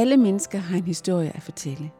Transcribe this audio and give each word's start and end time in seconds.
Alle 0.00 0.16
mennesker 0.16 0.58
har 0.58 0.76
en 0.76 0.86
historie 0.86 1.36
at 1.36 1.42
fortælle. 1.42 1.90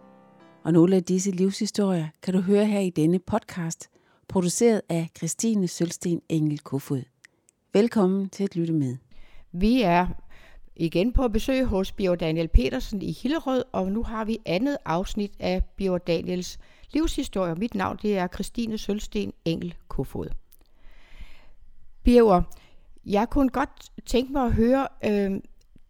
Og 0.64 0.72
nogle 0.72 0.96
af 0.96 1.04
disse 1.04 1.30
livshistorier 1.30 2.08
kan 2.22 2.34
du 2.34 2.40
høre 2.40 2.66
her 2.66 2.80
i 2.80 2.90
denne 2.90 3.18
podcast, 3.18 3.90
produceret 4.28 4.82
af 4.88 5.08
Christine 5.16 5.68
Sølsten 5.68 6.20
Engel 6.28 6.58
Kofod. 6.58 7.02
Velkommen 7.72 8.28
til 8.28 8.44
at 8.44 8.56
lytte 8.56 8.72
med. 8.72 8.96
Vi 9.52 9.82
er 9.82 10.06
igen 10.76 11.12
på 11.12 11.28
besøg 11.28 11.64
hos 11.64 11.92
Bjørn 11.92 12.18
Daniel 12.18 12.48
Petersen 12.48 13.02
i 13.02 13.12
Hillerød, 13.12 13.64
og 13.72 13.92
nu 13.92 14.02
har 14.02 14.24
vi 14.24 14.38
andet 14.46 14.76
afsnit 14.84 15.32
af 15.40 15.64
Bjørn 15.64 16.00
Daniels 16.06 16.58
livshistorie. 16.92 17.54
Mit 17.54 17.74
navn 17.74 17.98
det 18.02 18.18
er 18.18 18.28
Christine 18.34 18.78
Sølsten 18.78 19.32
Engel 19.44 19.74
Kofod. 19.88 20.28
Bjørn, 22.04 22.44
jeg 23.06 23.30
kunne 23.30 23.48
godt 23.48 23.92
tænke 24.06 24.32
mig 24.32 24.44
at 24.44 24.52
høre, 24.52 24.88
øh, 25.04 25.40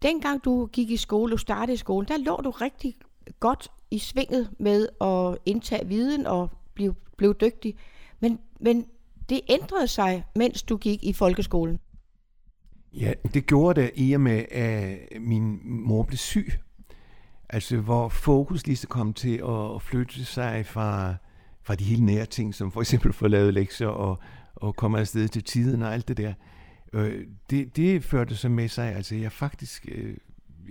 dengang 0.02 0.44
du 0.44 0.66
gik 0.66 0.90
i 0.90 0.96
skole, 0.96 1.32
du 1.32 1.36
startede 1.36 1.74
i 1.74 1.76
skolen, 1.76 2.08
der 2.08 2.18
lå 2.18 2.36
du 2.44 2.50
rigtig 2.50 2.96
godt 3.40 3.70
i 3.90 3.98
svinget 3.98 4.50
med 4.58 4.88
at 5.00 5.38
indtage 5.46 5.88
viden 5.88 6.26
og 6.26 6.50
blive, 6.74 6.94
blive 7.16 7.34
dygtig. 7.40 7.74
Men, 8.20 8.38
men 8.60 8.86
det 9.28 9.40
ændrede 9.48 9.88
sig, 9.88 10.24
mens 10.36 10.62
du 10.62 10.76
gik 10.76 11.04
i 11.04 11.12
folkeskolen. 11.12 11.78
Ja, 12.92 13.12
det 13.34 13.46
gjorde 13.46 13.80
det 13.80 13.90
i 13.94 14.12
og 14.12 14.20
med, 14.20 14.44
at 14.50 14.98
min 15.20 15.60
mor 15.62 16.02
blev 16.02 16.16
syg. 16.16 16.52
Altså, 17.48 17.76
hvor 17.76 18.08
fokus 18.08 18.66
lige 18.66 18.76
så 18.76 18.88
kom 18.88 19.14
til 19.14 19.36
at 19.48 19.82
flytte 19.82 20.24
sig 20.24 20.66
fra, 20.66 21.14
fra 21.62 21.74
de 21.74 21.84
helt 21.84 22.02
nære 22.02 22.26
ting, 22.26 22.54
som 22.54 22.72
for 22.72 22.80
eksempel 22.80 23.12
få 23.12 23.28
lavet 23.28 23.54
lektier 23.54 23.88
og, 23.88 24.18
og 24.54 24.76
komme 24.76 24.98
afsted 24.98 25.28
til 25.28 25.44
tiden 25.44 25.82
og 25.82 25.94
alt 25.94 26.08
det 26.08 26.16
der. 26.16 26.32
Øh, 26.92 27.26
det, 27.50 27.76
det 27.76 28.04
førte 28.04 28.36
så 28.36 28.48
med 28.48 28.68
sig, 28.68 28.94
altså 28.94 29.14
jeg 29.14 29.32
faktisk 29.32 29.88
øh, 29.92 30.16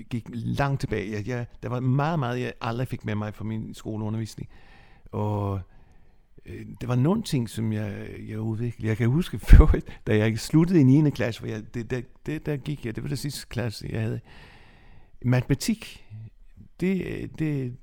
gik 0.10 0.28
langt 0.34 0.80
tilbage. 0.80 1.12
Jeg, 1.12 1.28
jeg, 1.28 1.46
der 1.64 1.70
var 1.70 1.80
meget, 1.80 2.20
meget, 2.20 2.42
jeg 2.42 2.54
aldrig 2.62 2.88
fik 2.88 3.06
med 3.06 3.16
mig 3.16 3.34
fra 3.34 3.44
min 3.44 3.74
skoleundervisning. 3.74 4.50
Og 5.12 5.62
øh, 6.46 6.66
der 6.82 6.88
var 6.88 6.96
nogle 6.96 7.24
ting, 7.24 7.50
som 7.50 7.74
jeg, 7.74 8.10
jeg 8.28 8.40
udviklede. 8.40 8.88
Jeg 8.88 8.98
kan 8.98 9.10
huske 9.10 9.40
før, 9.50 9.68
da 10.08 10.18
jeg 10.18 10.40
sluttede 10.40 10.80
i 10.80 10.84
9. 10.84 11.10
klasse, 11.10 11.42
hvor 11.42 11.50
jeg, 11.50 11.74
det, 11.74 11.90
det, 11.90 12.26
det, 12.26 12.46
der 12.46 12.58
gik 12.58 12.86
jeg, 12.86 12.96
det 12.96 13.04
var 13.04 13.10
det 13.10 13.20
sidste 13.20 13.48
klasse, 13.48 13.88
jeg 13.92 14.02
havde. 14.02 14.20
Matematik, 15.22 16.06
det, 16.80 17.40
det, 17.40 17.78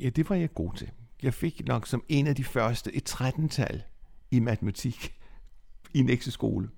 ja, 0.00 0.08
det 0.08 0.30
var 0.30 0.36
jeg 0.36 0.54
god 0.54 0.74
til. 0.74 0.90
Jeg 1.22 1.34
fik 1.34 1.66
nok 1.66 1.86
som 1.86 2.04
en 2.08 2.26
af 2.26 2.34
de 2.34 2.44
første 2.44 2.96
et 2.96 3.14
13-tal 3.14 3.82
i 4.30 4.40
matematik 4.40 5.14
i 5.94 5.98
en 5.98 6.20
skole. 6.20 6.68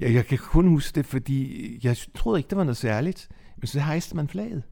Ja, 0.00 0.12
jeg 0.12 0.26
kan 0.26 0.38
kun 0.38 0.68
huske 0.68 0.94
det, 0.94 1.06
fordi 1.06 1.78
jeg 1.82 1.96
troede 2.14 2.38
ikke, 2.38 2.48
det 2.48 2.58
var 2.58 2.64
noget 2.64 2.76
særligt. 2.76 3.28
Men 3.56 3.66
så 3.66 3.80
hejste 3.80 4.16
man 4.16 4.28
flaget 4.28 4.62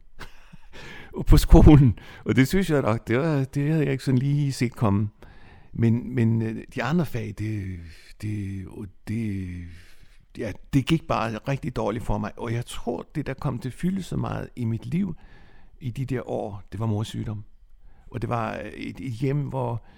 på 1.29 1.37
skolen. 1.37 1.99
Og 2.25 2.37
det 2.37 2.49
synes 2.49 2.71
jeg 2.71 2.83
nok, 2.83 3.09
det, 3.09 3.19
var, 3.19 3.45
det 3.45 3.71
havde 3.71 3.85
jeg 3.85 3.93
ikke 3.93 4.05
sådan 4.05 4.19
lige 4.19 4.53
set 4.53 4.73
komme. 4.73 5.09
Men, 5.73 6.15
men 6.15 6.43
øh, 6.43 6.65
de 6.75 6.83
andre 6.83 7.07
fag, 7.07 7.35
det, 7.39 7.79
det, 8.23 8.67
det, 9.09 9.49
ja, 10.39 10.53
det 10.73 10.87
gik 10.87 11.07
bare 11.09 11.39
rigtig 11.49 11.77
dårligt 11.77 12.05
for 12.05 12.19
mig. 12.19 12.33
Og 12.37 12.53
jeg 12.53 12.67
tror, 12.67 13.07
det 13.15 13.27
der 13.27 13.35
kom 13.35 13.59
til 13.59 13.71
fylde 13.71 14.03
så 14.03 14.17
meget 14.17 14.49
i 14.57 14.65
mit 14.65 14.87
liv 14.87 15.15
i 15.81 15.91
de 15.91 16.05
der 16.05 16.31
år, 16.31 16.63
det 16.73 16.81
var 16.81 16.87
mors 16.87 17.09
sygdom. 17.09 17.45
Og 18.11 18.23
det 18.23 18.31
var 18.31 18.59
øh, 18.59 18.71
et, 18.71 19.01
et 19.01 19.13
hjem, 19.13 19.41
hvor 19.41 19.73
øh, 19.73 19.98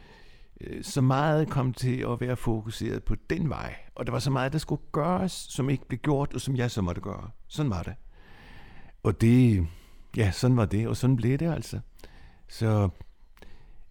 Øh, 0.60 0.84
så 0.84 1.00
meget 1.00 1.50
kom 1.50 1.74
til 1.74 2.04
at 2.08 2.20
være 2.20 2.36
fokuseret 2.36 3.04
på 3.04 3.14
den 3.30 3.48
vej. 3.48 3.74
Og 3.94 4.06
der 4.06 4.12
var 4.12 4.18
så 4.18 4.30
meget, 4.30 4.52
der 4.52 4.58
skulle 4.58 4.82
gøres, 4.92 5.32
som 5.32 5.70
ikke 5.70 5.88
blev 5.88 5.98
gjort, 5.98 6.34
og 6.34 6.40
som 6.40 6.56
jeg 6.56 6.70
så 6.70 6.82
måtte 6.82 7.00
gøre. 7.00 7.30
Sådan 7.48 7.70
var 7.70 7.82
det. 7.82 7.94
Og 9.02 9.20
det, 9.20 9.66
ja, 10.16 10.30
sådan 10.30 10.56
var 10.56 10.66
det, 10.66 10.88
og 10.88 10.96
sådan 10.96 11.16
blev 11.16 11.38
det 11.38 11.52
altså. 11.52 11.80
Så 12.48 12.88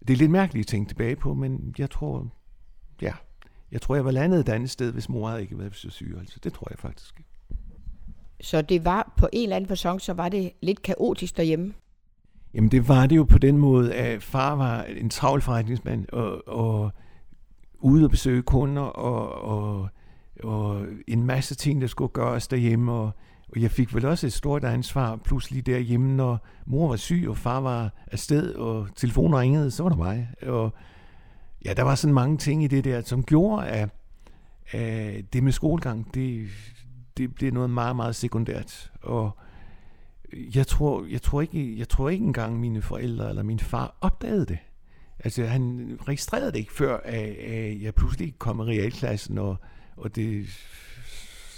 det 0.08 0.12
er 0.12 0.16
lidt 0.16 0.30
mærkeligt 0.30 0.64
at 0.64 0.68
tænke 0.68 0.88
tilbage 0.90 1.16
på, 1.16 1.34
men 1.34 1.74
jeg 1.78 1.90
tror, 1.90 2.28
ja, 3.02 3.12
jeg 3.72 3.82
tror, 3.82 3.94
jeg 3.94 4.04
var 4.04 4.10
landet 4.10 4.40
et 4.40 4.48
andet 4.48 4.70
sted, 4.70 4.92
hvis 4.92 5.08
mor 5.08 5.28
havde 5.28 5.42
ikke 5.42 5.58
været 5.58 5.76
så 5.76 5.90
syg. 5.90 6.16
Altså. 6.18 6.38
Det 6.44 6.52
tror 6.52 6.66
jeg 6.70 6.78
faktisk. 6.78 7.20
Så 8.40 8.62
det 8.62 8.84
var 8.84 9.12
på 9.16 9.28
en 9.32 9.42
eller 9.42 9.56
anden 9.56 9.68
fasong, 9.68 10.00
så 10.00 10.12
var 10.12 10.28
det 10.28 10.52
lidt 10.62 10.82
kaotisk 10.82 11.36
derhjemme? 11.36 11.74
Jamen 12.54 12.70
det 12.70 12.88
var 12.88 13.06
det 13.06 13.16
jo 13.16 13.24
på 13.24 13.38
den 13.38 13.58
måde, 13.58 13.94
at 13.94 14.22
far 14.22 14.54
var 14.54 14.82
en 14.82 15.10
travl 15.10 15.40
forretningsmand, 15.40 16.06
og, 16.12 16.48
og 16.48 16.92
ude 17.78 18.04
at 18.04 18.10
besøge 18.10 18.42
kunder, 18.42 18.82
og, 18.82 19.42
og, 19.42 19.88
og 20.42 20.86
en 21.08 21.24
masse 21.24 21.54
ting, 21.54 21.80
der 21.80 21.86
skulle 21.86 22.12
gøres 22.12 22.48
derhjemme, 22.48 22.92
og, 22.92 23.10
og 23.48 23.62
jeg 23.62 23.70
fik 23.70 23.94
vel 23.94 24.06
også 24.06 24.26
et 24.26 24.32
stort 24.32 24.64
ansvar 24.64 25.16
pludselig 25.16 25.66
derhjemme, 25.66 26.16
når 26.16 26.46
mor 26.66 26.88
var 26.88 26.96
syg, 26.96 27.24
og 27.28 27.36
far 27.36 27.60
var 27.60 27.90
afsted, 28.12 28.54
og 28.54 28.88
telefonen 28.96 29.38
ringede, 29.38 29.70
så 29.70 29.82
var 29.82 29.90
det 29.90 29.98
mig. 29.98 30.28
Og 30.42 30.72
ja, 31.64 31.72
der 31.74 31.82
var 31.82 31.94
sådan 31.94 32.14
mange 32.14 32.36
ting 32.36 32.64
i 32.64 32.66
det 32.66 32.84
der, 32.84 33.02
som 33.02 33.24
gjorde, 33.24 33.66
at, 33.66 33.88
at 34.70 35.32
det 35.32 35.42
med 35.42 35.52
skolegang, 35.52 36.14
det, 36.14 36.48
det 37.16 37.34
blev 37.34 37.52
noget 37.52 37.70
meget, 37.70 37.96
meget 37.96 38.16
sekundært. 38.16 38.92
Og 39.02 39.36
jeg 40.54 40.66
tror, 40.66 41.04
jeg, 41.10 41.22
tror 41.22 41.40
ikke, 41.40 41.78
jeg 41.78 41.88
tror 41.88 42.08
ikke 42.08 42.24
engang 42.24 42.60
mine 42.60 42.82
forældre 42.82 43.28
eller 43.28 43.42
min 43.42 43.58
far 43.58 43.96
opdagede 44.00 44.46
det. 44.46 44.58
Altså, 45.18 45.44
han 45.44 45.96
registrerede 46.08 46.52
det 46.52 46.58
ikke, 46.58 46.72
før 46.72 46.96
at, 46.96 47.14
at 47.34 47.82
jeg 47.82 47.94
pludselig 47.94 48.34
kom 48.38 48.60
i 48.60 48.62
realklassen, 48.62 49.38
og, 49.38 49.56
og 49.96 50.16
det, 50.16 50.46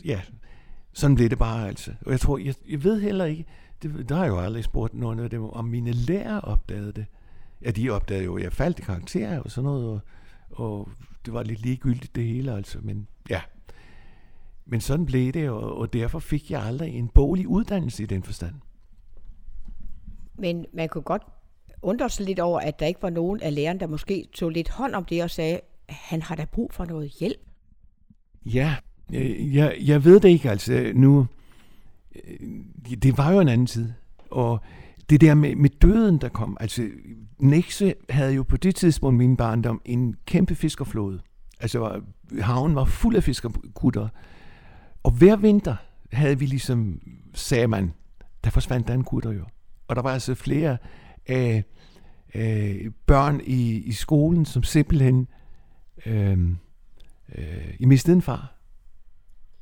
ja, 0.04 0.20
sådan 0.92 1.14
blev 1.14 1.30
det 1.30 1.38
bare 1.38 1.68
altså. 1.68 1.92
Og 2.06 2.12
jeg 2.12 2.20
tror, 2.20 2.38
jeg, 2.38 2.54
jeg 2.68 2.84
ved 2.84 3.00
heller 3.00 3.24
ikke, 3.24 3.44
det, 3.82 4.08
der 4.08 4.14
har 4.14 4.22
jeg 4.22 4.30
jo 4.30 4.40
aldrig 4.40 4.64
spurgt 4.64 4.94
nogen 4.94 5.18
af 5.18 5.30
dem, 5.30 5.44
om 5.44 5.64
mine 5.64 5.92
lærer 5.92 6.40
opdagede 6.40 6.92
det. 6.92 7.06
Ja, 7.64 7.70
de 7.70 7.90
opdagede 7.90 8.24
jo, 8.24 8.36
at 8.36 8.42
jeg 8.42 8.52
faldt 8.52 8.78
i 8.78 8.82
karakterer 8.82 9.40
og 9.40 9.50
sådan 9.50 9.64
noget, 9.64 9.86
og, 9.86 10.00
og 10.50 10.88
det 11.26 11.34
var 11.34 11.42
lidt 11.42 11.60
ligegyldigt 11.60 12.14
det 12.14 12.24
hele 12.24 12.52
altså, 12.52 12.78
men 12.82 13.06
ja. 13.30 13.40
Men 14.72 14.80
sådan 14.80 15.06
blev 15.06 15.32
det, 15.32 15.50
og, 15.50 15.78
og 15.78 15.92
derfor 15.92 16.18
fik 16.18 16.50
jeg 16.50 16.62
aldrig 16.62 16.94
en 16.94 17.08
boglig 17.08 17.48
uddannelse 17.48 18.02
i 18.02 18.06
den 18.06 18.22
forstand. 18.22 18.54
Men 20.38 20.66
man 20.74 20.88
kunne 20.88 21.02
godt 21.02 21.22
undre 21.82 22.10
sig 22.10 22.26
lidt 22.26 22.40
over, 22.40 22.60
at 22.60 22.80
der 22.80 22.86
ikke 22.86 23.02
var 23.02 23.10
nogen 23.10 23.40
af 23.42 23.54
lærerne, 23.54 23.80
der 23.80 23.86
måske 23.86 24.26
tog 24.32 24.50
lidt 24.50 24.70
hånd 24.70 24.94
om 24.94 25.04
det 25.04 25.22
og 25.22 25.30
sagde, 25.30 25.60
han 25.88 26.22
har 26.22 26.34
da 26.34 26.44
brug 26.52 26.72
for 26.72 26.84
noget 26.84 27.10
hjælp. 27.10 27.40
Ja, 28.44 28.76
jeg, 29.52 29.76
jeg 29.80 30.04
ved 30.04 30.20
det 30.20 30.28
ikke, 30.28 30.50
altså 30.50 30.92
nu, 30.94 31.26
det 33.02 33.18
var 33.18 33.32
jo 33.32 33.40
en 33.40 33.48
anden 33.48 33.66
tid, 33.66 33.92
og 34.30 34.60
det 35.10 35.20
der 35.20 35.34
med, 35.34 35.56
med 35.56 35.70
døden, 35.70 36.18
der 36.18 36.28
kom, 36.28 36.56
altså 36.60 36.88
Nexe 37.38 37.94
havde 38.10 38.34
jo 38.34 38.42
på 38.42 38.56
det 38.56 38.74
tidspunkt 38.74 39.18
min 39.18 39.36
barndom 39.36 39.82
en 39.84 40.16
kæmpe 40.26 40.54
fiskerflåde. 40.54 41.20
Altså 41.60 42.00
haven 42.40 42.74
var 42.74 42.84
fuld 42.84 43.16
af 43.16 43.22
fiskerkutter, 43.22 44.08
og 45.02 45.10
hver 45.10 45.36
vinter 45.36 45.76
havde 46.12 46.38
vi 46.38 46.46
ligesom, 46.46 47.00
sagde 47.34 47.66
man, 47.66 47.92
der 48.44 48.50
forsvandt 48.50 48.88
der 48.88 48.94
en 48.94 49.04
gutter 49.04 49.30
jo. 49.30 49.44
Og 49.88 49.96
der 49.96 50.02
var 50.02 50.10
altså 50.10 50.34
flere 50.34 50.76
af 51.26 51.64
øh, 52.34 52.90
børn 53.06 53.40
i, 53.44 53.76
i 53.76 53.92
skolen, 53.92 54.44
som 54.44 54.62
simpelthen 54.62 55.28
øh, 56.06 56.48
øh, 57.34 57.74
i 57.78 57.84
mistede 57.84 58.16
en 58.16 58.22
far. 58.22 58.54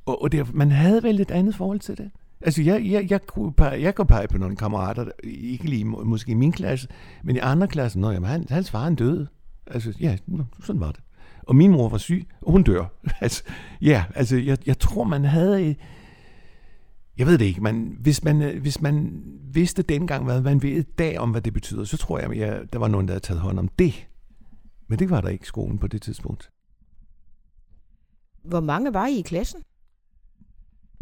Og, 0.06 0.23
og 0.23 0.33
det, 0.33 0.55
man 0.55 0.71
havde 0.71 1.03
vel 1.03 1.21
et 1.21 1.31
andet 1.31 1.55
forhold 1.55 1.81
til 1.81 1.99
det. 1.99 2.11
Altså, 2.41 2.62
jeg, 2.62 2.87
jeg, 2.91 3.11
jeg, 3.11 3.27
kunne 3.27 3.53
pege, 3.53 3.83
jeg 3.83 3.95
kunne 3.95 4.07
pege 4.07 4.28
på 4.28 4.39
nogle 4.39 4.57
kammerater, 4.57 5.07
ikke 5.25 5.65
lige 5.65 5.84
måske 5.84 6.33
i 6.33 6.34
min 6.34 6.53
klasse, 6.53 6.89
men 7.22 7.37
i 7.37 7.39
andre 7.39 7.69
klasser, 7.69 8.01
når 8.01 8.12
jamen, 8.12 8.31
han, 8.31 8.47
hans 8.51 8.71
far 8.71 8.84
han 8.84 8.95
døde. 8.95 9.28
Altså, 9.67 9.95
ja, 10.01 10.17
sådan 10.62 10.81
var 10.81 10.93
det. 10.93 11.01
Og 11.50 11.56
min 11.56 11.71
mor 11.71 11.88
var 11.88 11.99
syg, 11.99 12.28
og 12.41 12.53
hun 12.53 12.62
dør. 12.62 12.84
altså, 13.21 13.42
ja, 13.80 14.04
altså, 14.15 14.36
jeg, 14.36 14.59
jeg 14.66 14.78
tror, 14.78 15.04
man 15.04 15.24
havde... 15.24 15.77
Jeg 17.19 17.27
ved 17.27 17.39
det 17.39 17.45
ikke, 17.45 17.60
men 17.60 17.97
hvis 18.01 18.24
man, 18.24 18.59
hvis 18.60 18.80
man 18.80 19.22
vidste 19.53 19.83
dengang, 19.83 20.24
hvad 20.24 20.41
man 20.41 20.63
ved 20.63 20.71
i 20.71 20.83
dag 20.83 21.19
om, 21.19 21.30
hvad 21.30 21.41
det 21.41 21.53
betyder, 21.53 21.84
så 21.84 21.97
tror 21.97 22.19
jeg, 22.19 22.42
at 22.42 22.72
der 22.72 22.78
var 22.78 22.89
nogen, 22.89 23.09
der 23.09 23.13
havde 23.13 23.24
taget 23.24 23.41
hånd 23.41 23.59
om 23.59 23.69
det. 23.69 24.09
Men 24.89 24.98
det 24.98 25.10
var 25.10 25.21
der 25.21 25.28
ikke 25.28 25.47
skolen 25.47 25.78
på 25.78 25.86
det 25.86 26.03
tidspunkt. 26.03 26.51
Hvor 28.45 28.60
mange 28.60 28.95
var 28.95 29.07
I 29.07 29.19
i 29.19 29.22
klassen? 29.22 29.63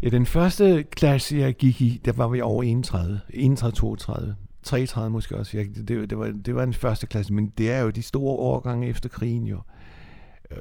Ja, 0.03 0.09
den 0.09 0.25
første 0.25 0.83
klasse, 0.83 1.37
jeg 1.37 1.53
gik 1.53 1.81
i, 1.81 2.01
der 2.05 2.11
var 2.11 2.27
vi 2.27 2.41
over 2.41 2.63
31. 2.63 3.21
31, 3.29 3.71
32. 3.71 4.35
33 4.63 5.09
måske 5.09 5.37
også. 5.37 5.57
Jeg, 5.57 5.67
det, 5.75 6.09
det, 6.09 6.17
var, 6.17 6.31
det 6.45 6.55
var 6.55 6.65
den 6.65 6.73
første 6.73 7.07
klasse, 7.07 7.33
men 7.33 7.53
det 7.57 7.71
er 7.71 7.79
jo 7.79 7.89
de 7.89 8.01
store 8.01 8.35
årgange 8.35 8.87
efter 8.87 9.09
krigen 9.09 9.47
jo. 9.47 9.61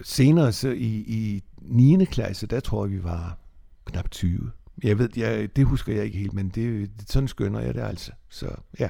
Senere 0.02 0.52
så 0.52 0.69
i, 0.69 1.05
i 1.06 1.43
9. 1.62 2.05
klasse, 2.05 2.46
der 2.46 2.61
tror 2.61 2.85
jeg, 2.85 2.93
vi 2.93 3.05
var 3.05 3.38
knap 3.85 4.11
20. 4.11 4.50
Jeg 4.82 4.99
ved, 4.99 5.08
jeg, 5.17 5.56
det 5.56 5.67
husker 5.67 5.94
jeg 5.94 6.05
ikke 6.05 6.19
helt, 6.19 6.32
men 6.32 6.49
det, 6.49 6.90
sådan 7.06 7.29
skønner 7.29 7.61
jeg 7.61 7.75
det 7.75 7.81
altså. 7.81 8.12
Så 8.29 8.55
ja. 8.81 8.88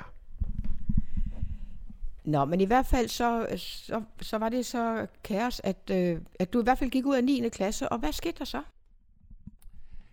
Nå, 2.24 2.44
men 2.44 2.60
i 2.60 2.64
hvert 2.64 2.86
fald 2.86 3.08
så, 3.08 3.46
så, 3.56 4.02
så 4.20 4.38
var 4.38 4.48
det 4.48 4.66
så 4.66 5.06
kaos, 5.24 5.60
at, 5.64 5.90
øh, 5.90 6.18
at 6.38 6.52
du 6.52 6.60
i 6.60 6.62
hvert 6.62 6.78
fald 6.78 6.90
gik 6.90 7.06
ud 7.06 7.16
af 7.16 7.24
9. 7.24 7.48
klasse, 7.52 7.88
og 7.88 7.98
hvad 7.98 8.12
skete 8.12 8.38
der 8.38 8.44
så? 8.44 8.62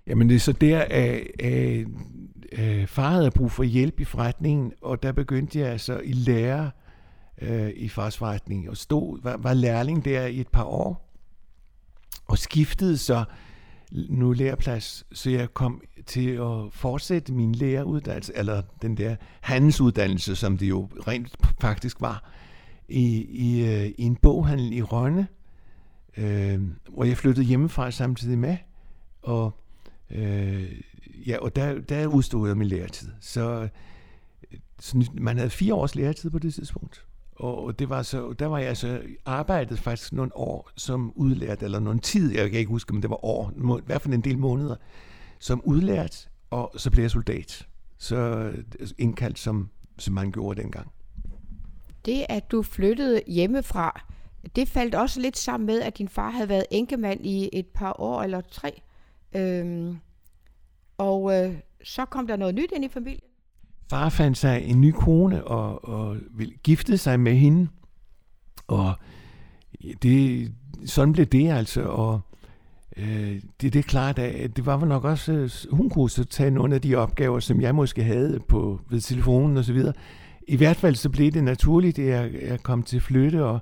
Jamen 0.07 0.29
det 0.29 0.35
er 0.35 0.39
så 0.39 0.51
der, 0.51 0.79
at, 0.79 1.27
at, 1.39 1.87
øh, 2.51 2.87
far 2.87 3.09
havde 3.09 3.31
brug 3.31 3.51
for 3.51 3.63
hjælp 3.63 3.99
i 3.99 4.03
forretningen, 4.03 4.73
og 4.81 5.03
der 5.03 5.11
begyndte 5.11 5.59
jeg 5.59 5.67
altså 5.67 5.99
i 5.99 6.11
lære 6.11 6.71
øh, 7.41 7.71
i 7.75 7.89
forsvarsretning 7.89 8.69
og 8.69 8.77
stod, 8.77 9.19
var, 9.23 9.37
var 9.37 9.53
lærling 9.53 10.05
der 10.05 10.25
i 10.25 10.39
et 10.39 10.47
par 10.47 10.63
år, 10.63 11.11
og 12.27 12.37
skiftede 12.37 12.97
så 12.97 13.23
nu 13.91 14.31
læreplads, 14.31 15.03
så 15.11 15.29
jeg 15.29 15.53
kom 15.53 15.81
til 16.05 16.29
at 16.29 16.71
fortsætte 16.71 17.33
min 17.33 17.55
læreruddannelse, 17.55 18.33
eller 18.35 18.61
den 18.81 18.97
der 18.97 19.15
handelsuddannelse, 19.41 20.35
som 20.35 20.57
det 20.57 20.69
jo 20.69 20.89
rent 21.07 21.37
faktisk 21.61 22.01
var, 22.01 22.31
i, 22.87 23.25
i, 23.29 23.65
øh, 23.65 23.85
i 23.85 24.03
en 24.03 24.15
boghandel 24.15 24.73
i 24.73 24.81
Rønne, 24.81 25.27
øh, 26.17 26.61
hvor 26.89 27.03
jeg 27.03 27.17
flyttede 27.17 27.45
hjemmefra 27.45 27.91
samtidig 27.91 28.39
med, 28.39 28.57
og 29.21 29.51
øh, 30.11 30.71
ja, 31.27 31.37
og 31.37 31.55
der, 31.55 31.81
der 31.81 32.07
udstod 32.07 32.47
jeg 32.47 32.57
min 32.57 32.67
læretid. 32.67 33.09
Så, 33.19 33.69
øh, 34.51 34.59
så 34.79 35.09
man 35.13 35.37
havde 35.37 35.49
fire 35.49 35.73
års 35.73 35.95
læretid 35.95 36.29
på 36.29 36.39
det 36.39 36.53
tidspunkt. 36.53 37.05
Og 37.35 37.79
det 37.79 37.89
var 37.89 38.01
så, 38.01 38.33
der 38.33 38.45
var 38.45 38.57
jeg 38.57 38.67
altså 38.67 39.01
arbejdet 39.25 39.79
faktisk 39.79 40.13
nogle 40.13 40.37
år 40.37 40.71
som 40.75 41.13
udlært, 41.15 41.63
eller 41.63 41.79
nogle 41.79 41.99
tid, 41.99 42.33
jeg 42.33 42.49
kan 42.49 42.59
ikke 42.59 42.69
huske, 42.69 42.93
men 42.93 43.01
det 43.01 43.09
var 43.09 43.25
år, 43.25 43.51
i 43.77 43.81
hvert 43.85 44.01
fald 44.01 44.13
en 44.13 44.21
del 44.21 44.37
måneder, 44.37 44.75
som 45.39 45.61
udlært, 45.63 46.29
og 46.49 46.71
så 46.77 46.91
blev 46.91 47.03
jeg 47.03 47.11
soldat. 47.11 47.67
Så 47.97 48.51
indkaldt, 48.97 49.39
som, 49.39 49.69
som 49.97 50.13
man 50.13 50.31
gjorde 50.31 50.61
dengang. 50.61 50.91
Det, 52.05 52.25
at 52.29 52.51
du 52.51 52.61
flyttede 52.61 53.21
hjemmefra, 53.27 54.01
det 54.55 54.67
faldt 54.67 54.95
også 54.95 55.21
lidt 55.21 55.37
sammen 55.37 55.67
med, 55.67 55.81
at 55.81 55.97
din 55.97 56.09
far 56.09 56.29
havde 56.29 56.49
været 56.49 56.65
enkemand 56.71 57.25
i 57.25 57.49
et 57.53 57.67
par 57.67 57.95
år 57.99 58.23
eller 58.23 58.41
tre. 58.41 58.81
Øhm, 59.35 59.97
og 60.97 61.33
øh, 61.33 61.55
så 61.83 62.05
kom 62.05 62.27
der 62.27 62.35
noget 62.35 62.55
nyt 62.55 62.71
ind 62.75 62.85
i 62.85 62.89
familien. 62.89 63.25
Far 63.89 64.09
fandt 64.09 64.37
sig 64.37 64.63
en 64.65 64.81
ny 64.81 64.91
kone 64.91 65.43
og, 65.43 65.89
og 65.89 66.17
ville 66.31 66.53
gifte 66.63 66.97
sig 66.97 67.19
med 67.19 67.35
hende. 67.35 67.67
Og 68.67 68.93
det, 70.03 70.51
sådan 70.85 71.13
blev 71.13 71.25
det 71.25 71.49
altså. 71.49 71.81
Og 71.81 72.19
øh, 72.97 73.41
det, 73.61 73.73
det 73.73 73.75
er 73.75 73.83
klart, 73.83 74.19
at 74.19 74.55
det 74.55 74.65
var 74.65 74.85
nok 74.85 75.03
også, 75.03 75.31
øh, 75.31 75.49
hun 75.71 75.89
kunne 75.89 76.09
så 76.09 76.23
tage 76.23 76.51
nogle 76.51 76.75
af 76.75 76.81
de 76.81 76.95
opgaver, 76.95 77.39
som 77.39 77.61
jeg 77.61 77.75
måske 77.75 78.03
havde 78.03 78.39
på, 78.47 78.79
ved 78.89 79.01
telefonen 79.01 79.57
og 79.57 79.65
så 79.65 79.73
videre. 79.73 79.93
I 80.47 80.55
hvert 80.55 80.77
fald 80.77 80.95
så 80.95 81.09
blev 81.09 81.31
det 81.31 81.43
naturligt, 81.43 81.99
at 81.99 82.07
jeg, 82.07 82.31
jeg 82.49 82.63
kom 82.63 82.83
til 82.83 82.95
at 82.95 83.03
flytte, 83.03 83.45
og 83.45 83.59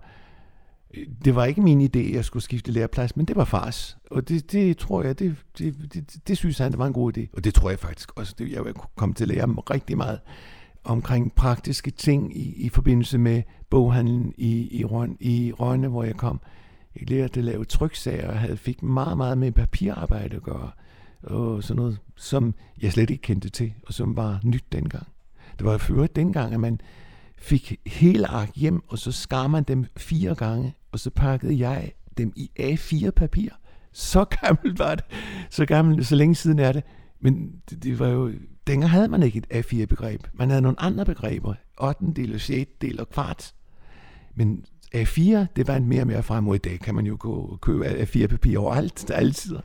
det 1.26 1.36
var 1.36 1.46
ikke 1.46 1.62
min 1.62 1.82
idé, 1.82 2.00
at 2.00 2.12
jeg 2.12 2.26
skulle 2.26 2.44
skifte 2.44 2.72
læreplads, 2.72 3.16
men 3.16 3.26
det 3.26 3.36
var 3.36 3.46
fars. 3.46 3.98
Og 4.12 4.30
det, 4.30 4.52
det 4.52 4.78
tror 4.78 5.04
jeg, 5.04 5.20
det, 5.20 5.36
det, 5.58 5.94
det, 5.94 6.28
det 6.28 6.38
synes 6.38 6.58
han, 6.58 6.72
det 6.72 6.80
var 6.80 6.88
en 6.88 6.94
god 6.94 7.18
idé. 7.18 7.28
Og 7.34 7.44
det 7.44 7.54
tror 7.54 7.70
jeg 7.70 7.80
faktisk 7.80 8.18
også, 8.18 8.36
det, 8.38 8.52
jeg 8.52 8.62
kunne 8.64 8.90
komme 8.96 9.16
til 9.16 9.24
at 9.24 9.28
lære 9.28 9.48
rigtig 9.48 9.98
meget 9.98 10.20
omkring 10.84 11.36
praktiske 11.36 11.92
ting 11.92 12.38
i, 12.38 12.54
i 12.66 12.70
forbindelse 12.70 13.18
med 13.18 13.42
boghandlen 13.70 14.34
i, 14.38 14.80
i, 14.80 14.86
Røn, 14.86 15.18
i 15.20 15.52
Rønne, 15.52 15.88
hvor 15.88 16.04
jeg 16.04 16.16
kom. 16.16 16.42
Jeg 17.00 17.10
lærte 17.10 17.40
at 17.40 17.44
lave 17.44 17.66
tryksager, 17.66 18.28
og 18.28 18.40
havde, 18.40 18.58
fik 18.58 18.84
meget, 18.84 19.18
meget 19.18 19.38
med 19.38 19.52
papirarbejde 19.52 20.36
at 20.36 20.44
gøre. 20.44 20.72
Og 21.24 21.64
sådan 21.64 21.82
noget, 21.82 22.00
som 22.16 22.54
jeg 22.82 22.92
slet 22.92 23.10
ikke 23.10 23.22
kendte 23.22 23.50
til, 23.50 23.74
og 23.88 23.94
som 23.94 24.16
var 24.16 24.40
nyt 24.44 24.66
dengang. 24.72 25.08
Det 25.58 25.66
var 25.66 25.78
før 25.78 26.08
dengang, 26.08 26.54
at 26.54 26.60
man 26.60 26.80
fik 27.38 27.80
hele 27.86 28.28
ark 28.28 28.52
hjem, 28.56 28.84
og 28.88 28.98
så 28.98 29.12
skar 29.12 29.48
man 29.48 29.64
dem 29.64 29.86
fire 29.98 30.36
gange, 30.36 30.74
og 30.94 31.00
så 31.00 31.10
pakkede 31.10 31.60
jeg 31.60 31.92
dem 32.18 32.34
i 32.36 32.52
A4-papir. 32.60 33.50
Så 33.92 34.26
gammelt 34.26 34.80
var 34.80 34.96
det. 34.96 35.06
Så 35.50 35.66
gammelt, 35.66 36.08
så 36.08 36.16
længe 36.16 36.36
siden 36.36 36.60
er 36.60 36.72
det. 36.72 36.84
Men 37.20 37.62
det, 37.70 37.84
det 37.84 38.00
var 38.00 38.08
jo... 38.08 38.32
Dengang 38.68 38.92
havde 38.92 39.08
man 39.08 39.24
ikke 39.24 39.44
et 39.52 39.66
A4-begreb. 39.66 40.28
Man 40.34 40.50
havde 40.50 40.62
nogle 40.62 40.82
andre 40.82 41.06
begreber. 41.06 41.54
8. 41.82 42.06
del 42.16 42.34
og 42.34 42.42
6. 42.42 42.72
del 42.82 43.00
og 43.00 43.10
kvart. 43.10 43.54
Men 44.36 44.66
A4, 44.96 45.46
det 45.56 45.68
var 45.68 45.76
en 45.76 45.86
mere 45.86 46.02
og 46.02 46.08
mere 46.08 46.24
frem, 46.24 46.54
i 46.54 46.58
dag 46.58 46.80
kan 46.80 46.96
man 46.96 47.06
jo 47.06 47.18
gå 47.20 47.34
og 47.34 47.62
købe 47.62 47.86
A4-papir 47.86 48.58
overalt, 48.58 49.06
der 49.08 49.14
altid. 49.14 49.58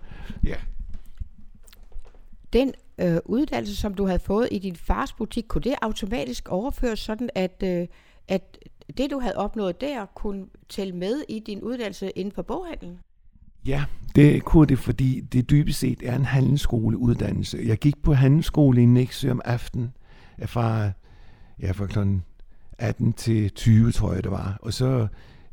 Ja. 0.44 0.54
Den 2.52 2.72
øh, 2.98 3.18
uddannelse, 3.24 3.76
som 3.76 3.94
du 3.94 4.06
havde 4.06 4.18
fået 4.18 4.48
i 4.50 4.58
din 4.58 4.76
fars 4.76 5.12
butik, 5.12 5.44
kunne 5.48 5.62
det 5.62 5.74
automatisk 5.82 6.48
overføres 6.48 6.98
sådan, 6.98 7.30
at, 7.34 7.62
øh, 7.64 7.86
at 8.28 8.58
det, 8.96 9.10
du 9.10 9.18
havde 9.18 9.36
opnået 9.36 9.80
der, 9.80 10.06
kunne 10.06 10.46
tælle 10.68 10.96
med 10.96 11.22
i 11.28 11.38
din 11.46 11.60
uddannelse 11.60 12.10
inden 12.10 12.32
for 12.32 12.42
boghandlen? 12.42 12.98
Ja, 13.66 13.84
det 14.14 14.44
kunne 14.44 14.66
det, 14.66 14.78
fordi 14.78 15.20
det 15.20 15.50
dybest 15.50 15.78
set 15.78 16.02
er 16.02 16.16
en 16.16 16.24
handelsskoleuddannelse. 16.24 17.58
Jeg 17.64 17.78
gik 17.78 18.02
på 18.02 18.14
handelsskole 18.14 18.82
i 18.82 18.86
Nexø 18.86 19.30
om 19.30 19.40
aftenen 19.44 19.92
fra, 20.46 20.90
ja, 21.62 21.70
fra 21.70 21.86
kl. 21.86 21.98
18 22.78 23.12
til 23.12 23.50
20, 23.50 23.92
tror 23.92 24.12
jeg 24.14 24.24
det 24.24 24.30
var. 24.30 24.58
Og 24.62 24.72
så 24.72 25.06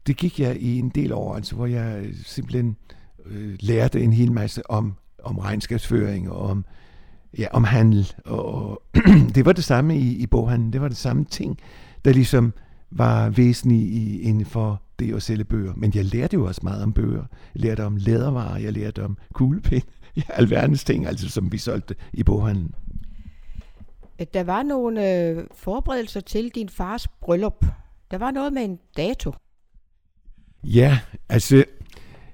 det 0.07 0.17
gik 0.17 0.39
jeg 0.39 0.57
i 0.57 0.79
en 0.79 0.89
del 0.89 1.13
år, 1.13 1.35
altså, 1.35 1.55
hvor 1.55 1.65
jeg 1.65 2.05
øh, 2.05 2.13
simpelthen 2.23 2.77
øh, 3.25 3.57
lærte 3.59 4.01
en 4.01 4.13
hel 4.13 4.31
masse 4.31 4.69
om, 4.69 4.93
om 5.23 5.37
regnskabsføring 5.37 6.31
og 6.31 6.39
om 6.39 6.65
ja, 7.37 7.47
om 7.51 7.63
handel. 7.63 8.13
Og 8.25 8.81
det 9.35 9.45
var 9.45 9.51
det 9.51 9.63
samme 9.63 9.97
i, 9.97 10.15
i 10.15 10.27
boghandlen. 10.27 10.73
Det 10.73 10.81
var 10.81 10.87
det 10.87 10.97
samme 10.97 11.25
ting, 11.25 11.57
der 12.05 12.13
ligesom 12.13 12.53
var 12.91 13.29
væsentligt 13.29 13.81
i, 13.81 14.21
inden 14.21 14.45
for 14.45 14.81
det 14.99 15.15
at 15.15 15.23
sælge 15.23 15.43
bøger. 15.43 15.73
Men 15.75 15.91
jeg 15.95 16.05
lærte 16.05 16.33
jo 16.33 16.45
også 16.45 16.61
meget 16.63 16.83
om 16.83 16.93
bøger. 16.93 17.23
Jeg 17.55 17.61
lærte 17.61 17.85
om 17.85 17.95
lædervarer, 17.95 18.57
jeg 18.57 18.73
lærte 18.73 19.03
om 19.03 19.17
kuglepind. 19.33 19.83
Ja, 20.17 20.21
alverdens 20.29 20.83
ting, 20.83 21.05
altså, 21.07 21.29
som 21.29 21.51
vi 21.51 21.57
solgte 21.57 21.95
i 22.13 22.23
boghandlen. 22.23 22.75
Der 24.33 24.43
var 24.43 24.63
nogle 24.63 25.11
øh, 25.11 25.43
forberedelser 25.55 26.19
til 26.19 26.51
din 26.55 26.69
fars 26.69 27.07
bryllup. 27.07 27.65
Der 28.11 28.17
var 28.17 28.31
noget 28.31 28.53
med 28.53 28.63
en 28.63 28.79
dato. 28.97 29.31
Ja, 30.63 30.99
altså 31.29 31.65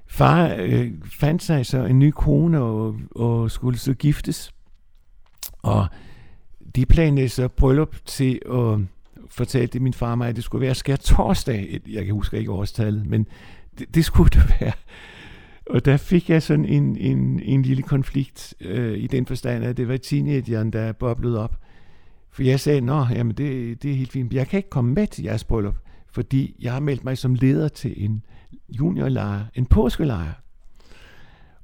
far 0.06 0.54
øh, 0.58 0.92
fandt 1.04 1.42
sig 1.42 1.66
så 1.66 1.84
en 1.84 1.98
ny 1.98 2.10
kone 2.10 2.60
og, 2.60 2.96
og 3.10 3.50
skulle 3.50 3.78
så 3.78 3.94
giftes. 3.94 4.52
Og 5.62 5.86
de 6.76 6.86
planlagde 6.86 7.28
så 7.28 7.48
bryllup 7.48 7.96
til 8.04 8.40
at 8.50 8.78
fortalte 9.30 9.80
min 9.80 9.94
far 9.94 10.14
mig, 10.14 10.28
at 10.28 10.36
det 10.36 10.44
skulle 10.44 10.66
være 10.66 10.74
skær 10.74 10.96
torsdag. 10.96 11.80
Jeg 11.88 12.04
kan 12.04 12.14
huske 12.14 12.38
ikke 12.38 12.52
årstallet, 12.52 13.06
men 13.06 13.26
det, 13.78 13.94
det 13.94 14.04
skulle 14.04 14.30
det 14.30 14.56
være. 14.60 14.72
Og 15.66 15.84
der 15.84 15.96
fik 15.96 16.30
jeg 16.30 16.42
sådan 16.42 16.64
en, 16.64 16.96
en, 16.96 17.40
en 17.40 17.62
lille 17.62 17.82
konflikt 17.82 18.54
øh, 18.60 18.98
i 18.98 19.06
den 19.06 19.26
forstand, 19.26 19.64
at 19.64 19.76
det 19.76 19.88
var 19.88 19.96
teenageren, 19.96 20.72
der 20.72 20.92
boblede 20.92 21.38
op. 21.38 21.56
For 22.30 22.42
jeg 22.42 22.60
sagde, 22.60 22.80
nå, 22.80 23.06
jamen 23.10 23.34
det, 23.36 23.82
det 23.82 23.90
er 23.90 23.94
helt 23.94 24.12
fint. 24.12 24.32
Jeg 24.32 24.48
kan 24.48 24.56
ikke 24.56 24.70
komme 24.70 24.94
med 24.94 25.06
til 25.06 25.24
jeres 25.24 25.44
bryllup, 25.44 25.76
fordi 26.10 26.56
jeg 26.60 26.72
har 26.72 26.80
meldt 26.80 27.04
mig 27.04 27.18
som 27.18 27.34
leder 27.34 27.68
til 27.68 28.04
en 28.04 28.22
juniorlejr, 28.68 29.44
en 29.54 29.66
påskelejr. 29.66 30.41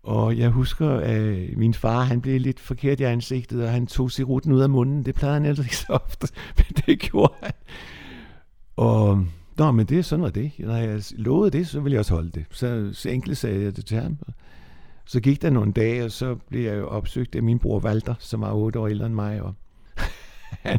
Og 0.09 0.39
jeg 0.39 0.51
husker, 0.51 0.89
at 0.89 1.57
min 1.57 1.75
far 1.75 2.03
han 2.03 2.21
blev 2.21 2.41
lidt 2.41 2.61
forkert 2.61 3.01
i 3.01 3.03
ansigtet, 3.03 3.63
og 3.63 3.71
han 3.71 3.87
tog 3.87 4.11
ruten 4.29 4.53
ud 4.53 4.61
af 4.61 4.71
munden. 4.71 5.05
Det 5.05 5.15
plejede 5.15 5.35
han 5.35 5.45
ellers 5.45 5.67
ikke 5.67 5.77
så 5.77 5.93
ofte, 6.05 6.29
men 6.57 6.67
det 6.87 7.01
gjorde 7.01 7.33
han. 7.43 7.53
Og 8.77 9.25
Nå, 9.59 9.71
men 9.73 9.87
det, 9.87 10.05
sådan 10.05 10.23
var 10.23 10.31
det. 10.31 10.53
Når 10.59 10.77
jeg 10.77 11.03
lovede 11.13 11.51
det, 11.51 11.69
så 11.69 11.81
ville 11.81 11.93
jeg 11.93 11.99
også 11.99 12.15
holde 12.15 12.31
det. 12.31 12.45
Så, 12.51 12.91
så 12.93 13.09
enkelt 13.09 13.39
sagde 13.39 13.63
jeg 13.63 13.77
det 13.77 13.87
til 13.87 13.97
ham. 13.97 14.19
Så 15.07 15.21
gik 15.21 15.43
der 15.43 15.51
nogle 15.51 15.73
dage, 15.73 16.05
og 16.05 16.13
så 16.13 16.35
blev 16.35 16.65
jeg 16.65 16.79
jo 16.79 16.87
opsøgt 16.87 17.35
af 17.35 17.43
min 17.43 17.59
bror 17.59 17.81
Walter, 17.81 18.15
som 18.19 18.41
var 18.41 18.53
otte 18.53 18.79
år 18.79 18.89
ældre 18.89 19.07
end 19.07 19.15
mig. 19.15 19.43
Og 19.43 19.55
han, 20.67 20.79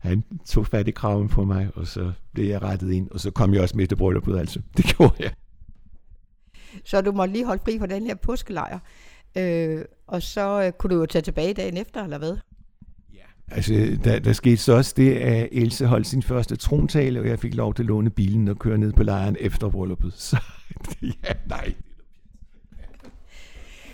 han 0.00 0.24
tog 0.46 0.66
fat 0.66 0.88
i 0.88 0.90
kraven 0.90 1.28
på 1.28 1.44
mig, 1.44 1.70
og 1.74 1.86
så 1.86 2.12
blev 2.32 2.46
jeg 2.46 2.62
rettet 2.62 2.92
ind. 2.92 3.10
Og 3.10 3.20
så 3.20 3.30
kom 3.30 3.54
jeg 3.54 3.62
også 3.62 3.76
med 3.76 3.86
til 3.86 3.96
brylluppet, 3.96 4.38
altså. 4.38 4.60
Det 4.76 4.84
gjorde 4.84 5.14
jeg. 5.18 5.32
Så 6.84 7.00
du 7.00 7.12
må 7.12 7.26
lige 7.26 7.44
holde 7.44 7.62
fri 7.64 7.78
fra 7.78 7.86
den 7.86 8.06
her 8.06 8.14
påskelejr. 8.14 8.78
Øh, 9.36 9.84
og 10.06 10.22
så 10.22 10.62
øh, 10.62 10.72
kunne 10.72 10.94
du 10.94 11.00
jo 11.00 11.06
tage 11.06 11.22
tilbage 11.22 11.54
dagen 11.54 11.76
efter, 11.76 12.04
eller 12.04 12.18
hvad? 12.18 12.36
Ja, 13.14 13.54
altså 13.54 13.98
der, 14.04 14.18
der 14.18 14.32
skete 14.32 14.56
så 14.56 14.72
også 14.72 14.94
det, 14.96 15.14
at 15.14 15.48
Else 15.52 15.86
holdt 15.86 16.06
sin 16.06 16.22
første 16.22 16.56
trontale, 16.56 17.20
og 17.20 17.28
jeg 17.28 17.38
fik 17.38 17.54
lov 17.54 17.74
til 17.74 17.82
at 17.82 17.86
låne 17.86 18.10
bilen 18.10 18.48
og 18.48 18.58
køre 18.58 18.78
ned 18.78 18.92
på 18.92 19.02
lejren 19.02 19.36
efter 19.40 19.68
brylluppet. 19.68 20.12
Så 20.28 20.36
ja, 21.02 21.32
nej. 21.46 21.74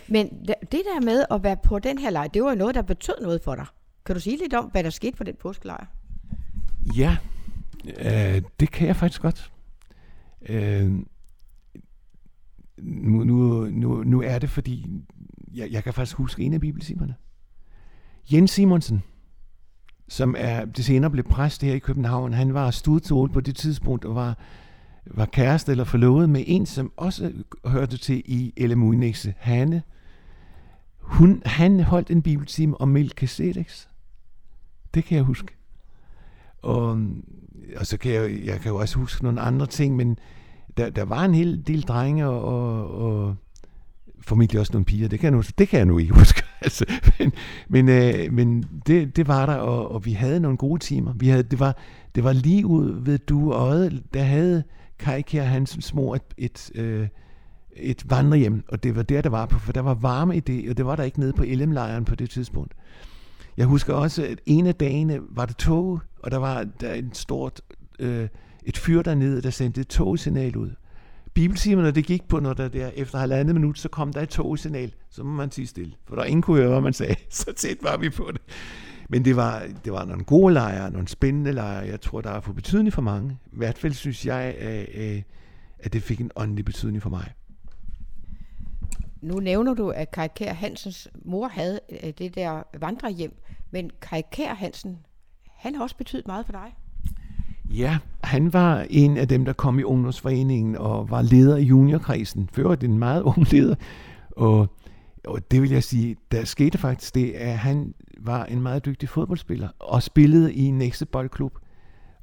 Men 0.09 0.29
det 0.47 0.83
der 0.85 1.01
med 1.01 1.25
at 1.31 1.43
være 1.43 1.57
på 1.65 1.79
den 1.79 1.99
her 1.99 2.11
lejr, 2.11 2.29
det 2.29 2.45
var 2.45 2.55
noget, 2.55 2.75
der 2.75 2.83
betød 2.83 3.15
noget 3.23 3.41
for 3.43 3.55
dig. 3.55 3.67
Kan 4.07 4.15
du 4.15 4.21
sige 4.21 4.37
lidt 4.37 4.55
om, 4.55 4.65
hvad 4.65 4.85
der 4.85 4.91
skete 4.91 5.17
på 5.17 5.25
den 5.25 5.35
påskelejr? 5.41 5.87
Ja, 6.97 7.17
øh, 7.99 8.43
det 8.61 8.71
kan 8.71 8.87
jeg 8.87 8.97
faktisk 8.97 9.23
godt. 9.23 9.53
Øh, 10.49 10.93
nu, 12.85 13.25
nu, 13.25 13.65
nu, 13.71 14.03
nu 14.03 14.23
er 14.23 14.39
det, 14.39 14.51
fordi 14.51 14.87
jeg, 15.55 15.71
jeg 15.71 15.85
kan 15.85 15.95
faktisk 15.95 16.17
huske 16.17 16.43
en 16.43 16.53
af 16.53 16.61
bibelsimerne. 16.61 17.15
Jens 18.33 18.51
Simonsen, 18.51 19.03
som 20.09 20.35
er 20.39 20.65
det 20.65 20.85
senere 20.85 21.11
blev 21.11 21.25
præst 21.25 21.63
her 21.63 21.75
i 21.75 21.79
København, 21.79 22.33
han 22.33 22.55
var 22.55 22.71
studtol 22.71 23.29
på 23.29 23.41
det 23.41 23.57
tidspunkt 23.57 24.05
og 24.05 24.15
var, 24.15 24.39
var 25.07 25.27
kæreste 25.27 25.73
eller 25.73 25.85
forlovet 25.85 26.31
med 26.31 26.45
en, 26.47 26.67
som 26.67 26.93
også 26.97 27.33
hørte 27.65 27.97
til 27.97 28.23
i 28.25 28.53
Elemuinese, 28.57 29.35
Hanne. 29.39 29.83
Hun, 30.99 31.43
han 31.45 31.81
holdt 31.81 32.11
en 32.11 32.23
bibeltime 32.23 32.81
om 32.81 32.89
Melchizedeks. 32.89 33.89
Det 34.95 35.05
kan 35.05 35.17
jeg 35.17 35.25
huske. 35.25 35.49
Og, 36.63 37.01
og 37.77 37.87
så 37.87 37.97
kan 37.97 38.13
jeg, 38.13 38.45
jeg 38.45 38.61
kan 38.61 38.71
jo 38.71 38.77
også 38.77 38.99
huske 38.99 39.25
nogle 39.25 39.41
andre 39.41 39.67
ting, 39.67 39.97
men 39.97 40.19
der, 40.77 40.91
der 40.91 41.05
var 41.05 41.25
en 41.25 41.35
hel 41.35 41.63
del 41.67 41.83
drenge 41.83 42.27
og, 42.27 42.45
og, 42.45 42.91
og 42.99 43.37
formentlig 44.21 44.61
også 44.61 44.73
nogle 44.73 44.85
piger. 44.85 45.09
Det 45.09 45.21
kan 45.21 45.27
jeg 45.27 45.37
nu, 45.37 45.43
det 45.59 45.69
kan 45.69 45.79
jeg 45.79 45.87
nu 45.87 45.99
ikke 45.99 46.15
huske. 46.21 46.43
altså, 46.61 46.85
men 47.19 47.33
men, 47.69 47.89
øh, 47.89 48.33
men 48.33 48.65
det, 48.87 49.17
det 49.17 49.29
var 49.29 49.47
der, 49.47 49.55
og, 49.55 49.93
og 49.93 50.05
vi 50.05 50.13
havde 50.13 50.41
nogle 50.41 50.57
gode 50.57 50.81
timer. 50.81 51.13
Vi 51.13 51.29
havde, 51.29 51.43
det, 51.43 51.61
var, 51.61 51.77
det 52.15 52.25
var 52.25 52.33
lige 52.33 52.67
ud 52.67 53.05
ved 53.05 53.19
du 53.19 53.53
og 53.53 53.91
der 54.15 54.23
havde 54.23 54.65
Kai 54.99 55.23
Kjær 55.23 55.45
Hansens 55.45 55.95
mor 55.95 56.15
et, 56.15 56.23
et, 56.39 56.71
øh, 56.75 57.09
et 57.77 58.11
vandrehjem, 58.11 58.65
og 58.69 58.83
det 58.83 58.97
var 58.97 59.03
der, 59.03 59.23
der 59.23 59.31
var 59.31 59.47
på, 59.47 59.59
for 59.59 59.73
der 59.73 59.81
var 59.81 59.95
varme 59.95 60.37
i 60.37 60.41
det, 60.41 60.71
og 60.71 60.77
det 60.77 60.87
var 60.87 60.97
der 60.97 61.03
ikke 61.03 61.21
nede 61.21 61.33
på 61.33 61.45
LM-lejren 61.47 62.05
på 62.05 62.15
det 62.15 62.31
tidspunkt. 62.31 62.75
Jeg 63.57 63.67
husker 63.67 63.95
også, 63.95 64.23
at 64.25 64.41
en 64.47 64.67
af 64.67 64.75
dagene 64.75 65.21
var 65.31 65.47
det 65.47 65.57
tog, 65.57 66.01
og 66.23 66.31
der 66.31 66.37
var 66.37 66.67
der 66.81 66.93
en 66.93 67.13
stort, 67.13 67.61
øh, 67.99 68.29
et 68.65 68.79
fyr 68.79 69.03
dernede, 69.03 69.43
der 69.43 69.51
sendte 69.51 69.81
et 69.81 69.89
togsignal 69.89 70.57
ud. 70.57 70.71
Bibeltimerne, 71.35 71.91
det 71.91 72.07
gik 72.07 72.29
på, 72.29 72.41
når 72.41 72.53
der, 72.53 72.69
der 72.69 72.91
efter 72.95 73.19
halvandet 73.19 73.55
minut, 73.55 73.79
så 73.79 73.89
kom 73.89 74.13
der 74.13 74.21
et 74.21 74.29
togsignal, 74.29 74.95
så 75.11 75.23
må 75.23 75.31
man 75.31 75.51
sige 75.51 75.67
stille, 75.67 75.93
for 76.09 76.17
der 76.17 76.25
ingen 76.25 76.43
kunne 76.43 76.57
høre, 76.61 76.71
hvad 76.71 76.81
man 76.81 76.93
sagde. 76.93 77.15
Så 77.31 77.53
tæt 77.53 77.77
var 77.83 77.97
vi 77.97 78.11
på 78.11 78.31
det. 78.33 78.41
Men 79.09 79.25
det 79.25 79.37
var, 79.37 79.67
det 79.85 79.93
var 79.93 80.05
nogle 80.05 80.25
gode 80.25 80.55
lejre, 80.55 80.91
nogle 80.91 81.09
spændende 81.09 81.53
lejre. 81.53 81.87
Jeg 81.87 82.01
tror, 82.01 82.21
der 82.21 82.31
er 82.31 82.41
for 82.41 82.53
betydning 82.53 82.93
for 82.93 83.03
mange. 83.03 83.39
I 83.53 83.57
hvert 83.57 83.79
fald 83.79 83.93
synes 83.93 84.27
jeg, 84.27 84.41
at, 84.41 84.89
øh, 84.95 85.23
at 85.79 85.93
det 85.93 86.03
fik 86.03 86.21
en 86.21 86.31
åndelig 86.37 86.65
betydning 86.65 87.03
for 87.03 87.11
mig. 87.11 87.33
Nu 89.23 89.41
nævner 89.41 89.75
du, 89.75 89.89
at 89.91 90.11
Kai 90.11 90.29
Kær 90.37 90.53
Hansens 90.53 91.09
mor 91.25 91.49
havde 91.49 91.81
øh, 92.03 92.13
det 92.19 92.35
der 92.35 92.63
vandrehjem, 92.81 93.33
men 93.71 93.91
Kai 94.03 94.23
Kær 94.33 94.55
Hansen, 94.55 94.99
han 95.47 95.75
har 95.75 95.83
også 95.83 95.97
betydet 95.97 96.27
meget 96.27 96.47
for 96.47 96.53
dig. 96.53 96.75
Ja, 97.71 97.99
han 98.25 98.53
var 98.53 98.87
en 98.91 99.17
af 99.17 99.29
dem, 99.29 99.45
der 99.45 99.53
kom 99.53 99.79
i 99.79 99.83
ungdomsforeningen 99.83 100.77
og 100.77 101.11
var 101.11 101.23
leder 101.23 101.57
i 101.57 101.63
juniorkredsen. 101.63 102.49
Før 102.53 102.75
det 102.75 102.91
en 102.91 102.99
meget 102.99 103.23
ung 103.23 103.53
leder. 103.53 103.75
Og, 104.31 104.69
og 105.25 105.51
det 105.51 105.63
vil 105.63 105.71
jeg 105.71 105.85
sige, 105.85 106.17
der 106.33 106.45
skete 106.45 106.79
faktisk 106.79 107.15
det, 107.15 107.33
at 107.33 107.59
han 107.59 107.95
var 108.19 108.45
en 108.45 108.61
meget 108.63 108.85
dygtig 108.85 109.09
fodboldspiller 109.09 109.69
og 109.79 110.03
spillede 110.03 110.55
i 110.55 110.71
Næste 110.71 111.07
Boldklub. 111.07 111.59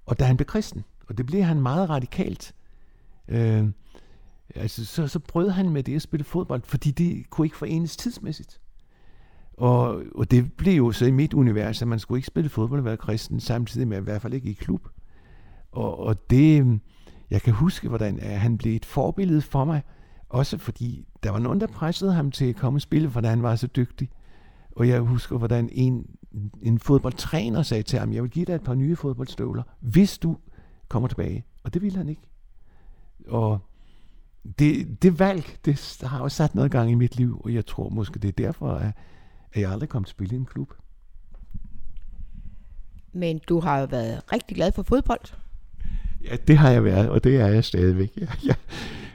Og 0.06 0.20
da 0.20 0.26
han 0.26 0.38
blev 0.38 0.46
kristen, 0.46 0.84
og 1.08 1.18
det 1.18 1.26
blev 1.26 1.44
han 1.44 1.62
meget 1.62 1.90
radikalt, 1.90 2.56
øh, 3.28 3.68
altså, 4.56 4.86
så, 4.86 5.08
så 5.08 5.20
brød 5.20 5.50
han 5.50 5.70
med 5.70 5.84
det 5.84 5.96
at 5.96 6.02
spille 6.02 6.24
fodbold, 6.24 6.62
fordi 6.66 6.92
det 6.92 7.30
kunne 7.30 7.46
ikke 7.46 7.58
forenes 7.58 7.98
tidsmæssigt. 7.98 8.62
Og, 9.54 10.04
og 10.16 10.32
det 10.32 10.54
blev 10.54 10.74
jo 10.74 10.92
så 10.92 11.06
i 11.06 11.12
mit 11.12 11.34
univers, 11.34 11.82
at 11.82 11.88
man 11.88 12.00
skulle 12.00 12.20
ikke 12.20 12.28
spille 12.28 12.50
fodbold 12.50 12.80
og 12.80 12.86
være 12.86 12.98
kristen, 12.98 13.40
samtidig 13.40 13.88
med 13.88 13.98
at 13.98 14.04
i 14.04 14.04
hvert 14.04 14.22
fald 14.22 14.34
ikke 14.34 14.50
i 14.50 14.54
klub. 14.54 14.88
Og, 15.72 16.00
og 16.00 16.30
det, 16.30 16.80
jeg 17.30 17.42
kan 17.42 17.54
huske, 17.54 17.88
hvordan 17.88 18.16
øh, 18.16 18.40
han 18.42 18.58
blev 18.58 18.76
et 18.76 18.86
forbillede 18.86 19.42
for 19.42 19.66
mig, 19.66 19.84
også 20.30 20.58
fordi 20.58 21.08
der 21.24 21.32
var 21.32 21.40
nogen, 21.40 21.62
der 21.62 21.68
pressede 21.68 22.14
ham 22.14 22.32
til 22.32 22.46
at 22.46 22.56
komme 22.56 22.78
og 22.78 22.82
spille, 22.82 23.10
fordi 23.10 23.28
han 23.28 23.44
var 23.44 23.56
så 23.56 23.68
dygtig. 23.68 24.10
Og 24.76 24.88
jeg 24.88 25.00
husker, 25.00 25.38
hvordan 25.38 25.70
en, 25.72 26.06
en 26.62 26.80
fodboldtræner 26.80 27.62
sagde 27.62 27.84
til 27.84 28.00
ham, 28.00 28.14
jeg 28.14 28.24
vil 28.24 28.32
give 28.32 28.46
dig 28.46 28.54
et 28.54 28.64
par 28.64 28.76
nye 28.76 28.96
fodboldstøvler, 28.96 29.64
hvis 29.80 30.18
du 30.18 30.38
kommer 30.88 31.08
tilbage. 31.08 31.46
Og 31.64 31.74
det 31.74 31.82
ville 31.82 31.98
han 31.98 32.10
ikke. 32.10 32.30
Og 33.28 33.60
det, 34.60 35.02
det 35.02 35.20
valg, 35.20 35.58
det 35.66 36.02
har 36.04 36.20
jo 36.20 36.30
sat 36.30 36.56
noget 36.56 36.72
gang 36.72 36.92
i 36.92 36.96
mit 36.96 37.16
liv, 37.16 37.42
og 37.44 37.54
jeg 37.54 37.66
tror 37.66 37.90
måske, 37.90 38.20
det 38.20 38.28
er 38.28 38.46
derfor, 38.46 38.74
at, 38.74 38.94
at 39.54 39.62
jeg 39.62 39.72
aldrig 39.72 39.90
kom 39.90 40.04
til 40.04 40.12
at 40.12 40.16
spille 40.16 40.36
i 40.36 40.40
en 40.40 40.46
klub. 40.46 40.74
Men 43.14 43.40
du 43.50 43.60
har 43.60 43.80
jo 43.80 43.86
været 43.86 44.34
rigtig 44.34 44.56
glad 44.56 44.72
for 44.72 44.84
fodbold. 44.84 45.34
Ja, 46.24 46.36
det 46.48 46.58
har 46.58 46.70
jeg 46.70 46.84
været, 46.84 47.10
og 47.10 47.24
det 47.24 47.36
er 47.36 47.48
jeg 47.48 47.64
stadigvæk. 47.64 48.12
Ja, 48.22 48.28
ja. 48.48 48.54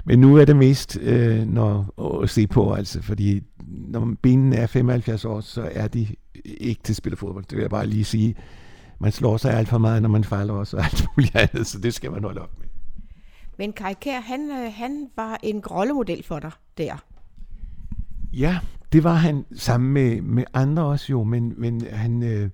Men 0.04 0.18
nu 0.18 0.36
er 0.36 0.44
det 0.44 0.56
mest 0.56 0.98
øh, 1.02 1.46
når, 1.46 1.94
at 2.22 2.30
se 2.30 2.46
på, 2.46 2.72
altså, 2.72 3.02
fordi 3.02 3.42
når 3.66 4.14
benene 4.22 4.56
er 4.56 4.66
75 4.66 5.24
år, 5.24 5.40
så 5.40 5.68
er 5.72 5.88
de 5.88 6.06
ikke 6.44 6.82
til 6.82 6.92
at 6.92 6.96
spille 6.96 7.16
fodbold. 7.16 7.44
Det 7.44 7.56
vil 7.56 7.62
jeg 7.62 7.70
bare 7.70 7.86
lige 7.86 8.04
sige. 8.04 8.34
Man 9.00 9.12
slår 9.12 9.36
sig 9.36 9.54
alt 9.54 9.68
for 9.68 9.78
meget, 9.78 10.02
når 10.02 10.08
man 10.08 10.24
falder 10.24 10.54
også, 10.54 10.76
og 10.76 10.84
alt 10.84 11.06
muligt 11.16 11.36
andet, 11.36 11.66
så 11.66 11.78
det 11.78 11.94
skal 11.94 12.10
man 12.10 12.24
holde 12.24 12.40
op 12.40 12.58
med. 12.58 12.66
Men 13.58 13.72
Kai 13.72 13.94
Kær, 14.00 14.20
han, 14.20 14.50
øh, 14.50 14.72
han 14.74 15.08
var 15.16 15.40
en 15.42 15.60
rollemodel 15.66 16.22
for 16.22 16.38
dig 16.38 16.50
der. 16.78 17.04
Ja, 18.32 18.58
det 18.92 19.04
var 19.04 19.14
han 19.14 19.44
sammen 19.54 19.92
med, 19.92 20.20
med 20.20 20.44
andre 20.54 20.82
også 20.82 21.06
jo, 21.10 21.24
men, 21.24 21.54
men 21.56 21.86
han, 21.92 22.22
øh, 22.22 22.50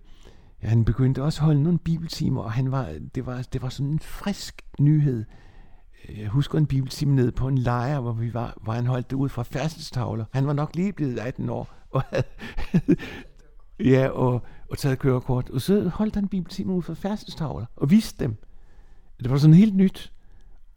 han 0.69 0.85
begyndte 0.85 1.23
også 1.23 1.41
at 1.41 1.45
holde 1.45 1.63
nogle 1.63 1.79
bibeltimer, 1.79 2.43
og 2.43 2.53
han 2.53 2.71
var, 2.71 2.95
det, 3.15 3.27
var, 3.27 3.43
det 3.53 3.63
var 3.63 3.69
sådan 3.69 3.93
en 3.93 3.99
frisk 3.99 4.63
nyhed. 4.79 5.25
Jeg 6.17 6.29
husker 6.29 6.59
en 6.59 6.67
bibeltime 6.67 7.15
nede 7.15 7.33
på 7.33 7.49
en 7.49 7.59
lejr, 7.59 8.01
hvor, 8.01 8.13
vi 8.13 8.35
var, 8.35 8.59
hvor 8.63 8.73
han 8.73 8.87
holdt 8.87 9.11
det 9.11 9.17
ud 9.17 9.29
fra 9.29 9.43
færdselstavler. 9.43 10.25
Han 10.33 10.47
var 10.47 10.53
nok 10.53 10.77
lige 10.77 10.93
blevet 10.93 11.19
18 11.19 11.49
år, 11.49 11.69
og 11.91 12.03
havde, 12.03 12.25
ja, 13.93 14.09
og, 14.09 14.43
og 14.71 14.79
taget 14.79 14.99
kørekort. 14.99 15.51
Og 15.51 15.61
så 15.61 15.89
holdt 15.89 16.15
han 16.15 16.29
bibeltimer 16.29 16.75
ud 16.75 16.83
fra 16.83 16.95
færdselstavler, 16.95 17.67
og 17.77 17.91
viste 17.91 18.25
dem. 18.25 18.37
Det 19.23 19.31
var 19.31 19.39
sådan 19.39 19.57
helt 19.57 19.77
nyt. 19.77 20.13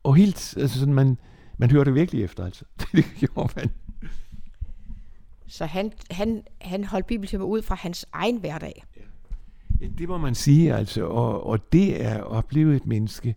Og 0.03 0.15
helt, 0.15 0.57
altså 0.57 0.79
sådan, 0.79 0.93
man, 0.93 1.17
man 1.57 1.71
hørte 1.71 1.93
virkelig 1.93 2.23
efter, 2.23 2.45
altså. 2.45 2.65
Det 2.91 3.05
gjorde 3.19 3.53
man. 3.55 3.71
Så 5.47 5.65
han, 5.65 5.91
han, 6.11 6.43
han 6.61 6.83
holdt 6.83 7.05
bibeltimer 7.05 7.45
ud 7.45 7.61
fra 7.61 7.75
hans 7.75 8.05
egen 8.11 8.37
hverdag. 8.37 8.83
Ja. 8.95 9.01
Ja, 9.81 9.87
det 9.97 10.09
må 10.09 10.17
man 10.17 10.35
sige, 10.35 10.73
altså. 10.73 11.05
Og, 11.05 11.47
og 11.47 11.71
det 11.71 12.05
er 12.05 12.13
at 12.13 12.23
opleve 12.23 12.75
et 12.75 12.85
menneske, 12.85 13.35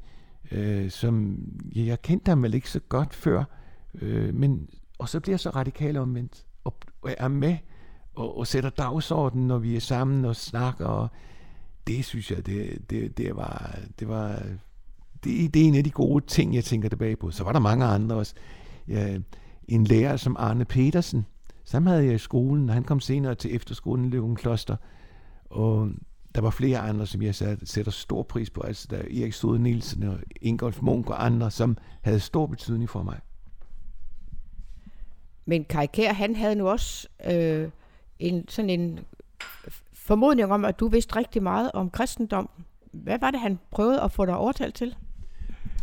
øh, 0.53 0.91
som 0.91 1.39
ja, 1.75 1.85
jeg 1.85 2.03
kendte 2.03 2.29
ham 2.29 2.43
vel 2.43 2.55
ikke 2.55 2.71
så 2.71 2.81
godt 2.89 3.15
før, 3.15 3.45
øh, 3.95 4.35
men 4.35 4.69
og 4.99 5.09
så 5.09 5.21
bliver 5.21 5.33
jeg 5.33 5.41
så 5.41 5.51
radikal 5.51 5.97
omvendt, 5.97 6.45
og, 6.65 6.75
og 7.03 7.15
er 7.19 7.29
med, 7.29 7.57
og, 8.15 8.39
og 8.39 8.47
sætter 8.47 8.71
dagsordenen, 8.71 9.47
når 9.47 9.59
vi 9.59 9.77
er 9.77 9.81
sammen 9.81 10.25
og 10.25 10.37
snakker, 10.37 10.87
og 10.87 11.09
det 11.87 12.05
synes 12.05 12.31
jeg, 12.31 12.47
det, 12.47 12.91
det, 12.91 13.19
det 13.19 13.37
var, 13.37 13.79
det 13.99 14.09
var 14.09 14.43
det, 15.25 15.55
det 15.55 15.63
er 15.63 15.69
en 15.69 15.75
af 15.75 15.85
de 15.85 15.91
gode 15.91 16.27
ting, 16.27 16.55
jeg 16.55 16.65
tænker 16.65 16.89
tilbage 16.89 17.17
på. 17.17 17.31
Så 17.31 17.45
var 17.45 17.53
der 17.53 17.61
mange 17.61 17.85
andre 17.85 18.17
også. 18.17 18.35
Ja, 18.89 19.19
en 19.69 19.85
lærer 19.85 20.17
som 20.17 20.37
Arne 20.39 20.65
Petersen, 20.65 21.27
som 21.65 21.87
havde 21.87 22.05
jeg 22.05 22.15
i 22.15 22.19
skolen, 22.19 22.69
og 22.69 22.75
han 22.75 22.85
kom 22.85 23.01
senere 23.01 23.35
til 23.35 23.55
efterskolen 23.55 24.05
i 24.05 24.09
Løven 24.09 24.37
Kloster, 24.37 24.77
og 25.45 25.91
der 26.39 26.43
var 26.43 26.51
flere 26.51 26.79
andre, 26.79 27.07
som 27.07 27.23
jeg 27.23 27.35
sætter 27.65 27.91
stor 27.93 28.23
pris 28.23 28.51
på. 28.51 28.61
Altså 28.61 28.87
der 28.91 28.97
Erik 28.97 29.33
Stode 29.33 29.63
Nielsen 29.63 30.03
og 30.03 30.19
Ingolf 30.41 30.83
Munk 30.83 31.11
og 31.11 31.25
andre, 31.25 31.51
som 31.51 31.77
havde 32.03 32.21
stor 32.21 32.47
betydning 32.47 32.91
for 32.91 33.03
mig. 33.03 33.19
Men 35.47 35.65
Kai 35.65 35.87
Kær, 35.87 36.13
han 36.13 36.37
havde 36.37 36.55
nu 36.55 36.69
også 36.69 37.09
øh, 37.31 37.69
en, 38.19 38.49
sådan 38.49 38.71
en 38.71 39.01
formodning 39.93 40.53
om, 40.53 40.65
at 40.65 40.81
du 40.81 40.89
vidste 40.89 41.17
rigtig 41.17 41.43
meget 41.43 41.71
om 41.75 41.91
kristendom. 41.91 42.51
Hvad 42.93 43.19
var 43.21 43.31
det, 43.31 43.41
han 43.41 43.59
prøvede 43.71 44.01
at 44.01 44.13
få 44.13 44.27
dig 44.27 44.37
overtalt 44.37 44.75
til? 44.75 44.97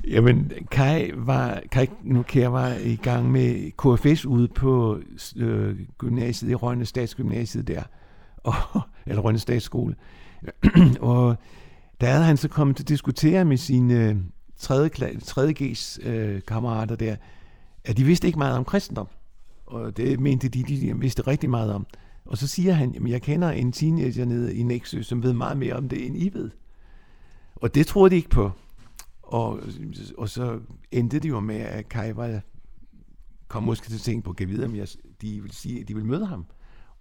Jamen, 0.08 0.52
Kai, 0.72 1.12
var, 1.16 1.62
Kai 1.72 1.88
Nukær 2.04 2.48
var 2.48 2.74
i 2.84 2.96
gang 2.96 3.32
med 3.32 3.72
KFS 3.72 4.26
ude 4.26 4.48
på 4.48 5.00
øh, 5.36 5.80
gymnasiet 5.98 6.52
i 6.52 6.56
Rønne 6.56 6.86
Statsgymnasiet 6.86 7.68
der, 7.68 7.84
og, 8.44 8.54
eller 9.08 9.22
Rønne 9.22 9.40
Statsskole. 9.40 9.96
og 11.00 11.36
der 12.02 12.08
havde 12.08 12.24
han 12.24 12.38
så 12.38 12.48
kommet 12.48 12.75
til 12.75 12.84
at 12.84 12.90
diskutere 12.90 13.46
med 13.46 13.58
sine 13.58 14.10
øh, 14.10 14.16
3. 14.58 14.90
3. 15.20 15.54
G's 15.60 16.08
øh, 16.08 16.42
kammerater 16.48 16.96
der, 16.96 17.16
at 17.84 17.98
de 17.98 18.04
vidste 18.04 18.28
ikke 18.28 18.40
meget 18.40 18.58
om 18.58 18.66
kristendom. 18.66 19.08
Og 19.66 19.98
det 19.98 20.20
mente 20.20 20.50
de, 20.50 20.64
de 20.64 21.00
vidste 21.00 21.22
rigtig 21.22 21.50
meget 21.50 21.74
om. 21.74 21.88
Og 22.25 22.38
så 22.38 22.48
siger 22.48 22.74
han, 22.74 22.96
at 22.96 23.12
jeg 23.12 23.22
kender 23.22 23.50
en 23.50 23.72
teenager 23.72 24.25
nede 24.25 24.56
i 24.56 24.64
Nexø, 24.64 25.02
som 25.02 25.24
ved 25.24 25.34
meget 25.34 25.58
mere 25.58 25.74
om 25.74 25.90
det, 25.90 26.06
end 26.06 26.18
I 26.18 26.34
ved. 26.34 26.52
Og 27.56 27.75
det 27.75 27.88
troede 27.88 28.10
de 28.10 28.16
ikke 28.16 28.30
på. 28.30 28.52
Og, 29.22 29.60
og 30.18 30.30
så 30.30 30.60
endte 30.92 31.20
det 31.20 31.30
jo 31.30 31.40
med, 31.40 31.56
at 31.56 31.90
Kai 31.90 32.16
var, 32.16 32.42
kom 33.48 33.64
måske 33.64 33.88
til 33.88 33.96
at 33.96 34.02
tænke 34.02 34.25
på, 34.25 34.36
at 34.40 34.50
vide, 34.50 34.66
om 34.66 34.75
jeg, 34.75 34.88
de 35.22 35.42
vil 35.42 35.52
sige, 35.52 35.82
at 35.82 35.88
de 35.88 35.96
vil 35.96 36.06
møde 36.06 36.25
ham. 36.25 36.46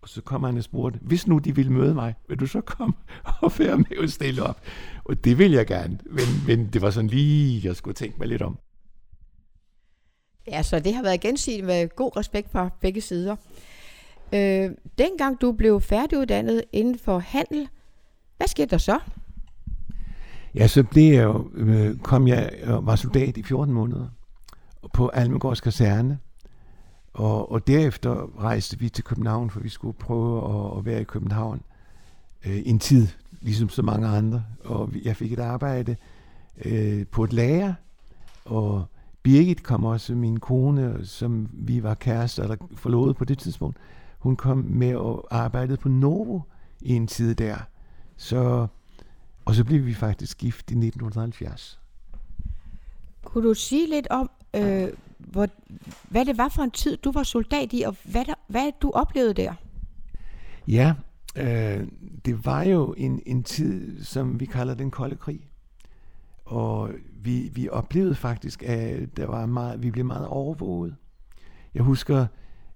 Og 0.05 0.11
så 0.11 0.23
kom 0.23 0.45
han 0.45 0.57
og 0.57 0.65
spurgte, 0.65 0.99
hvis 1.03 1.27
nu 1.27 1.39
de 1.39 1.55
ville 1.55 1.73
møde 1.73 1.95
mig, 1.95 2.15
vil 2.29 2.41
du 2.41 2.47
så 2.47 2.61
komme 2.61 2.95
og 3.43 3.53
være 3.59 3.77
med 3.77 3.99
og 4.03 4.09
stille 4.09 4.43
op? 4.43 4.61
Og 5.05 5.25
det 5.25 5.39
vil 5.39 5.53
jeg 5.53 5.67
gerne, 5.67 5.99
men, 6.05 6.25
men 6.47 6.69
det 6.73 6.83
var 6.83 6.91
sådan 6.91 7.11
lige, 7.11 7.69
jeg 7.69 7.77
skulle 7.77 7.95
tænke 7.95 8.19
mig 8.19 8.29
lidt 8.29 8.43
om. 8.43 8.59
Ja, 10.47 10.63
så 10.63 10.81
det 10.81 10.95
har 10.95 11.03
været 11.03 11.21
gensidigt 11.21 11.67
med 11.67 11.89
god 11.97 12.17
respekt 12.17 12.51
fra 12.53 12.71
begge 12.81 13.01
sider. 13.01 13.37
Øh, 14.33 14.71
dengang 14.99 15.41
du 15.41 15.53
blev 15.53 15.81
færdiguddannet 15.81 16.65
inden 16.73 16.99
for 16.99 17.19
handel, 17.19 17.69
hvad 18.37 18.47
skete 18.47 18.67
der 18.67 18.79
så? 18.79 18.99
Ja, 20.55 20.67
så 20.67 20.83
blev 20.83 21.13
jeg 21.13 21.25
jo, 21.25 21.51
øh, 21.55 21.99
kom 21.99 22.29
jeg 22.29 22.53
og 22.67 22.87
var 22.87 22.97
soldat 22.97 23.37
i 23.37 23.43
14 23.43 23.75
måneder 23.75 24.09
på 24.95 25.09
Almegårds 25.09 25.61
kaserne. 25.61 26.19
Og, 27.15 27.53
og 27.53 27.67
derefter 27.67 28.41
rejste 28.41 28.79
vi 28.79 28.89
til 28.89 29.05
København, 29.05 29.51
for 29.51 29.61
vi 29.61 29.69
skulle 29.69 29.99
prøve 29.99 30.55
at, 30.55 30.79
at 30.79 30.85
være 30.85 31.01
i 31.01 31.05
København 31.05 31.63
øh, 32.47 32.63
en 32.65 32.79
tid, 32.79 33.09
ligesom 33.41 33.69
så 33.69 33.83
mange 33.83 34.07
andre. 34.07 34.45
Og 34.65 34.91
jeg 35.05 35.17
fik 35.17 35.33
et 35.33 35.39
arbejde 35.39 35.97
øh, 36.65 37.07
på 37.07 37.25
et 37.25 37.33
lager, 37.33 37.75
og 38.45 38.85
Birgit 39.23 39.63
kom 39.63 39.85
også, 39.85 40.15
min 40.15 40.41
kone, 40.41 41.07
som 41.07 41.49
vi 41.53 41.83
var 41.83 41.95
kærester 41.95 42.43
eller 42.43 42.57
forlovet 42.77 43.17
på 43.17 43.25
det 43.25 43.39
tidspunkt. 43.39 43.77
Hun 44.19 44.37
kom 44.37 44.59
med 44.59 44.97
og 44.97 45.27
arbejdede 45.31 45.77
på 45.77 45.89
Novo 45.89 46.41
i 46.81 46.93
en 46.93 47.07
tid 47.07 47.35
der. 47.35 47.57
Så, 48.17 48.67
og 49.45 49.55
så 49.55 49.65
blev 49.65 49.87
vi 49.87 49.95
faktisk 49.95 50.39
gift 50.39 50.71
i 50.71 50.75
1970. 50.75 51.81
Kunne 53.25 53.49
du 53.49 53.55
sige 53.55 53.91
lidt 53.91 54.07
om, 54.11 54.31
øh, 54.55 54.89
hvor, 55.25 55.49
hvad 56.09 56.25
det 56.25 56.39
var 56.39 56.49
for 56.49 56.63
en 56.63 56.71
tid, 56.71 56.97
du 56.97 57.13
var 57.13 57.23
soldat 57.23 57.73
i, 57.73 57.83
og 57.83 57.97
hvad, 58.05 58.25
der, 58.25 58.35
hvad 58.47 58.73
du 58.83 58.91
oplevede 58.91 59.35
der? 59.35 59.55
Ja, 60.69 60.95
øh, 61.37 61.87
det 62.25 62.47
var 62.47 62.63
jo 62.63 62.95
en, 62.97 63.23
en 63.27 63.43
tid, 63.43 64.05
som 64.05 64.41
vi 64.41 64.47
kalder 64.47 64.75
den 64.75 64.91
kolde 64.91 65.17
krig. 65.17 65.41
Og 66.45 66.91
vi, 67.23 67.51
vi 67.55 67.69
oplevede 67.69 68.15
faktisk, 68.15 68.63
at 68.63 69.17
der 69.17 69.27
var 69.27 69.47
meget, 69.47 69.83
vi 69.83 69.91
blev 69.91 70.05
meget 70.05 70.27
overvåget. 70.27 70.97
Jeg 71.75 71.83
husker, 71.83 72.27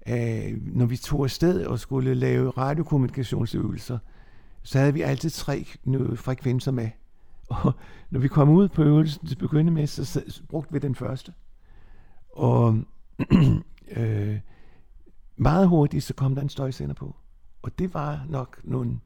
at 0.01 0.55
når 0.63 0.87
vi 0.87 0.97
tog 0.97 1.25
afsted 1.25 1.67
og 1.67 1.79
skulle 1.79 2.15
lave 2.15 2.51
radiokommunikationsøvelser, 2.51 3.99
så 4.63 4.79
havde 4.79 4.95
vi 4.95 5.03
altid 5.03 5.31
tre 5.31 5.65
frekvenser 6.17 6.73
med. 6.73 6.91
Og 7.49 7.73
når 8.11 8.21
vi 8.21 8.29
kom 8.29 8.49
ud 8.49 8.69
på 8.69 8.83
øvelsen 8.83 9.27
til 9.27 9.37
begynde 9.37 9.71
med, 9.71 9.87
så 9.87 10.43
brugte 10.49 10.73
vi 10.73 10.79
den 10.79 10.95
første. 10.95 11.33
Og 12.39 12.79
øh, 13.97 14.39
meget 15.37 15.69
hurtigt, 15.69 16.05
så 16.05 16.15
kom 16.15 16.35
der 16.35 16.43
en 16.43 16.49
støjsender 16.49 16.95
på. 16.95 17.17
Og 17.63 17.79
det 17.79 17.95
var 17.95 18.25
nok 18.29 18.61
nogle 18.65 18.99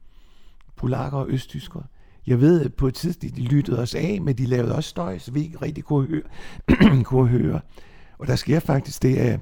polakker 0.75 1.19
og 1.19 1.29
østtyskere. 1.29 1.83
Jeg 2.27 2.41
ved, 2.41 2.61
at 2.61 2.73
på 2.73 2.87
et 2.87 2.93
tidspunkt, 2.93 3.35
de 3.35 3.41
lyttede 3.41 3.79
os 3.79 3.95
af, 3.95 4.21
men 4.21 4.37
de 4.37 4.45
lavede 4.45 4.75
også 4.75 4.89
støj, 4.89 5.17
så 5.17 5.31
vi 5.31 5.41
ikke 5.41 5.61
rigtig 5.61 5.83
kunne 5.83 6.07
høre. 6.07 7.03
kunne 7.03 7.27
høre. 7.27 7.61
Og 8.17 8.27
der 8.27 8.35
sker 8.35 8.59
faktisk 8.59 9.01
det, 9.01 9.17
at 9.17 9.39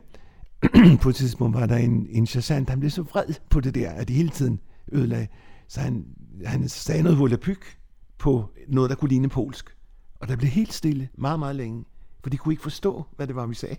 på 1.02 1.10
et 1.10 1.16
tidspunkt 1.16 1.58
var 1.58 1.66
der 1.66 1.78
en, 1.78 2.08
en 2.10 2.28
chassant, 2.28 2.70
han 2.70 2.80
blev 2.80 2.90
så 2.90 3.02
vred 3.02 3.34
på 3.50 3.60
det 3.60 3.76
der, 3.76 3.90
at 3.90 4.08
de 4.08 4.14
hele 4.14 4.30
tiden 4.30 4.60
ødelagde. 4.92 5.28
Så 5.68 5.80
han, 5.80 6.06
han 6.46 6.70
sagde 6.70 7.04
noget 7.04 7.20
volapyk 7.20 7.78
på 8.18 8.50
noget, 8.68 8.90
der 8.90 8.96
kunne 8.96 9.10
ligne 9.10 9.30
polsk. 9.30 9.78
Og 10.20 10.28
der 10.28 10.36
blev 10.36 10.50
helt 10.50 10.74
stille 10.74 11.10
meget, 11.18 11.40
meget 11.40 11.56
længe, 11.56 11.86
for 12.24 12.30
de 12.30 12.38
kunne 12.38 12.54
ikke 12.54 12.64
forstå, 12.64 13.06
hvad 13.16 13.28
det 13.28 13.36
var, 13.36 13.46
vi 13.46 13.56
sagde. 13.56 13.76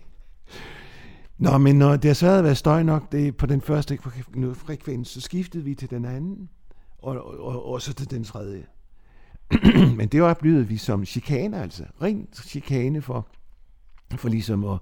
Nå, 1.37 1.57
men 1.57 1.75
når 1.75 1.95
det 1.95 2.09
har 2.09 2.13
så 2.13 2.41
været 2.41 2.57
støj 2.57 2.83
nok 2.83 3.11
det 3.11 3.37
på 3.37 3.45
den 3.45 3.61
første 3.61 3.97
frekvens, 4.53 5.07
så 5.07 5.21
skiftede 5.21 5.63
vi 5.63 5.75
til 5.75 5.89
den 5.89 6.05
anden, 6.05 6.49
og, 6.97 7.25
og, 7.25 7.39
og, 7.39 7.65
og 7.65 7.81
så 7.81 7.93
til 7.93 8.11
den 8.11 8.23
tredje. 8.23 8.65
men 9.97 10.07
det 10.07 10.21
oplevede 10.21 10.67
vi 10.67 10.77
som 10.77 11.05
chikane, 11.05 11.61
altså. 11.61 11.83
Ren 12.01 12.27
chikane 12.33 13.01
for, 13.01 13.27
for 14.15 14.29
ligesom 14.29 14.63
at 14.63 14.79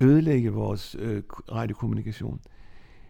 ødelægge 0.00 0.50
vores 0.50 0.96
øh, 0.98 1.22
radiokommunikation. 1.52 2.40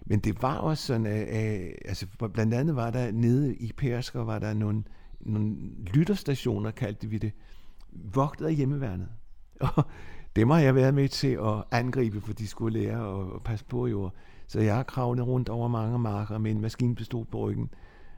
Men 0.07 0.19
det 0.19 0.43
var 0.43 0.57
også 0.57 0.87
sådan, 0.87 1.07
at, 1.07 1.23
at 1.23 1.75
altså 1.85 2.07
blandt 2.35 2.55
andet 2.55 2.77
var 2.77 2.91
der 2.91 3.13
nede 3.13 3.55
i 3.55 3.73
Persker, 3.77 4.25
var 4.25 4.39
der 4.39 4.55
nogle, 4.55 4.85
nogle 5.21 5.57
lytterstationer, 5.87 6.71
kaldte 6.71 7.07
vi 7.07 7.19
det, 7.19 7.33
vogtet 7.93 8.47
af 8.47 8.55
hjemmeværnet. 8.55 9.09
Og 9.63 9.85
dem 10.37 10.51
har 10.51 10.59
jeg 10.59 10.75
været 10.75 10.95
med 10.95 11.09
til 11.09 11.33
at 11.33 11.65
angribe, 11.71 12.21
for 12.21 12.33
de 12.33 12.47
skulle 12.47 12.81
lære 12.81 13.35
at 13.35 13.43
passe 13.43 13.65
på 13.65 13.87
jord. 13.87 14.15
Så 14.47 14.61
jeg 14.61 14.77
har 14.77 14.83
kravlet 14.83 15.27
rundt 15.27 15.49
over 15.49 15.69
mange 15.69 15.99
marker 15.99 16.39
med 16.39 16.51
en 16.51 16.61
maskinpistol 16.61 17.27
på 17.27 17.39
ryggen, 17.39 17.71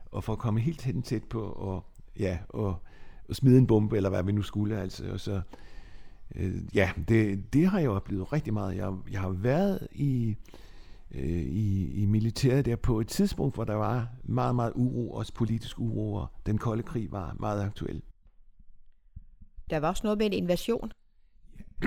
og 0.06 0.24
for 0.24 0.32
at 0.32 0.38
komme 0.38 0.60
helt 0.60 0.82
hen 0.82 1.02
tæt 1.02 1.24
på, 1.24 1.40
og, 1.40 1.84
ja, 2.18 2.38
og, 2.48 2.76
og 3.28 3.36
smide 3.36 3.58
en 3.58 3.66
bombe, 3.66 3.96
eller 3.96 4.10
hvad 4.10 4.22
vi 4.22 4.32
nu 4.32 4.42
skulle, 4.42 4.80
altså. 4.80 5.12
Og 5.12 5.20
så, 5.20 5.40
øh, 6.34 6.54
ja, 6.74 6.90
det, 7.08 7.52
det 7.52 7.66
har 7.66 7.78
jeg 7.78 7.90
oplevet 7.90 8.32
rigtig 8.32 8.52
meget. 8.52 8.76
Jeg, 8.76 8.92
jeg 9.10 9.20
har 9.20 9.28
været 9.30 9.88
i, 9.92 10.36
øh, 11.14 11.42
i, 11.42 12.02
i 12.02 12.06
militæret 12.06 12.64
der 12.64 12.76
på 12.76 13.00
et 13.00 13.08
tidspunkt, 13.08 13.54
hvor 13.54 13.64
der 13.64 13.74
var 13.74 14.08
meget, 14.24 14.54
meget 14.54 14.72
uro, 14.74 15.10
også 15.10 15.34
politisk 15.34 15.78
uro, 15.80 16.14
og 16.14 16.26
den 16.46 16.58
kolde 16.58 16.82
krig 16.82 17.12
var 17.12 17.36
meget 17.40 17.62
aktuel. 17.62 18.02
Der 19.70 19.80
var 19.80 19.88
også 19.88 20.00
noget 20.04 20.18
med 20.18 20.26
en 20.26 20.32
invasion. 20.32 20.92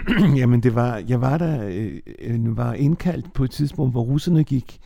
Jamen, 0.40 0.64
det 0.64 0.76
var, 0.76 1.04
jeg 1.08 1.22
var 1.22 1.38
der, 1.38 1.68
øh, 1.68 2.00
øh, 2.20 2.58
var 2.58 2.74
indkaldt 2.74 3.34
på 3.34 3.44
et 3.44 3.52
tidspunkt, 3.52 3.94
hvor 3.94 4.02
russerne 4.02 4.44
gik 4.44 4.80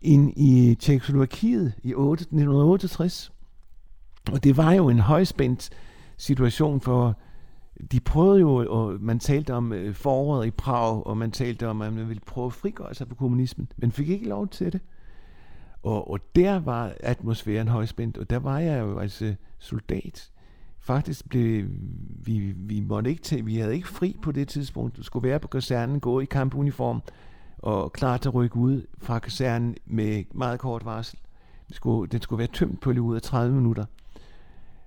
ind 0.00 0.32
i 0.36 0.74
Tjekkoslovakiet 0.74 1.72
i 1.82 1.94
8, 1.94 2.22
1968. 2.22 3.32
Og 4.32 4.44
det 4.44 4.56
var 4.56 4.72
jo 4.72 4.88
en 4.88 4.98
højspændt 4.98 5.70
situation 6.16 6.80
for, 6.80 7.18
de 7.92 8.00
prøvede 8.00 8.40
jo, 8.40 8.54
og 8.54 8.96
man 9.00 9.18
talte 9.18 9.54
om 9.54 9.72
øh, 9.72 9.94
foråret 9.94 10.46
i 10.46 10.50
Prag, 10.50 11.06
og 11.06 11.16
man 11.16 11.30
talte 11.30 11.68
om, 11.68 11.82
at 11.82 11.92
man 11.92 12.08
ville 12.08 12.22
prøve 12.26 12.46
at 12.46 12.52
frigøre 12.52 12.94
sig 12.94 13.08
på 13.08 13.14
kommunismen, 13.14 13.68
men 13.76 13.92
fik 13.92 14.08
ikke 14.08 14.28
lov 14.28 14.48
til 14.48 14.72
det. 14.72 14.80
Og, 15.82 16.10
og 16.10 16.20
der 16.36 16.58
var 16.58 16.92
atmosfæren 17.00 17.68
højspændt, 17.68 18.18
og 18.18 18.30
der 18.30 18.38
var 18.38 18.58
jeg 18.58 18.80
jo 18.80 18.98
altså 18.98 19.34
soldat. 19.58 20.31
Faktisk 20.84 21.28
blev 21.28 21.68
vi, 22.24 22.54
vi 22.56 22.80
måtte 22.80 23.10
ikke 23.10 23.22
til, 23.22 23.46
vi 23.46 23.56
havde 23.56 23.74
ikke 23.74 23.88
fri 23.88 24.16
på 24.22 24.32
det 24.32 24.48
tidspunkt. 24.48 24.96
Du 24.96 25.02
skulle 25.02 25.28
være 25.28 25.40
på 25.40 25.48
kasernen, 25.48 26.00
gå 26.00 26.20
i 26.20 26.24
kampuniform 26.24 27.02
og 27.58 27.92
klar 27.92 28.16
til 28.16 28.28
at 28.28 28.34
rykke 28.34 28.56
ud 28.56 28.86
fra 28.98 29.18
kasernen 29.18 29.76
med 29.86 30.24
meget 30.34 30.60
kort 30.60 30.84
varsel. 30.84 31.18
Det 31.68 31.76
skulle, 31.76 32.10
den 32.10 32.20
skulle 32.20 32.38
være 32.38 32.48
tømt 32.52 32.80
på 32.80 32.92
lige 32.92 33.02
ud 33.02 33.16
af 33.16 33.22
30 33.22 33.54
minutter. 33.56 33.84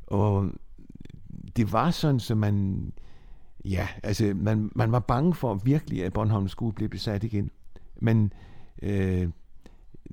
Og 0.08 0.50
det 1.56 1.72
var 1.74 1.92
sådan, 1.92 2.20
så 2.20 2.36
man, 2.36 2.92
ja, 3.66 3.88
altså 4.04 4.34
man, 4.36 4.72
man 4.76 4.92
var 4.92 5.00
bange 5.00 5.34
for 5.34 5.56
virkelig, 5.56 6.04
at 6.04 6.14
Bornholm 6.14 6.48
skulle 6.48 6.76
blive 6.76 6.90
besat 6.90 7.24
igen. 7.24 7.52
Men 7.96 8.34
øh, 8.82 9.30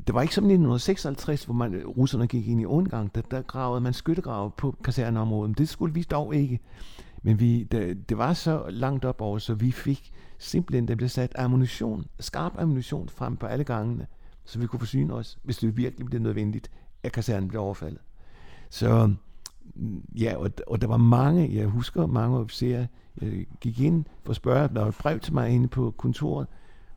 det 0.06 0.14
var 0.14 0.22
ikke 0.22 0.34
som 0.34 0.44
1956, 0.44 1.44
hvor 1.44 1.54
man, 1.54 1.74
øh, 1.74 1.88
russerne 1.88 2.26
gik 2.26 2.48
ind 2.48 2.60
i 2.60 2.64
Ungarn, 2.64 3.10
der, 3.14 3.20
der 3.20 3.42
gravede 3.42 3.80
man 3.80 3.92
skyttegrave 3.92 4.50
på 4.50 4.76
kaserneområdet. 4.84 5.58
Det 5.58 5.68
skulle 5.68 5.94
vi 5.94 6.02
dog 6.02 6.34
ikke. 6.34 6.60
Men 7.22 7.40
vi, 7.40 7.62
det, 7.62 8.08
det 8.08 8.18
var 8.18 8.32
så 8.32 8.64
langt 8.68 9.04
op 9.04 9.20
over, 9.20 9.38
så 9.38 9.54
vi 9.54 9.70
fik 9.70 10.12
simpelthen, 10.38 10.88
der 10.88 10.94
blev 10.94 11.08
sat 11.08 11.32
ammunition, 11.38 12.06
skarp 12.20 12.52
ammunition 12.58 13.08
frem 13.08 13.36
på 13.36 13.46
alle 13.46 13.64
gangene, 13.64 14.06
så 14.44 14.58
vi 14.58 14.66
kunne 14.66 14.78
forsyne 14.78 15.14
os, 15.14 15.38
hvis 15.42 15.58
det 15.58 15.76
virkelig 15.76 16.06
blev 16.06 16.20
nødvendigt, 16.20 16.70
at 17.02 17.12
kasernen 17.12 17.48
blev 17.48 17.60
overfaldet. 17.60 18.00
Så 18.70 19.14
mm, 19.74 20.04
ja, 20.20 20.36
og, 20.36 20.50
og 20.66 20.80
der 20.80 20.86
var 20.86 20.96
mange, 20.96 21.56
jeg 21.56 21.66
husker 21.66 22.06
mange 22.06 22.38
officerer, 22.38 22.86
jeg 23.20 23.46
gik 23.60 23.80
ind 23.80 24.04
for 24.24 24.30
at 24.30 24.36
spørge, 24.36 24.68
der 24.68 24.80
var 24.80 24.88
et 24.88 24.94
brev 24.94 25.20
til 25.20 25.34
mig 25.34 25.50
inde 25.50 25.68
på 25.68 25.94
kontoret, 25.96 26.46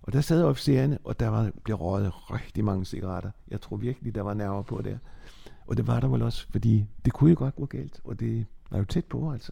og 0.05 0.13
der 0.13 0.21
sad 0.21 0.43
officererne, 0.43 0.97
og 1.03 1.19
der 1.19 1.27
var, 1.27 1.51
blev 1.63 1.75
røget 1.75 2.31
rigtig 2.31 2.65
mange 2.65 2.85
cigaretter. 2.85 3.31
Jeg 3.47 3.61
tror 3.61 3.77
virkelig, 3.77 4.15
der 4.15 4.21
var 4.21 4.33
nerver 4.33 4.61
på 4.61 4.81
der. 4.81 4.97
Og 5.67 5.77
det 5.77 5.87
var 5.87 5.99
der 5.99 6.07
vel 6.07 6.21
også, 6.21 6.47
fordi 6.51 6.85
det 7.05 7.13
kunne 7.13 7.29
jo 7.29 7.35
godt 7.39 7.55
gå 7.55 7.65
galt, 7.65 7.99
og 8.03 8.19
det 8.19 8.45
var 8.71 8.77
jo 8.77 8.85
tæt 8.85 9.05
på, 9.05 9.31
altså. 9.31 9.51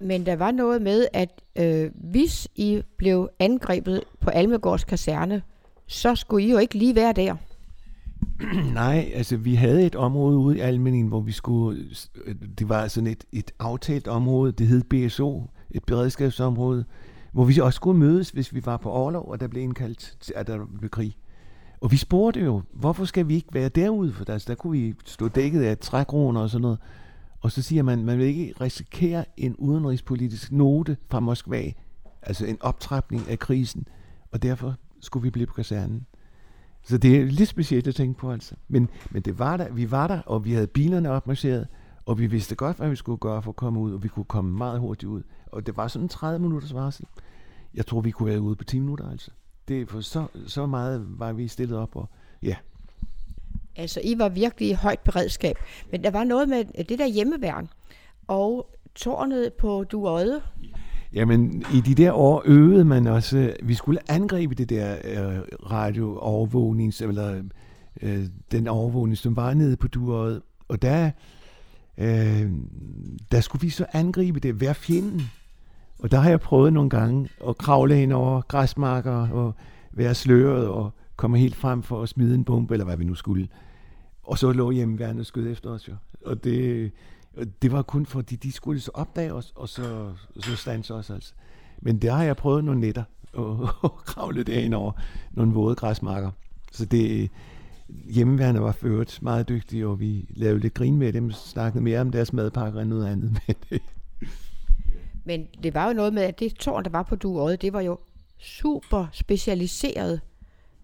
Men 0.00 0.26
der 0.26 0.36
var 0.36 0.50
noget 0.50 0.82
med, 0.82 1.06
at 1.12 1.42
øh, 1.56 1.90
hvis 1.94 2.48
I 2.54 2.82
blev 2.96 3.28
angrebet 3.38 4.04
på 4.20 4.30
Almegårds 4.30 4.84
kaserne, 4.84 5.42
så 5.86 6.14
skulle 6.14 6.46
I 6.46 6.50
jo 6.50 6.58
ikke 6.58 6.78
lige 6.78 6.94
være 6.94 7.12
der. 7.12 7.36
Nej, 8.74 9.10
altså 9.14 9.36
vi 9.36 9.54
havde 9.54 9.86
et 9.86 9.94
område 9.94 10.38
ude 10.38 10.56
i 10.56 10.60
Almeningen, 10.60 11.08
hvor 11.08 11.20
vi 11.20 11.32
skulle, 11.32 11.84
det 12.58 12.68
var 12.68 12.88
sådan 12.88 13.06
et, 13.06 13.24
et 13.32 13.50
aftalt 13.58 14.08
område, 14.08 14.52
det 14.52 14.66
hed 14.66 14.82
BSO, 14.82 15.42
et 15.70 15.84
beredskabsområde, 15.84 16.84
hvor 17.32 17.44
vi 17.44 17.58
også 17.58 17.76
skulle 17.76 17.98
mødes, 17.98 18.30
hvis 18.30 18.54
vi 18.54 18.66
var 18.66 18.76
på 18.76 18.90
overlov, 18.90 19.28
og 19.28 19.40
der 19.40 19.48
blev 19.48 19.62
indkaldt 19.62 20.16
til, 20.20 20.32
at 20.36 20.46
der 20.46 20.66
blev 20.78 20.90
krig. 20.90 21.16
Og 21.80 21.90
vi 21.90 21.96
spurgte 21.96 22.40
jo, 22.40 22.62
hvorfor 22.72 23.04
skal 23.04 23.28
vi 23.28 23.34
ikke 23.34 23.54
være 23.54 23.68
derude? 23.68 24.12
For 24.12 24.24
der, 24.24 24.32
altså, 24.32 24.46
der 24.48 24.54
kunne 24.54 24.78
vi 24.78 24.94
stå 25.04 25.28
dækket 25.28 25.62
af 25.62 25.78
trækroner 25.78 26.40
og 26.40 26.50
sådan 26.50 26.62
noget. 26.62 26.78
Og 27.40 27.52
så 27.52 27.62
siger 27.62 27.82
man, 27.82 28.04
man 28.04 28.18
vil 28.18 28.26
ikke 28.26 28.54
risikere 28.60 29.24
en 29.36 29.56
udenrigspolitisk 29.56 30.52
note 30.52 30.96
fra 31.10 31.20
Moskva, 31.20 31.72
altså 32.22 32.46
en 32.46 32.58
optrapning 32.60 33.30
af 33.30 33.38
krisen, 33.38 33.88
og 34.32 34.42
derfor 34.42 34.74
skulle 35.00 35.22
vi 35.22 35.30
blive 35.30 35.46
på 35.46 35.54
kasernen. 35.54 36.06
Så 36.82 36.98
det 36.98 37.16
er 37.20 37.24
lidt 37.24 37.48
specielt 37.48 37.86
at 37.86 37.94
tænke 37.94 38.18
på, 38.18 38.30
altså. 38.30 38.54
Men, 38.68 38.88
men 39.10 39.22
det 39.22 39.38
var 39.38 39.56
der, 39.56 39.72
vi 39.72 39.90
var 39.90 40.06
der, 40.06 40.20
og 40.20 40.44
vi 40.44 40.52
havde 40.52 40.66
bilerne 40.66 41.10
opmarcheret, 41.10 41.66
og 42.06 42.18
vi 42.18 42.26
vidste 42.26 42.54
godt, 42.54 42.76
hvad 42.76 42.88
vi 42.88 42.96
skulle 42.96 43.18
gøre 43.18 43.42
for 43.42 43.50
at 43.50 43.56
komme 43.56 43.80
ud, 43.80 43.92
og 43.92 44.02
vi 44.02 44.08
kunne 44.08 44.24
komme 44.24 44.56
meget 44.56 44.80
hurtigt 44.80 45.10
ud. 45.10 45.22
Og 45.52 45.66
det 45.66 45.76
var 45.76 45.88
sådan 45.88 46.08
30 46.08 46.38
minutters 46.38 46.74
varsel. 46.74 47.06
Jeg 47.74 47.86
tror, 47.86 48.00
vi 48.00 48.10
kunne 48.10 48.28
være 48.28 48.40
ude 48.40 48.56
på 48.56 48.64
10 48.64 48.78
minutter, 48.78 49.10
altså. 49.10 49.30
Det, 49.68 49.90
for 49.90 50.00
så, 50.00 50.26
så 50.46 50.66
meget 50.66 51.06
var 51.08 51.32
vi 51.32 51.48
stillet 51.48 51.78
op, 51.78 51.96
og 51.96 52.08
ja. 52.42 52.56
Altså, 53.76 54.00
I 54.04 54.18
var 54.18 54.28
virkelig 54.28 54.68
i 54.68 54.72
højt 54.72 55.00
beredskab. 55.00 55.56
Men 55.90 56.04
der 56.04 56.10
var 56.10 56.24
noget 56.24 56.48
med 56.48 56.64
det 56.84 56.98
der 56.98 57.06
hjemmeværn, 57.06 57.68
og 58.28 58.70
tårnet 58.94 59.52
på 59.52 59.84
Duøde. 59.84 60.40
Jamen, 61.12 61.64
i 61.74 61.80
de 61.80 61.94
der 61.94 62.12
år 62.12 62.42
øvede 62.46 62.84
man 62.84 63.06
også, 63.06 63.52
vi 63.62 63.74
skulle 63.74 64.10
angribe 64.10 64.54
det 64.54 64.70
der 64.70 64.96
øh, 65.04 65.38
radio-overvågnings- 65.52 67.02
eller 67.02 67.42
øh, 68.02 68.26
den 68.50 68.68
overvågning, 68.68 69.18
som 69.18 69.36
var 69.36 69.54
nede 69.54 69.76
på 69.76 69.88
duret. 69.88 70.42
Og 70.68 70.82
der, 70.82 71.10
øh, 71.98 72.50
der 73.32 73.40
skulle 73.40 73.62
vi 73.62 73.70
så 73.70 73.86
angribe 73.92 74.40
det, 74.40 74.54
hver 74.54 74.72
fjenden. 74.72 75.22
Og 75.98 76.10
der 76.10 76.20
har 76.20 76.30
jeg 76.30 76.40
prøvet 76.40 76.72
nogle 76.72 76.90
gange 76.90 77.28
at 77.48 77.58
kravle 77.58 77.94
hen 77.94 78.12
over 78.12 78.40
græsmarker 78.40 79.28
og 79.28 79.54
være 79.92 80.14
sløret 80.14 80.68
og 80.68 80.90
komme 81.16 81.38
helt 81.38 81.56
frem 81.56 81.82
for 81.82 82.02
at 82.02 82.08
smide 82.08 82.34
en 82.34 82.44
bombe, 82.44 82.74
eller 82.74 82.84
hvad 82.84 82.96
vi 82.96 83.04
nu 83.04 83.14
skulle. 83.14 83.48
Og 84.22 84.38
så 84.38 84.52
lå 84.52 84.70
hjemmeværende 84.70 85.24
skød 85.24 85.52
efter 85.52 85.70
os 85.70 85.88
jo. 85.88 85.94
Og 86.24 86.44
det, 86.44 86.92
det 87.62 87.72
var 87.72 87.82
kun 87.82 88.06
fordi, 88.06 88.36
de 88.36 88.52
skulle 88.52 88.80
så 88.80 88.90
opdage 88.94 89.34
os, 89.34 89.52
og 89.56 89.68
så, 89.68 90.12
så 90.40 90.56
stands 90.56 90.90
os 90.90 91.10
altså. 91.10 91.32
Men 91.82 91.98
der 91.98 92.14
har 92.14 92.24
jeg 92.24 92.36
prøvet 92.36 92.64
nogle 92.64 92.80
netter 92.80 93.04
og, 93.32 93.68
og 93.80 93.96
kravle 93.96 94.42
det 94.42 94.74
over 94.74 94.92
nogle 95.30 95.52
våde 95.52 95.74
græsmarker. 95.74 96.30
Så 96.72 96.84
det, 96.84 97.30
hjemmeværende 97.88 98.60
var 98.60 98.72
ført 98.72 99.18
meget 99.22 99.48
dygtige, 99.48 99.86
og 99.86 100.00
vi 100.00 100.26
lavede 100.30 100.60
lidt 100.60 100.74
grin 100.74 100.96
med 100.96 101.12
dem, 101.12 101.30
snakkede 101.32 101.84
mere 101.84 102.00
om 102.00 102.10
deres 102.10 102.32
madpakker 102.32 102.80
end 102.80 102.88
noget 102.88 103.06
andet. 103.06 103.30
Men, 103.48 103.78
Men 105.24 105.46
det 105.62 105.74
var 105.74 105.88
jo 105.88 105.92
noget 105.92 106.14
med, 106.14 106.22
at 106.22 106.40
det 106.40 106.54
tårn, 106.54 106.84
der 106.84 106.90
var 106.90 107.02
på 107.02 107.16
Duøje, 107.16 107.56
det 107.56 107.72
var 107.72 107.80
jo 107.80 107.98
super 108.38 109.06
specialiseret. 109.12 110.20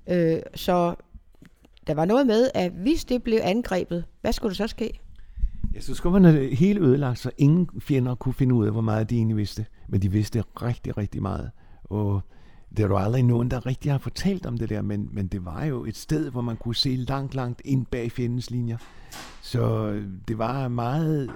Øh, 0.08 0.38
så 0.54 0.94
der 1.86 1.94
var 1.94 2.04
noget 2.04 2.26
med, 2.26 2.50
at 2.54 2.72
hvis 2.72 3.04
det 3.04 3.22
blev 3.22 3.40
angrebet, 3.42 4.04
hvad 4.20 4.32
skulle 4.32 4.50
der 4.50 4.56
så 4.56 4.66
ske? 4.66 5.00
Ja, 5.74 5.80
så 5.80 5.94
skulle 5.94 6.20
man 6.20 6.32
have 6.32 6.54
helt 6.54 6.78
ødelagt, 6.78 7.18
så 7.18 7.30
ingen 7.38 7.68
fjender 7.80 8.14
kunne 8.14 8.34
finde 8.34 8.54
ud 8.54 8.66
af, 8.66 8.72
hvor 8.72 8.80
meget 8.80 9.10
de 9.10 9.16
egentlig 9.16 9.36
vidste. 9.36 9.66
Men 9.88 10.02
de 10.02 10.10
vidste 10.10 10.42
rigtig, 10.62 10.96
rigtig 10.96 11.22
meget. 11.22 11.50
Og 11.84 12.20
det 12.76 12.82
er 12.82 12.88
jo 12.88 12.96
aldrig 12.96 13.22
nogen, 13.22 13.50
der 13.50 13.66
rigtig 13.66 13.92
har 13.92 13.98
fortalt 13.98 14.46
om 14.46 14.58
det 14.58 14.68
der, 14.68 14.82
men, 14.82 15.08
men 15.12 15.26
det 15.26 15.44
var 15.44 15.64
jo 15.64 15.84
et 15.84 15.96
sted, 15.96 16.30
hvor 16.30 16.40
man 16.40 16.56
kunne 16.56 16.74
se 16.74 16.96
langt, 16.96 17.34
langt 17.34 17.62
ind 17.64 17.86
bag 17.86 18.12
fjendens 18.12 18.50
linjer. 18.50 18.76
Så 19.42 19.92
det 20.28 20.38
var 20.38 20.68
meget, 20.68 21.30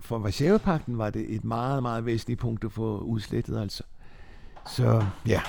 for 0.00 0.18
Varsjavepakten 0.18 0.98
var 0.98 1.10
det 1.10 1.34
et 1.34 1.44
meget, 1.44 1.82
meget 1.82 2.06
væsentligt 2.06 2.40
punkt 2.40 2.64
at 2.64 2.72
få 2.72 2.98
udslettet 2.98 3.60
altså. 3.60 3.82
Så 4.66 5.04
ja, 5.26 5.40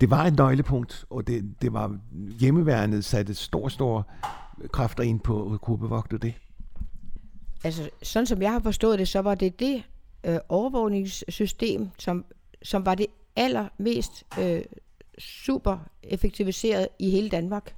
det 0.00 0.10
var 0.10 0.24
et 0.24 0.36
nøglepunkt, 0.36 1.04
og 1.10 1.26
det, 1.26 1.54
det 1.62 1.72
var 1.72 1.98
hjemmeværnet 2.40 3.04
satte 3.04 3.34
stor, 3.34 3.68
stor 3.68 4.06
kræfter 4.72 5.02
ind 5.02 5.20
på 5.20 5.52
at 5.52 5.60
kunne 5.60 5.78
bevogte 5.78 6.18
det. 6.18 6.34
Altså, 7.64 7.90
sådan 8.02 8.26
som 8.26 8.42
jeg 8.42 8.52
har 8.52 8.60
forstået 8.60 8.98
det, 8.98 9.08
så 9.08 9.20
var 9.20 9.34
det 9.34 9.60
det 9.60 9.82
øh, 10.24 10.38
overvågningssystem, 10.48 11.88
som, 11.98 12.24
som 12.62 12.86
var 12.86 12.94
det 12.94 13.06
allermest 13.36 14.24
øh, 14.40 14.62
super 15.18 15.78
effektiviseret 16.02 16.88
i 16.98 17.10
hele 17.10 17.28
Danmark. 17.28 17.74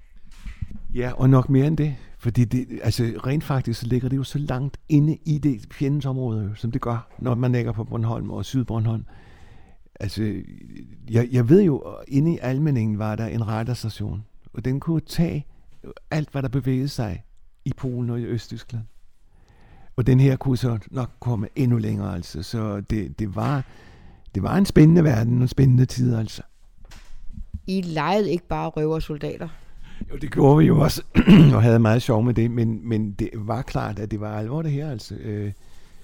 Ja, 0.94 1.12
og 1.12 1.30
nok 1.30 1.48
mere 1.48 1.66
end 1.66 1.76
det. 1.76 1.96
Fordi 2.18 2.44
det, 2.44 2.80
altså, 2.82 3.02
rent 3.26 3.44
faktisk 3.44 3.80
så 3.80 3.86
ligger 3.86 4.08
det 4.08 4.16
jo 4.16 4.24
så 4.24 4.38
langt 4.38 4.80
inde 4.88 5.18
i 5.24 5.38
det 5.38 5.66
fjendens 5.72 6.06
område, 6.06 6.52
som 6.56 6.70
det 6.70 6.80
gør, 6.80 7.08
når 7.18 7.34
man 7.34 7.52
ligger 7.52 7.72
på 7.72 7.84
Bornholm 7.84 8.30
og 8.30 8.44
Sydbornholm. 8.44 9.04
Altså, 10.00 10.42
jeg, 11.10 11.28
jeg 11.32 11.48
ved 11.48 11.62
jo, 11.62 11.78
at 11.78 12.04
inde 12.08 12.34
i 12.34 12.38
Almeningen 12.42 12.98
var 12.98 13.16
der 13.16 13.26
en 13.26 13.48
radarstation, 13.48 14.24
og 14.52 14.64
den 14.64 14.80
kunne 14.80 15.00
tage 15.00 15.46
alt, 16.10 16.30
hvad 16.30 16.42
der 16.42 16.48
bevægede 16.48 16.88
sig 16.88 17.24
i 17.64 17.72
Polen 17.76 18.10
og 18.10 18.20
i 18.20 18.24
Østtyskland. 18.24 18.84
Og 19.96 20.06
den 20.06 20.20
her 20.20 20.36
kunne 20.36 20.56
så 20.56 20.78
nok 20.90 21.10
komme 21.20 21.48
endnu 21.56 21.78
længere, 21.78 22.14
altså. 22.14 22.42
Så 22.42 22.80
det, 22.80 23.18
det, 23.18 23.34
var, 23.34 23.64
det 24.34 24.42
var 24.42 24.56
en 24.56 24.66
spændende 24.66 25.04
verden 25.04 25.42
og 25.42 25.48
spændende 25.48 25.86
tid, 25.86 26.14
altså. 26.14 26.42
I 27.66 27.80
legede 27.80 28.30
ikke 28.30 28.46
bare 28.48 28.68
røver 28.68 28.98
soldater? 28.98 29.48
Jo, 30.12 30.16
det 30.16 30.32
gjorde 30.32 30.58
vi 30.58 30.64
jo 30.64 30.80
også, 30.80 31.02
og 31.54 31.62
havde 31.62 31.78
meget 31.78 32.02
sjov 32.02 32.22
med 32.22 32.34
det, 32.34 32.50
men, 32.50 32.88
men 32.88 33.12
det 33.12 33.30
var 33.34 33.62
klart, 33.62 33.98
at 33.98 34.10
det 34.10 34.20
var 34.20 34.38
alvor 34.38 34.62
det 34.62 34.72
her, 34.72 34.90
altså. 34.90 35.14
Øh, 35.14 35.52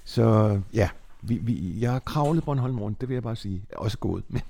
så 0.05 0.61
ja, 0.75 0.89
vi, 1.23 1.39
vi, 1.43 1.81
jeg 1.81 1.93
har 1.93 1.99
kravlet 1.99 2.45
Bornholm 2.45 2.79
rundt, 2.79 3.01
det 3.01 3.09
vil 3.09 3.15
jeg 3.15 3.23
bare 3.23 3.37
sige. 3.37 3.63
Også 3.77 3.99
gået, 3.99 4.25
men... 4.29 4.43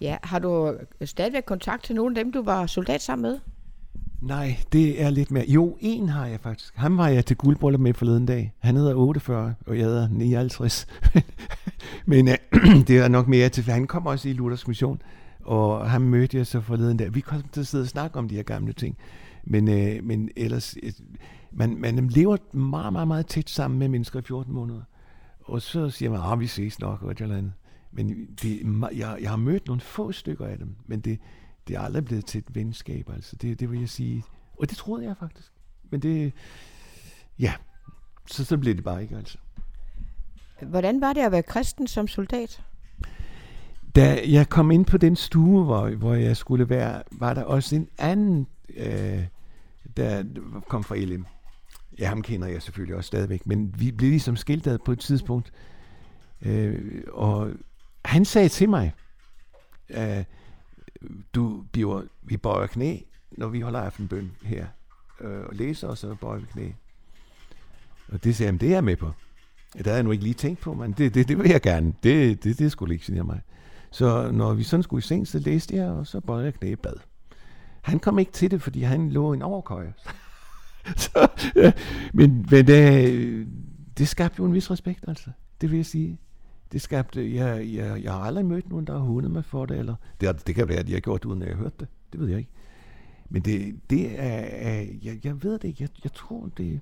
Ja, 0.00 0.16
har 0.22 0.38
du 0.38 0.74
stadigvæk 1.04 1.42
kontakt 1.46 1.84
til 1.84 1.94
nogle 1.94 2.18
af 2.18 2.24
dem, 2.24 2.32
du 2.32 2.42
var 2.42 2.66
soldat 2.66 3.02
sammen 3.02 3.22
med? 3.30 3.38
Nej, 4.20 4.58
det 4.72 5.02
er 5.02 5.10
lidt 5.10 5.30
mere. 5.30 5.44
Jo, 5.48 5.76
en 5.80 6.08
har 6.08 6.26
jeg 6.26 6.40
faktisk. 6.40 6.76
Ham 6.76 6.96
var 6.98 7.08
jeg 7.08 7.26
til 7.26 7.36
guldbryllup 7.36 7.80
med 7.80 7.94
forleden 7.94 8.26
dag. 8.26 8.52
Han 8.58 8.76
hedder 8.76 8.94
48, 8.94 9.54
og 9.66 9.78
jeg 9.78 9.84
hedder 9.84 10.08
59. 10.08 10.86
Men 12.06 12.28
øh, 12.28 12.34
det 12.88 12.98
er 12.98 13.08
nok 13.08 13.28
mere 13.28 13.48
til, 13.48 13.64
for 13.64 13.72
han 13.72 13.86
kom 13.86 14.06
også 14.06 14.28
i 14.28 14.32
Luthers 14.32 14.68
mission, 14.68 15.02
og 15.44 15.90
ham 15.90 16.02
mødte 16.02 16.36
jeg 16.36 16.46
så 16.46 16.60
forleden 16.60 16.96
dag. 16.96 17.14
Vi 17.14 17.20
kom 17.20 17.42
til 17.52 17.60
at 17.60 17.66
sidde 17.66 17.82
og 17.82 17.88
snakke 17.88 18.18
om 18.18 18.28
de 18.28 18.34
her 18.34 18.42
gamle 18.42 18.72
ting. 18.72 18.96
Men, 19.44 19.68
øh, 19.68 20.04
men 20.04 20.30
ellers, 20.36 20.76
øh, 20.82 20.92
man, 21.52 21.76
man 21.76 22.08
lever 22.08 22.36
meget, 22.52 22.92
meget, 22.92 23.08
meget 23.08 23.26
tæt 23.26 23.50
sammen 23.50 23.78
med 23.78 23.88
mennesker 23.88 24.18
i 24.18 24.22
14 24.22 24.54
måneder. 24.54 24.82
Og 25.44 25.62
så 25.62 25.90
siger 25.90 26.10
man, 26.10 26.20
at 26.20 26.32
ah, 26.32 26.40
vi 26.40 26.46
ses 26.46 26.80
nok, 26.80 27.02
og 27.02 27.10
et 27.10 27.20
eller 27.20 27.36
andet. 27.36 27.52
Men 27.92 28.26
det, 28.42 28.60
jeg, 28.96 29.16
jeg 29.20 29.30
har 29.30 29.36
mødt 29.36 29.66
nogle 29.66 29.80
få 29.80 30.12
stykker 30.12 30.46
af 30.46 30.58
dem, 30.58 30.74
men 30.86 31.00
det, 31.00 31.18
det 31.68 31.76
er 31.76 31.80
aldrig 31.80 32.04
blevet 32.04 32.26
til 32.26 32.38
et 32.38 32.54
venskab, 32.54 33.10
altså. 33.14 33.36
Det, 33.36 33.60
det 33.60 33.70
vil 33.70 33.80
jeg 33.80 33.88
sige. 33.88 34.24
Og 34.58 34.70
det 34.70 34.78
troede 34.78 35.04
jeg 35.04 35.16
faktisk. 35.16 35.52
Men 35.90 36.00
det, 36.00 36.32
ja, 37.38 37.54
så, 38.26 38.44
så 38.44 38.58
blev 38.58 38.74
det 38.74 38.84
bare 38.84 39.02
ikke, 39.02 39.16
altså. 39.16 39.38
Hvordan 40.62 41.00
var 41.00 41.12
det 41.12 41.20
at 41.20 41.32
være 41.32 41.42
kristen 41.42 41.86
som 41.86 42.08
soldat? 42.08 42.62
Da 43.96 44.20
jeg 44.26 44.48
kom 44.48 44.70
ind 44.70 44.86
på 44.86 44.98
den 44.98 45.16
stue, 45.16 45.64
hvor, 45.64 45.90
hvor 45.90 46.14
jeg 46.14 46.36
skulle 46.36 46.68
være, 46.68 47.02
var 47.12 47.34
der 47.34 47.42
også 47.42 47.76
en 47.76 47.88
anden, 47.98 48.46
øh, 48.76 49.24
der 49.96 50.24
kom 50.68 50.84
fra 50.84 50.96
LM. 50.96 51.26
Ja, 51.98 52.08
ham 52.08 52.22
kender 52.22 52.48
jeg 52.48 52.62
selvfølgelig 52.62 52.96
også 52.96 53.08
stadigvæk, 53.08 53.46
men 53.46 53.74
vi 53.78 53.92
blev 53.92 54.10
ligesom 54.10 54.36
skiltet 54.36 54.82
på 54.82 54.92
et 54.92 54.98
tidspunkt. 54.98 55.52
Øh, 56.42 57.02
og 57.12 57.50
han 58.04 58.24
sagde 58.24 58.48
til 58.48 58.68
mig, 58.68 58.92
øh, 59.90 60.24
du 61.34 61.64
bliver, 61.72 62.02
vi 62.22 62.36
bøjer 62.36 62.66
knæ, 62.66 62.98
når 63.30 63.48
vi 63.48 63.60
holder 63.60 63.80
aftenbøn 63.80 64.30
her, 64.42 64.66
øh, 65.20 65.40
og 65.46 65.54
læser, 65.54 65.88
og 65.88 65.98
så 65.98 66.14
bøjer 66.14 66.40
vi 66.40 66.46
knæ. 66.52 66.68
Og 68.08 68.24
det 68.24 68.36
sagde 68.36 68.52
jeg, 68.52 68.60
det 68.60 68.68
er 68.68 68.72
jeg 68.72 68.84
med 68.84 68.96
på. 68.96 69.10
Det 69.72 69.86
havde 69.86 69.96
jeg 69.96 70.04
nu 70.04 70.10
ikke 70.10 70.24
lige 70.24 70.34
tænkt 70.34 70.60
på, 70.60 70.74
men 70.74 70.92
det, 70.92 71.14
det, 71.14 71.28
det 71.28 71.38
vil 71.38 71.50
jeg 71.50 71.60
gerne. 71.60 71.94
Det, 72.02 72.44
det, 72.44 72.58
det 72.58 72.72
skulle 72.72 72.94
ikke 72.94 73.06
sige 73.06 73.24
mig. 73.24 73.40
Så 73.90 74.30
når 74.30 74.54
vi 74.54 74.62
sådan 74.62 74.82
skulle 74.82 74.98
i 74.98 75.02
seng, 75.02 75.28
så 75.28 75.38
læste 75.38 75.76
jeg, 75.76 75.90
og 75.90 76.06
så 76.06 76.20
bøjede 76.20 76.44
jeg 76.44 76.54
knæ 76.54 76.70
i 76.70 76.76
bad. 76.76 76.96
Han 77.82 77.98
kom 77.98 78.18
ikke 78.18 78.32
til 78.32 78.50
det, 78.50 78.62
fordi 78.62 78.82
han 78.82 79.10
lå 79.10 79.32
i 79.32 79.36
en 79.36 79.42
overkøje. 79.42 79.94
så, 80.96 81.28
ja, 81.56 81.72
men 82.12 82.46
men 82.50 82.66
det, 82.66 83.48
det 83.98 84.08
skabte 84.08 84.38
jo 84.38 84.44
en 84.44 84.54
vis 84.54 84.70
respekt, 84.70 85.04
altså. 85.08 85.30
Det 85.60 85.70
vil 85.70 85.76
jeg 85.76 85.86
sige 85.86 86.18
det 86.72 86.80
skabte, 86.80 87.34
jeg, 87.34 87.74
jeg, 87.74 88.02
jeg 88.02 88.12
har 88.12 88.20
aldrig 88.20 88.46
mødt 88.46 88.68
nogen, 88.68 88.86
der 88.86 88.92
har 88.92 89.00
hundet 89.00 89.32
mig 89.32 89.44
for 89.44 89.66
det, 89.66 89.78
eller 89.78 89.94
det, 90.20 90.46
det 90.46 90.54
kan 90.54 90.68
være, 90.68 90.78
at 90.78 90.88
jeg 90.88 90.96
har 90.96 91.00
gjort 91.00 91.22
det, 91.22 91.28
uden 91.28 91.42
at 91.42 91.48
jeg 91.48 91.56
har 91.56 91.62
hørt 91.62 91.80
det. 91.80 91.88
Det 92.12 92.20
ved 92.20 92.28
jeg 92.28 92.38
ikke. 92.38 92.50
Men 93.28 93.42
det, 93.42 93.80
det 93.90 94.20
er, 94.20 94.40
er 94.40 94.84
jeg, 95.02 95.20
jeg 95.24 95.42
ved 95.42 95.52
det 95.52 95.64
ikke, 95.64 95.82
jeg, 95.82 95.88
jeg 96.04 96.12
tror 96.12 96.50
det, 96.56 96.80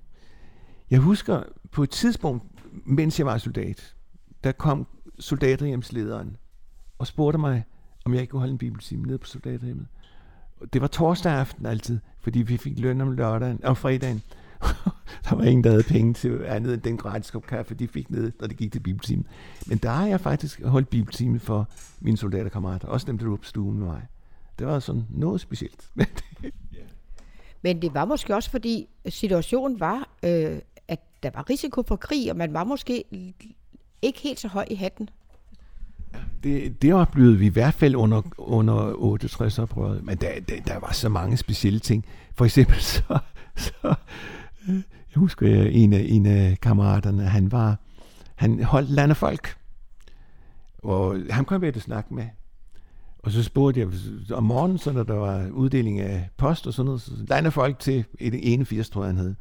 jeg 0.90 1.00
husker 1.00 1.42
på 1.70 1.82
et 1.82 1.90
tidspunkt, 1.90 2.44
mens 2.86 3.18
jeg 3.18 3.26
var 3.26 3.38
soldat, 3.38 3.94
der 4.44 4.52
kom 4.52 4.86
soldaterhjemslederen 5.18 6.36
og 6.98 7.06
spurgte 7.06 7.38
mig, 7.38 7.64
om 8.04 8.12
jeg 8.12 8.20
ikke 8.20 8.30
kunne 8.30 8.40
holde 8.40 8.52
en 8.52 8.58
bibeltime 8.58 9.06
nede 9.06 9.18
på 9.18 9.26
soldaterhjemmet. 9.26 9.86
Det 10.72 10.80
var 10.80 10.86
torsdag 10.86 11.32
aften 11.32 11.66
altid, 11.66 11.98
fordi 12.20 12.42
vi 12.42 12.56
fik 12.56 12.78
løn 12.78 13.00
om 13.00 13.12
lørdagen 13.12 13.64
og 13.64 13.76
fredagen. 13.76 14.22
der 15.28 15.34
var 15.36 15.44
ingen, 15.44 15.64
der 15.64 15.70
havde 15.70 15.82
penge 15.82 16.14
til 16.14 16.40
andet 16.46 16.74
end 16.74 16.82
den 16.82 16.96
gratis 16.96 17.30
kop 17.30 17.46
kaffe, 17.46 17.74
de 17.74 17.88
fik 17.88 18.10
ned, 18.10 18.32
når 18.40 18.46
det 18.46 18.56
gik 18.56 18.72
til 18.72 18.80
bibeltimen. 18.80 19.26
Men 19.66 19.78
der 19.78 19.90
har 19.90 20.06
jeg 20.06 20.20
faktisk 20.20 20.62
holdt 20.64 20.88
bibeltime 20.88 21.40
for 21.40 21.68
mine 22.00 22.16
soldaterkammerater, 22.16 22.88
også 22.88 23.06
dem, 23.06 23.18
der 23.18 23.28
var 23.28 23.36
på 23.36 23.44
stuen 23.44 23.78
med 23.78 23.86
mig. 23.86 24.06
Det 24.58 24.66
var 24.66 24.78
sådan 24.78 25.06
noget 25.10 25.40
specielt. 25.40 25.90
Men 27.62 27.82
det 27.82 27.94
var 27.94 28.04
måske 28.04 28.34
også, 28.34 28.50
fordi 28.50 28.88
situationen 29.08 29.80
var, 29.80 30.08
øh, 30.22 30.58
at 30.88 31.00
der 31.22 31.30
var 31.34 31.50
risiko 31.50 31.82
for 31.88 31.96
krig, 31.96 32.30
og 32.30 32.36
man 32.36 32.52
var 32.52 32.64
måske 32.64 33.04
ikke 34.02 34.20
helt 34.20 34.40
så 34.40 34.48
høj 34.48 34.66
i 34.70 34.74
hatten. 34.74 35.08
Det, 36.42 36.82
det 36.82 36.94
oplevede 36.94 37.38
vi 37.38 37.46
i 37.46 37.48
hvert 37.48 37.74
fald 37.74 37.94
under, 37.94 38.22
under 38.38 38.92
68-oprøret, 38.92 40.02
men 40.02 40.16
der, 40.16 40.40
der, 40.48 40.60
der 40.66 40.78
var 40.78 40.92
så 40.92 41.08
mange 41.08 41.36
specielle 41.36 41.80
ting. 41.80 42.04
For 42.34 42.44
eksempel 42.44 42.80
så, 42.80 43.18
så 43.56 43.94
jeg 44.68 45.16
husker 45.16 45.48
jeg, 45.48 45.72
en 45.72 45.92
af, 45.92 46.06
en 46.08 46.26
af 46.26 46.58
kammeraterne, 46.62 47.24
han 47.24 47.52
var, 47.52 47.76
han 48.34 48.62
holdt 48.62 48.90
landefolk. 48.90 49.56
Og 50.78 51.16
han 51.30 51.44
kom 51.44 51.64
jeg 51.64 51.76
at 51.76 51.82
snakke 51.82 52.14
med. 52.14 52.24
Og 53.18 53.30
så 53.30 53.42
spurgte 53.42 53.80
jeg 53.80 53.88
om 54.32 54.44
morgenen, 54.44 54.78
så 54.78 54.92
når 54.92 55.02
der 55.02 55.14
var 55.14 55.48
uddeling 55.50 56.00
af 56.00 56.28
post 56.36 56.66
og 56.66 56.74
sådan 56.74 56.86
noget, 56.86 57.00
så 57.00 57.12
landefolk 57.28 57.78
til 57.78 58.04
et 58.18 58.52
81, 58.52 58.90
tror 58.90 59.02
jeg 59.02 59.08
han 59.08 59.16
hed. 59.16 59.34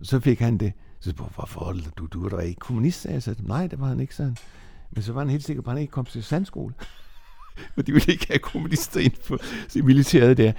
Og 0.00 0.06
så 0.06 0.20
fik 0.20 0.40
han 0.40 0.58
det. 0.58 0.72
Så 1.00 1.10
spurgte 1.10 1.34
hvorfor 1.34 1.74
du, 1.96 2.06
du 2.06 2.24
er 2.24 2.28
da 2.28 2.36
ikke 2.36 2.60
kommunist, 2.60 3.00
sagde 3.00 3.14
jeg. 3.14 3.22
Så, 3.22 3.34
Nej, 3.42 3.66
det 3.66 3.80
var 3.80 3.86
han 3.86 4.00
ikke, 4.00 4.14
sådan. 4.14 4.36
Men 4.90 5.02
så 5.02 5.12
var 5.12 5.20
han 5.20 5.30
helt 5.30 5.44
sikker 5.44 5.62
på, 5.62 5.70
at 5.70 5.74
han 5.76 5.80
ikke 5.80 5.90
kom 5.90 6.04
til 6.04 6.24
sandskole. 6.24 6.74
For 7.74 7.82
de 7.82 7.92
ville 7.92 8.12
ikke 8.12 8.26
have 8.26 8.38
kommunister 8.38 9.00
ind 9.00 9.12
på 9.28 9.38
militæret 9.82 10.36
der. 10.36 10.52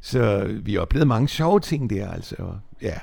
så 0.00 0.44
vi 0.62 0.76
oplevede 0.76 1.06
mange 1.06 1.28
sjove 1.28 1.60
ting 1.60 1.90
der, 1.90 2.10
altså. 2.10 2.54
Ja. 2.82 2.98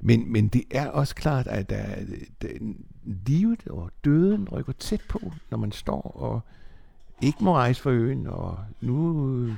Men, 0.00 0.32
men 0.32 0.48
det 0.48 0.62
er 0.70 0.88
også 0.88 1.14
klart, 1.14 1.46
at 1.46 1.70
der, 1.70 1.84
der, 2.42 2.48
livet 3.26 3.68
og 3.68 3.90
døden 4.04 4.48
rykker 4.48 4.72
tæt 4.72 5.00
på, 5.08 5.32
når 5.50 5.58
man 5.58 5.72
står 5.72 6.00
og 6.00 6.40
ikke 7.22 7.44
må 7.44 7.54
rejse 7.54 7.82
for 7.82 7.90
øen, 7.90 8.26
og 8.26 8.58
nu 8.80 9.56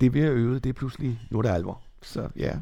det 0.00 0.14
vi 0.14 0.20
har 0.20 0.30
øvet, 0.30 0.64
det 0.64 0.70
er 0.70 0.74
pludselig, 0.74 1.20
nu 1.30 1.38
er 1.38 1.42
det 1.42 1.48
alvor. 1.48 1.80
Så 2.02 2.28
ja. 2.36 2.52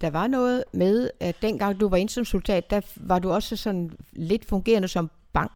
Der 0.00 0.10
var 0.10 0.26
noget 0.26 0.64
med, 0.72 1.10
at 1.20 1.36
dengang 1.42 1.80
du 1.80 1.88
var 1.88 1.96
ind 1.96 2.08
som 2.08 2.24
soldat, 2.24 2.70
der 2.70 2.80
var 2.96 3.18
du 3.18 3.30
også 3.30 3.56
sådan 3.56 3.90
lidt 4.12 4.44
fungerende 4.44 4.88
som 4.88 5.10
bank. 5.32 5.52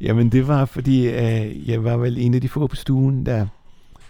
Jamen 0.00 0.32
det 0.32 0.48
var, 0.48 0.64
fordi 0.64 1.08
øh, 1.08 1.68
jeg 1.68 1.84
var 1.84 1.96
vel 1.96 2.18
en 2.18 2.34
af 2.34 2.40
de 2.40 2.48
få 2.48 2.66
på 2.66 2.76
stuen, 2.76 3.26
der, 3.26 3.46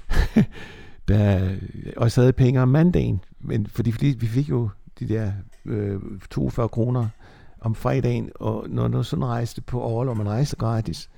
der 1.08 1.56
også 1.96 2.20
havde 2.20 2.32
penge 2.32 2.60
om 2.60 2.68
mandagen. 2.68 3.20
Men 3.40 3.66
fordi, 3.66 3.92
fordi 3.92 4.06
vi 4.06 4.26
fik 4.26 4.50
jo 4.50 4.68
de 5.00 5.08
der 5.08 5.32
øh, 5.64 6.00
42 6.30 6.68
kroner 6.68 7.08
om 7.60 7.74
fredagen, 7.74 8.30
og 8.34 8.66
når 8.68 8.88
du 8.88 9.02
sådan 9.02 9.24
rejste 9.24 9.60
på 9.60 9.80
overlov, 9.80 10.16
man 10.16 10.28
rejste 10.28 10.56
gratis, 10.56 11.10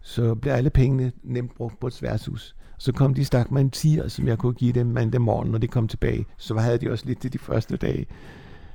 så 0.00 0.34
blev 0.34 0.52
alle 0.52 0.70
pengene 0.70 1.12
nemt 1.22 1.54
brugt 1.54 1.80
på 1.80 1.86
et 1.86 1.92
sværshus. 1.92 2.56
Så 2.78 2.92
kom 2.92 3.14
de 3.14 3.24
stak 3.24 3.50
mig 3.50 3.60
en 3.60 3.70
tiger, 3.70 4.08
som 4.08 4.28
jeg 4.28 4.38
kunne 4.38 4.54
give 4.54 4.72
dem 4.72 4.86
mandag 4.86 5.20
morgen, 5.20 5.50
når 5.50 5.58
de 5.58 5.68
kom 5.68 5.88
tilbage. 5.88 6.26
Så 6.36 6.58
havde 6.58 6.78
de 6.78 6.90
også 6.90 7.06
lidt 7.06 7.20
til 7.20 7.32
de 7.32 7.38
første 7.38 7.76
dage. 7.76 8.06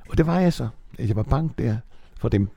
Og 0.10 0.18
det 0.18 0.28
var 0.28 0.40
jeg 0.40 0.54
så. 0.54 0.68
Jeg 1.00 1.16
var 1.16 1.24
bank 1.24 1.58
der 1.58 1.78
for 2.18 2.30
dem. 2.30 2.50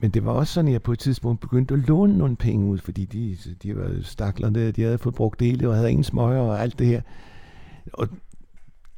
Men 0.00 0.10
det 0.10 0.24
var 0.24 0.32
også 0.32 0.52
sådan, 0.52 0.68
at 0.68 0.72
jeg 0.72 0.82
på 0.82 0.92
et 0.92 0.98
tidspunkt 0.98 1.40
begyndte 1.40 1.74
at 1.74 1.80
låne 1.80 2.18
nogle 2.18 2.36
penge 2.36 2.66
ud, 2.66 2.78
fordi 2.78 3.04
de, 3.04 3.36
de 3.62 3.76
var 3.76 3.90
staklerne, 4.02 4.70
de 4.70 4.82
havde 4.82 4.98
fået 4.98 5.14
brugt 5.14 5.40
det 5.40 5.64
og 5.64 5.74
havde 5.74 5.90
ingen 5.90 6.04
smøger 6.04 6.40
og 6.40 6.62
alt 6.62 6.78
det 6.78 6.86
her. 6.86 7.00
Og 7.92 8.08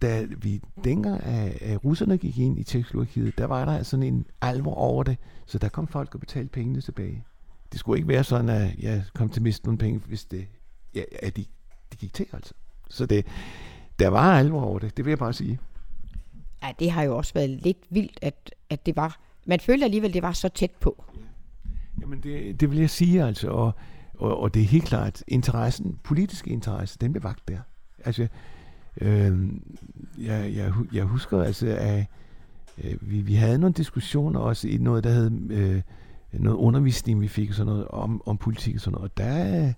da 0.03 0.27
vi 0.39 0.63
dengang, 0.85 1.23
at, 1.23 1.63
at 1.63 1.85
russerne 1.85 2.19
gik 2.19 2.39
ind 2.39 2.59
i 2.59 2.63
Tjekkoslovakiet, 2.63 3.39
der 3.39 3.45
var 3.45 3.65
der 3.65 3.83
sådan 3.83 4.03
en 4.03 4.27
alvor 4.41 4.75
over 4.75 5.03
det, 5.03 5.17
så 5.47 5.59
der 5.59 5.69
kom 5.69 5.89
folk 5.89 6.15
og 6.15 6.21
betalte 6.21 6.51
pengene 6.51 6.81
tilbage. 6.81 7.25
Det 7.73 7.81
skulle 7.81 7.99
ikke 7.99 8.09
være 8.09 8.25
sådan, 8.25 8.49
at 8.49 8.79
jeg 8.79 9.05
kom 9.15 9.29
til 9.29 9.41
at 9.41 9.43
miste 9.43 9.67
nogle 9.67 9.79
penge, 9.79 10.01
hvis 10.07 10.25
det, 10.25 10.47
ja, 10.95 11.03
at 11.23 11.37
de, 11.37 11.45
de 11.93 11.97
gik 11.97 12.15
til, 12.15 12.27
altså. 12.33 12.55
Så 12.89 13.07
det, 13.07 13.27
der 13.99 14.09
var 14.09 14.39
alvor 14.39 14.61
over 14.61 14.79
det, 14.79 14.97
det 14.97 15.05
vil 15.05 15.11
jeg 15.11 15.19
bare 15.19 15.33
sige. 15.33 15.59
Ja, 16.63 16.73
det 16.79 16.91
har 16.91 17.03
jo 17.03 17.17
også 17.17 17.35
været 17.35 17.51
lidt 17.51 17.79
vildt, 17.91 18.19
at, 18.23 18.55
at 18.71 18.87
det 18.87 18.97
var, 18.97 19.21
man 19.47 19.61
følte 19.61 19.85
alligevel, 19.85 20.15
det 20.15 20.23
var 20.23 20.33
så 20.33 20.49
tæt 20.49 20.71
på. 20.81 21.05
Jamen 22.01 22.21
det, 22.23 22.61
det 22.61 22.71
vil 22.71 22.79
jeg 22.79 22.91
sige, 22.91 23.25
altså, 23.25 23.49
og, 23.49 23.73
og, 24.15 24.41
og 24.41 24.55
det 24.55 24.63
er 24.63 24.67
helt 24.67 24.85
klart, 24.85 25.25
interessen, 25.29 25.99
politisk 26.05 26.47
interesse, 26.47 26.99
den 27.01 27.13
blev 27.13 27.23
vagt 27.23 27.49
der. 27.49 27.59
Altså, 28.05 28.29
øh, 29.01 29.39
jeg, 30.19 30.53
jeg, 30.57 30.73
jeg 30.93 31.05
husker 31.05 31.43
altså, 31.43 31.67
at 31.67 32.07
øh, 32.85 32.95
vi, 33.01 33.21
vi 33.21 33.35
havde 33.35 33.59
nogle 33.59 33.75
diskussioner 33.75 34.41
også 34.41 34.69
i 34.69 34.77
noget, 34.77 35.05
der 35.05 35.11
hed 35.11 35.31
øh, 35.51 35.83
noget 36.33 36.57
undervisning, 36.57 37.21
vi 37.21 37.29
fik 37.29 37.53
sådan 37.53 37.67
noget 37.67 37.89
om, 37.89 38.23
om 38.27 38.37
politik 38.37 38.75
og 38.75 38.81
sådan 38.81 38.95
noget, 38.95 39.11
og 39.11 39.17
der, 39.17 39.73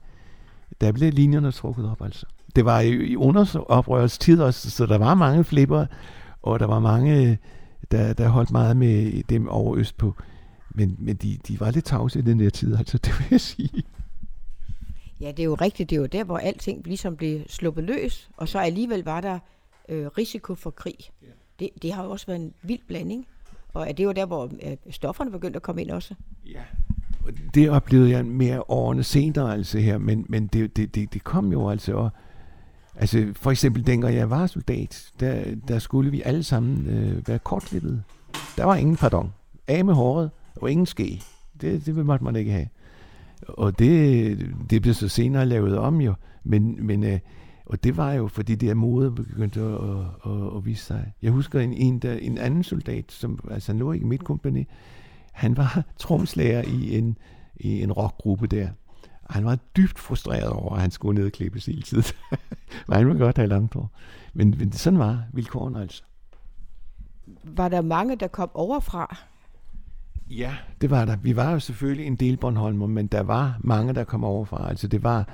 der 0.80 0.92
blev 0.92 1.12
linjerne 1.12 1.52
trukket 1.52 1.90
op, 1.90 2.02
altså. 2.02 2.26
Det 2.56 2.64
var 2.64 2.80
i, 2.80 2.90
i 2.90 3.16
underoprørets 3.16 4.18
tid 4.18 4.40
også, 4.40 4.70
så 4.70 4.86
der 4.86 4.98
var 4.98 5.14
mange 5.14 5.44
flipper, 5.44 5.86
og 6.42 6.60
der 6.60 6.66
var 6.66 6.78
mange, 6.80 7.38
der, 7.90 8.12
der 8.12 8.28
holdt 8.28 8.50
meget 8.50 8.76
med 8.76 9.22
dem 9.22 9.48
over 9.48 9.76
øst 9.76 9.96
på. 9.96 10.14
Men, 10.70 10.96
men 10.98 11.16
de, 11.16 11.38
de 11.48 11.60
var 11.60 11.70
lidt 11.70 11.84
tavse 11.84 12.18
i 12.18 12.22
den 12.22 12.40
der 12.40 12.50
tid, 12.50 12.76
altså, 12.76 12.98
det 13.04 13.18
vil 13.18 13.26
jeg 13.30 13.40
sige. 13.40 13.82
Ja, 15.22 15.30
det 15.30 15.38
er 15.38 15.44
jo 15.44 15.54
rigtigt. 15.54 15.90
Det 15.90 15.96
er 15.96 16.00
jo 16.00 16.06
der, 16.06 16.24
hvor 16.24 16.38
alting 16.38 16.86
ligesom 16.86 17.16
blev 17.16 17.40
sluppet 17.48 17.84
løs, 17.84 18.30
og 18.36 18.48
så 18.48 18.58
alligevel 18.58 19.04
var 19.04 19.20
der 19.20 19.38
øh, 19.88 20.06
risiko 20.06 20.54
for 20.54 20.70
krig. 20.70 20.96
Ja. 21.22 21.26
Det, 21.58 21.68
det 21.82 21.92
har 21.92 22.04
jo 22.04 22.10
også 22.10 22.26
været 22.26 22.40
en 22.40 22.54
vild 22.62 22.80
blanding. 22.88 23.26
Og 23.74 23.88
er 23.88 23.92
det 23.92 24.04
jo 24.04 24.12
der, 24.12 24.26
hvor 24.26 24.50
øh, 24.62 24.76
stofferne 24.90 25.30
begyndte 25.30 25.56
at 25.56 25.62
komme 25.62 25.82
ind 25.82 25.90
også? 25.90 26.14
Ja, 26.46 26.62
det 27.54 27.70
oplevede 27.70 28.10
jeg 28.10 28.26
mere 28.26 28.70
årene 28.70 29.02
senere 29.02 29.54
altså 29.54 29.78
her, 29.78 29.98
men, 29.98 30.26
men 30.28 30.46
det, 30.46 30.76
det, 30.76 30.94
det, 30.94 31.14
det 31.14 31.24
kom 31.24 31.52
jo 31.52 31.68
altså, 31.68 31.94
og, 31.94 32.10
altså 32.96 33.32
for 33.34 33.50
eksempel 33.50 33.86
dengang 33.86 34.14
jeg 34.14 34.30
var 34.30 34.46
soldat, 34.46 35.10
der, 35.20 35.44
der 35.68 35.78
skulle 35.78 36.10
vi 36.10 36.22
alle 36.24 36.42
sammen 36.42 36.86
øh, 36.86 37.28
være 37.28 37.38
kortklippet. 37.38 38.02
Der 38.56 38.64
var 38.64 38.76
ingen 38.76 38.96
pardon. 38.96 39.32
Af 39.68 39.84
med 39.84 39.94
håret, 39.94 40.30
og 40.56 40.70
ingen 40.70 40.86
ske. 40.86 41.22
Det, 41.60 41.86
det 41.86 42.06
måtte 42.06 42.24
man 42.24 42.36
ikke 42.36 42.52
have. 42.52 42.68
Og 43.48 43.78
det, 43.78 44.38
det 44.70 44.82
blev 44.82 44.94
så 44.94 45.08
senere 45.08 45.46
lavet 45.46 45.78
om 45.78 46.00
jo, 46.00 46.14
men, 46.44 46.86
men 46.86 47.04
øh, 47.04 47.18
og 47.66 47.84
det 47.84 47.96
var 47.96 48.12
jo, 48.12 48.28
fordi 48.28 48.54
det 48.54 48.68
her 48.68 48.74
mode 48.74 49.10
begyndte 49.10 49.60
at, 49.60 49.74
at, 49.74 50.32
at, 50.32 50.56
at 50.56 50.66
vise 50.66 50.84
sig. 50.84 51.12
Jeg 51.22 51.32
husker 51.32 51.60
en, 51.60 51.72
en, 51.72 51.98
der, 51.98 52.12
en 52.12 52.38
anden 52.38 52.64
soldat, 52.64 53.12
som 53.12 53.38
altså 53.50 53.72
nu 53.72 53.92
ikke 53.92 54.06
mit 54.06 54.24
kompani, 54.24 54.64
han 55.32 55.56
var 55.56 55.84
tromslærer 55.98 56.62
i 56.62 56.98
en, 56.98 57.18
i 57.56 57.82
en 57.82 57.92
rockgruppe 57.92 58.46
der. 58.46 58.68
Og 59.22 59.34
han 59.34 59.44
var 59.44 59.58
dybt 59.76 59.98
frustreret 59.98 60.50
over, 60.50 60.74
at 60.74 60.80
han 60.80 60.90
skulle 60.90 61.20
nedklippes 61.20 61.66
hele 61.66 61.82
tiden. 61.82 62.04
Men 62.88 62.96
han 62.96 63.06
ville 63.06 63.24
godt 63.24 63.36
have 63.36 63.48
langt 63.48 63.74
hår. 63.74 63.90
Men, 64.34 64.54
men 64.58 64.72
sådan 64.72 64.98
var 64.98 65.22
vilkårene 65.32 65.80
altså. 65.80 66.02
Var 67.44 67.68
der 67.68 67.82
mange, 67.82 68.16
der 68.16 68.26
kom 68.28 68.50
overfra? 68.54 69.16
Ja, 70.36 70.56
det 70.80 70.90
var 70.90 71.04
der. 71.04 71.16
Vi 71.16 71.36
var 71.36 71.50
jo 71.50 71.58
selvfølgelig 71.58 72.06
en 72.06 72.16
del 72.16 72.36
Bornholmer, 72.36 72.86
men 72.86 73.06
der 73.06 73.20
var 73.20 73.58
mange, 73.60 73.94
der 73.94 74.04
kom 74.04 74.24
overfra. 74.24 74.68
Altså 74.68 74.88
det 74.88 75.02
var, 75.02 75.28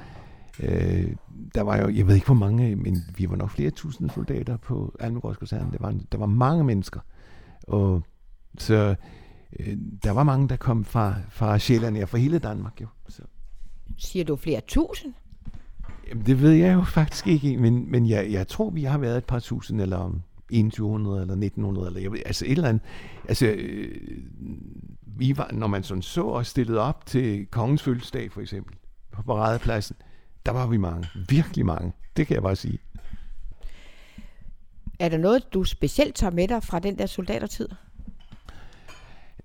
øh, 0.61 1.13
der 1.55 1.63
var 1.63 1.77
jo, 1.77 1.89
jeg 1.89 2.07
ved 2.07 2.15
ikke 2.15 2.27
hvor 2.27 2.35
mange, 2.35 2.77
men 2.77 2.97
vi 3.17 3.31
var 3.31 3.37
nok 3.37 3.51
flere 3.51 3.71
tusinde 3.71 4.11
soldater 4.11 4.57
på 4.57 4.97
Almegårdskoserne. 5.01 5.73
Der 5.73 5.79
var, 5.81 5.95
der 6.13 6.19
var 6.19 6.27
mange 6.27 6.65
mennesker. 6.65 7.01
Og 7.63 8.03
så 8.59 8.95
øh, 9.61 9.77
der 10.03 10.11
var 10.11 10.23
mange, 10.23 10.49
der 10.49 10.57
kom 10.57 10.85
fra, 10.85 11.15
fra 11.31 11.59
Sjælland, 11.59 11.97
ja, 11.97 12.05
fra 12.05 12.19
hele 12.19 12.39
Danmark 12.39 12.81
jo. 12.81 12.87
Så. 13.09 13.23
Siger 13.99 14.25
du 14.25 14.37
flere 14.37 14.61
tusind? 14.67 15.15
Jamen, 16.09 16.27
det 16.27 16.43
ved 16.43 16.53
jeg 16.53 16.75
jo 16.75 16.83
faktisk 16.83 17.27
ikke, 17.27 17.57
men, 17.57 17.91
men 17.91 18.09
jeg, 18.09 18.33
jeg 18.33 18.49
tror, 18.49 18.71
vi 18.71 18.85
har 18.85 18.99
været 18.99 19.19
et 19.19 19.25
par 19.25 19.39
tusind, 19.39 19.81
eller 19.81 20.21
2100 20.49 21.21
eller 21.21 21.35
1900, 21.35 21.87
eller 21.87 22.01
jeg 22.01 22.13
ved, 22.13 22.19
altså 22.27 22.45
et 22.45 22.53
eller 22.53 22.69
andet. 22.69 22.83
Altså, 23.29 23.47
øh, 23.47 24.01
vi 25.07 25.37
var, 25.37 25.51
når 25.53 25.67
man 25.67 25.83
sådan 25.83 26.03
så 26.03 26.23
og 26.23 26.47
stillede 26.47 26.81
op 26.81 27.07
til 27.07 27.47
kongens 27.47 27.83
fødselsdag, 27.83 28.33
for 28.33 28.41
eksempel, 28.41 28.75
på 29.13 29.23
paradepladsen, 29.23 29.97
der 30.47 30.53
var 30.53 30.67
vi 30.67 30.77
mange. 30.77 31.09
Virkelig 31.29 31.67
mange. 31.67 31.93
Det 32.17 32.27
kan 32.27 32.35
jeg 32.35 32.43
bare 32.43 32.57
sige. 32.57 32.79
Er 34.99 35.09
der 35.09 35.19
noget, 35.19 35.55
du 35.55 35.65
specielt 35.65 36.15
tager 36.15 36.31
med 36.31 36.49
dig 36.49 36.63
fra 36.63 36.79
den 36.79 36.99
der 36.99 37.07
soldatertid? 37.07 37.69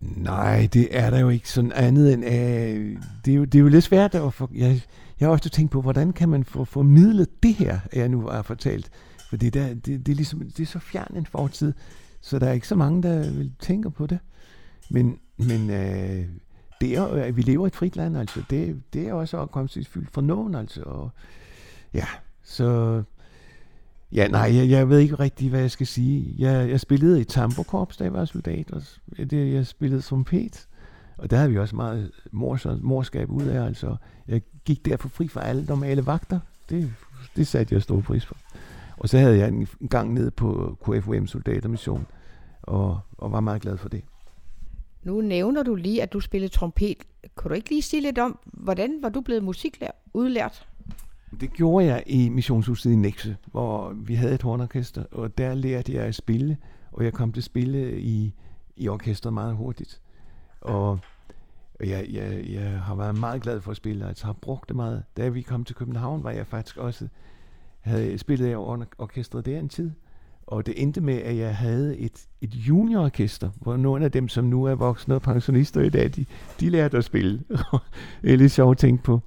Nej, 0.02 0.70
det 0.74 0.88
er 0.92 1.10
der 1.10 1.20
jo 1.20 1.30
ikke 1.30 1.50
sådan 1.50 1.72
andet 1.72 2.14
end... 2.14 2.26
Uh, 2.26 3.02
det, 3.26 3.32
er 3.32 3.36
jo, 3.36 3.46
det 3.46 3.56
er 3.56 3.60
jo 3.60 3.68
lidt 3.68 3.84
svært 3.84 4.16
at 4.16 4.34
få... 4.34 4.50
Jeg, 4.56 4.82
jeg 5.20 5.28
har 5.28 5.30
også 5.30 5.50
tænkt 5.50 5.72
på, 5.72 5.82
hvordan 5.82 6.14
kan 6.14 6.30
man 6.30 6.44
få 6.44 6.66
formidlet 6.66 7.44
det 7.44 7.54
her, 7.54 7.80
jeg 7.94 8.10
nu 8.10 8.28
har 8.28 8.42
fortalt. 8.42 8.90
For 9.34 9.38
det, 9.38 9.54
det, 9.54 9.86
det, 9.86 10.10
er 10.10 10.16
ligesom, 10.16 10.40
det 10.40 10.60
er 10.60 10.66
så 10.66 10.80
fjern 10.80 11.16
en 11.16 11.26
fortid, 11.26 11.74
så 12.22 12.40
der 12.40 12.48
er 12.48 12.52
ikke 12.52 12.68
så 12.68 12.76
mange, 12.76 13.04
der 13.04 13.32
vil 13.32 13.52
tænke 13.60 13.92
på 13.92 14.08
det. 14.08 14.20
Men, 14.90 15.20
men 15.38 15.70
øh, 15.70 16.26
det 16.82 16.98
er, 16.98 17.06
at 17.06 17.38
vi 17.38 17.42
lever 17.42 17.66
i 17.66 17.68
et 17.68 17.76
frit 17.76 17.96
land, 17.96 18.18
altså, 18.18 18.44
det, 18.50 18.82
det 18.94 19.08
er 19.08 19.14
også 19.14 19.38
omkostningsfyldt 19.38 20.12
for 20.12 20.22
nogen, 20.22 20.56
altså. 20.56 20.82
Og, 20.82 21.10
ja, 21.94 22.06
så... 22.44 23.04
Ja, 24.12 24.28
nej, 24.28 24.56
jeg, 24.56 24.70
jeg 24.70 24.90
ved 24.90 25.00
ikke 25.00 25.16
rigtig, 25.16 25.50
hvad 25.50 25.62
jeg 25.62 25.72
skal 25.72 25.88
sige. 25.88 26.36
Jeg, 26.38 26.70
jeg 26.70 26.80
spillede 26.80 27.22
i 27.22 27.24
tambokorps, 27.24 27.98
da 27.98 28.04
jeg 28.04 28.14
var 28.14 28.26
soldat, 28.26 28.72
og 28.72 28.82
det, 29.18 29.54
jeg 29.54 29.68
spillede 29.68 30.02
trompet. 30.02 30.68
Og 31.18 31.30
der 31.30 31.38
havde 31.38 31.52
vi 31.52 31.58
også 31.58 31.76
meget 31.76 32.12
mors, 32.32 32.66
morskab 32.82 33.30
ud 33.30 33.44
af, 33.44 33.66
altså. 33.66 33.96
Jeg 34.28 34.42
gik 34.66 34.86
derfor 34.86 35.10
fri 35.10 35.28
fra 35.28 35.42
alle 35.42 35.66
normale 35.66 36.06
vagter. 36.06 36.40
Det, 36.70 36.94
det 37.36 37.48
satte 37.48 37.76
jeg 37.76 37.82
stor 37.82 38.02
pris 38.02 38.26
på. 38.26 38.36
Og 39.04 39.10
så 39.10 39.18
havde 39.18 39.38
jeg 39.38 39.48
en 39.48 39.68
gang 39.90 40.14
ned 40.14 40.32
på 40.32 40.78
KFUM 40.82 41.28
Soldatermission, 41.28 42.06
og, 42.62 43.00
og 43.18 43.32
var 43.32 43.40
meget 43.40 43.62
glad 43.62 43.78
for 43.78 43.90
det. 43.90 44.04
Nu 45.04 45.22
nævner 45.22 45.64
du 45.64 45.76
lige, 45.76 46.04
at 46.04 46.14
du 46.14 46.20
spillede 46.20 46.52
trompet. 46.52 46.98
Kan 47.38 47.50
du 47.50 47.54
ikke 47.54 47.70
lige 47.70 47.82
sige 47.82 48.02
lidt 48.02 48.18
om, 48.18 48.40
hvordan 48.46 49.00
var 49.02 49.10
du 49.10 49.22
blevet 49.22 49.44
musiklært, 49.44 49.96
udlært? 50.14 50.68
Det 51.40 51.54
gjorde 51.54 51.86
jeg 51.86 52.04
i 52.06 52.30
missionshuset 52.30 52.92
i 52.92 52.96
Nexe, 52.96 53.38
hvor 53.46 53.94
vi 53.94 54.16
havde 54.16 54.36
et 54.36 54.42
hornorkester, 54.42 55.04
og 55.12 55.38
der 55.38 55.54
lærte 55.54 55.94
jeg 55.94 56.04
at 56.04 56.16
spille, 56.16 56.58
og 56.92 57.04
jeg 57.04 57.14
kom 57.14 57.32
til 57.32 57.40
at 57.40 57.46
spille 57.46 58.02
i, 58.02 58.34
i 58.76 58.88
orkestret 58.88 59.34
meget 59.34 59.56
hurtigt. 59.56 60.02
Og 60.62 61.00
jeg, 61.80 62.06
jeg, 62.12 62.46
jeg 62.50 62.70
har 62.70 62.96
været 62.96 63.20
meget 63.20 63.42
glad 63.42 63.62
for 63.62 63.72
at 63.72 63.78
spille, 63.78 64.08
altså 64.08 64.26
har 64.26 64.34
brugt 64.34 64.68
det 64.70 64.76
meget. 64.76 65.04
Da 65.18 65.30
vi 65.30 65.42
kom 65.42 65.66
til 65.66 65.76
København, 65.76 66.24
var 66.24 66.32
jeg 66.32 66.48
faktisk 66.48 66.78
også, 66.78 67.08
havde 67.84 68.18
spillet 68.18 68.50
jeg 68.50 68.58
orkestret 68.98 69.46
der 69.46 69.60
en 69.60 69.70
tid, 69.70 69.92
og 70.48 70.66
det 70.66 70.74
endte 70.82 71.02
med, 71.02 71.14
at 71.14 71.38
jeg 71.38 71.56
havde 71.56 71.98
et, 71.98 72.28
et 72.42 72.56
juniororkester, 72.56 73.50
hvor 73.62 73.78
nogle 73.78 74.06
af 74.06 74.12
dem, 74.12 74.28
som 74.28 74.46
nu 74.46 74.64
er 74.64 74.76
voksne 74.76 75.16
og 75.16 75.22
pensionister 75.22 75.82
i 75.82 75.90
dag, 75.90 76.12
de, 76.16 76.26
de 76.60 76.70
lærte 76.70 76.98
at 76.98 77.04
spille. 77.04 77.44
det 78.22 78.34
er 78.34 78.38
lidt 78.38 78.52
sjovt 78.52 78.72
at 78.72 78.78
tænke 78.78 79.04
på. 79.04 79.22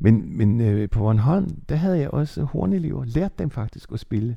Men, 0.00 0.38
men 0.38 0.60
øh, 0.60 0.90
på 0.90 0.98
Bornholm, 0.98 1.50
der 1.68 1.76
havde 1.76 1.98
jeg 1.98 2.10
også 2.10 2.44
hornelever, 2.44 3.04
lært 3.04 3.38
dem 3.38 3.50
faktisk 3.50 3.92
at 3.92 4.00
spille 4.00 4.36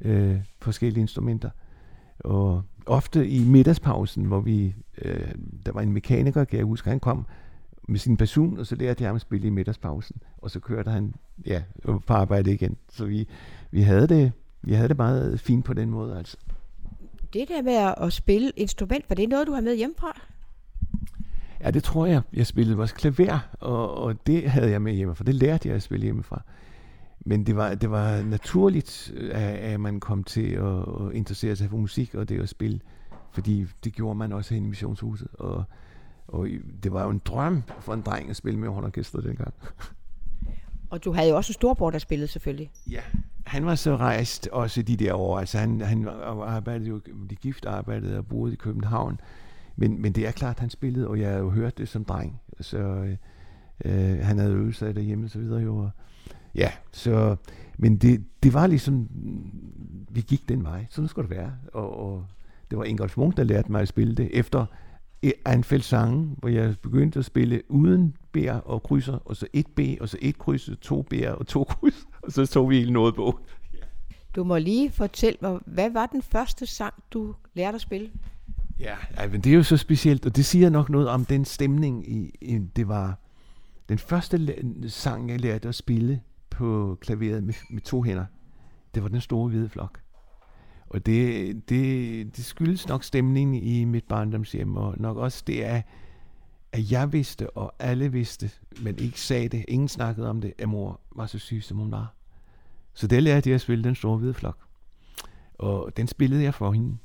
øh, 0.00 0.36
forskellige 0.60 1.00
instrumenter. 1.00 1.50
Og 2.20 2.62
ofte 2.86 3.28
i 3.28 3.44
middagspausen, 3.44 4.24
hvor 4.24 4.40
vi, 4.40 4.74
øh, 5.02 5.34
der 5.66 5.72
var 5.72 5.80
en 5.80 5.92
mekaniker, 5.92 6.44
kan 6.44 6.58
jeg 6.58 6.66
huske, 6.66 6.88
han 6.88 7.00
kom 7.00 7.26
med 7.90 7.98
sin 7.98 8.16
basun, 8.16 8.58
og 8.58 8.66
så 8.66 8.74
lærte 8.74 9.02
jeg 9.02 9.08
ham 9.08 9.14
at 9.14 9.20
spille 9.20 9.46
i 9.46 9.50
middagspausen. 9.50 10.16
Og 10.38 10.50
så 10.50 10.60
kørte 10.60 10.90
han 10.90 11.14
ja, 11.46 11.62
på 11.84 12.02
arbejde 12.08 12.52
igen. 12.52 12.76
Så 12.88 13.04
vi, 13.04 13.28
vi, 13.70 13.80
havde 13.80 14.08
det, 14.08 14.32
vi 14.62 14.72
havde 14.72 14.88
det 14.88 14.96
meget 14.96 15.40
fint 15.40 15.64
på 15.64 15.74
den 15.74 15.90
måde. 15.90 16.18
Altså. 16.18 16.36
Det 17.32 17.48
der 17.48 17.62
med 17.62 18.06
at 18.06 18.12
spille 18.12 18.52
instrument, 18.56 19.04
var 19.08 19.14
det 19.14 19.28
noget, 19.28 19.46
du 19.46 19.52
har 19.52 19.60
med 19.60 19.76
hjemmefra? 19.76 20.20
Ja, 21.60 21.70
det 21.70 21.82
tror 21.82 22.06
jeg. 22.06 22.22
Jeg 22.32 22.46
spillede 22.46 22.76
vores 22.76 22.92
klaver, 22.92 23.48
og, 23.60 23.94
og 23.94 24.26
det 24.26 24.50
havde 24.50 24.70
jeg 24.70 24.82
med 24.82 24.92
hjemme, 24.92 25.14
for 25.14 25.24
det 25.24 25.34
lærte 25.34 25.68
jeg 25.68 25.76
at 25.76 25.82
spille 25.82 26.04
hjemmefra. 26.04 26.42
Men 27.20 27.46
det 27.46 27.56
var, 27.56 27.74
det 27.74 27.90
var 27.90 28.22
naturligt, 28.22 29.12
at, 29.32 29.54
at 29.54 29.80
man 29.80 30.00
kom 30.00 30.24
til 30.24 30.50
at, 30.50 30.78
at 30.78 31.14
interessere 31.14 31.56
sig 31.56 31.70
for 31.70 31.76
musik 31.76 32.14
og 32.14 32.28
det 32.28 32.40
at 32.40 32.48
spille, 32.48 32.80
fordi 33.32 33.66
det 33.84 33.92
gjorde 33.92 34.18
man 34.18 34.32
også 34.32 34.54
hen 34.54 34.64
i 34.64 34.68
missionshuset. 34.68 35.28
Og, 35.32 35.64
og 36.32 36.48
det 36.82 36.92
var 36.92 37.04
jo 37.04 37.10
en 37.10 37.20
drøm 37.24 37.62
for 37.80 37.94
en 37.94 38.00
dreng 38.00 38.30
at 38.30 38.36
spille 38.36 38.60
med 38.60 38.68
hornorkester 38.68 39.20
dengang. 39.20 39.54
Og 40.90 41.04
du 41.04 41.12
havde 41.12 41.28
jo 41.28 41.36
også 41.36 41.50
en 41.50 41.54
storbror, 41.54 41.90
der 41.90 41.98
spillede 41.98 42.28
selvfølgelig. 42.28 42.70
Ja, 42.90 43.00
han 43.46 43.66
var 43.66 43.74
så 43.74 43.96
rejst 43.96 44.48
også 44.48 44.82
de 44.82 44.96
der 44.96 45.14
år. 45.14 45.38
Altså 45.38 45.58
han, 45.58 45.80
han 45.80 46.08
arbejdede 46.42 46.88
jo, 46.88 47.00
de 47.30 47.34
gift 47.34 47.66
arbejdede 47.66 48.18
og 48.18 48.26
boede 48.26 48.52
i 48.52 48.56
København. 48.56 49.20
Men, 49.76 50.02
men 50.02 50.12
det 50.12 50.26
er 50.26 50.30
klart, 50.30 50.58
han 50.58 50.70
spillede, 50.70 51.08
og 51.08 51.20
jeg 51.20 51.28
havde 51.28 51.40
jo 51.40 51.50
hørt 51.50 51.78
det 51.78 51.88
som 51.88 52.04
dreng. 52.04 52.40
Så 52.60 52.78
øh, 53.84 54.18
han 54.22 54.38
havde 54.38 54.52
øvet 54.52 54.76
sig 54.76 54.94
derhjemme 54.94 55.24
og 55.24 55.30
så 55.30 55.38
videre 55.38 55.60
jo. 55.60 55.88
Ja, 56.54 56.70
så, 56.92 57.36
men 57.78 57.96
det, 57.96 58.24
det 58.42 58.54
var 58.54 58.66
ligesom, 58.66 59.08
vi 60.08 60.20
gik 60.20 60.48
den 60.48 60.64
vej. 60.64 60.86
Sådan 60.90 61.08
skulle 61.08 61.28
det 61.28 61.36
være. 61.36 61.52
Og, 61.72 62.12
og 62.12 62.26
det 62.70 62.78
var 62.78 62.84
Ingolf 62.84 63.16
Munk, 63.16 63.36
der 63.36 63.44
lærte 63.44 63.72
mig 63.72 63.82
at 63.82 63.88
spille 63.88 64.14
det. 64.14 64.28
Efter 64.32 64.66
Anfeldt 65.44 65.84
sange, 65.84 66.36
hvor 66.38 66.48
jeg 66.48 66.74
begyndte 66.82 67.18
at 67.18 67.24
spille 67.24 67.62
uden 67.68 68.16
B'er 68.38 68.52
og 68.64 68.82
krydser, 68.82 69.18
og 69.24 69.36
så 69.36 69.46
et 69.52 69.66
B, 69.66 69.80
og 70.00 70.08
så 70.08 70.18
et 70.20 70.38
kryds, 70.38 70.70
to 70.80 71.06
B'er 71.14 71.30
og 71.30 71.46
to 71.46 71.64
kryds, 71.64 72.06
og 72.22 72.32
så 72.32 72.46
tog 72.46 72.70
vi 72.70 72.78
hele 72.78 72.92
noget 72.92 73.14
på. 73.14 73.40
Du 74.36 74.44
må 74.44 74.58
lige 74.58 74.90
fortælle 74.90 75.38
mig, 75.42 75.58
hvad 75.66 75.90
var 75.90 76.06
den 76.06 76.22
første 76.22 76.66
sang, 76.66 76.94
du 77.10 77.34
lærte 77.54 77.74
at 77.74 77.80
spille? 77.80 78.10
Ja, 78.80 78.94
ej, 79.16 79.28
men 79.28 79.40
det 79.40 79.52
er 79.52 79.56
jo 79.56 79.62
så 79.62 79.76
specielt, 79.76 80.26
og 80.26 80.36
det 80.36 80.44
siger 80.44 80.70
nok 80.70 80.90
noget 80.90 81.08
om 81.08 81.24
den 81.24 81.44
stemning. 81.44 82.12
I, 82.12 82.34
i 82.40 82.58
det 82.58 82.88
var 82.88 83.18
den 83.88 83.98
første 83.98 84.56
sang, 84.88 85.30
jeg 85.30 85.40
lærte 85.40 85.68
at 85.68 85.74
spille 85.74 86.20
på 86.50 86.98
klaveret 87.00 87.44
med, 87.44 87.54
med 87.70 87.80
to 87.80 88.02
hænder. 88.02 88.24
Det 88.94 89.02
var 89.02 89.08
den 89.08 89.20
store 89.20 89.48
hvide 89.48 89.68
flok. 89.68 90.00
Og 90.90 91.06
det, 91.06 91.68
det, 91.68 92.36
det 92.36 92.44
skyldes 92.44 92.88
nok 92.88 93.04
stemningen 93.04 93.54
i 93.62 93.84
mit 93.84 94.04
barndomshjem, 94.04 94.76
og 94.76 94.94
nok 94.98 95.16
også 95.16 95.42
det 95.46 95.64
er, 95.64 95.82
at 96.72 96.92
jeg 96.92 97.12
vidste, 97.12 97.50
og 97.50 97.74
alle 97.78 98.12
vidste, 98.12 98.50
men 98.82 98.98
ikke 98.98 99.20
sagde 99.20 99.48
det, 99.48 99.64
ingen 99.68 99.88
snakkede 99.88 100.30
om 100.30 100.40
det, 100.40 100.52
at 100.58 100.68
mor 100.68 101.00
var 101.16 101.26
så 101.26 101.38
syg, 101.38 101.62
som 101.62 101.76
hun 101.76 101.90
var. 101.90 102.14
Så 102.94 103.06
det 103.06 103.22
lærte 103.22 103.48
jeg 103.48 103.54
at 103.54 103.60
spille 103.60 103.84
den 103.84 103.94
store 103.94 104.18
hvide 104.18 104.34
flok. 104.34 104.58
Og 105.58 105.92
den 105.96 106.06
spillede 106.06 106.42
jeg 106.42 106.54
for 106.54 106.72
hende 106.72 106.98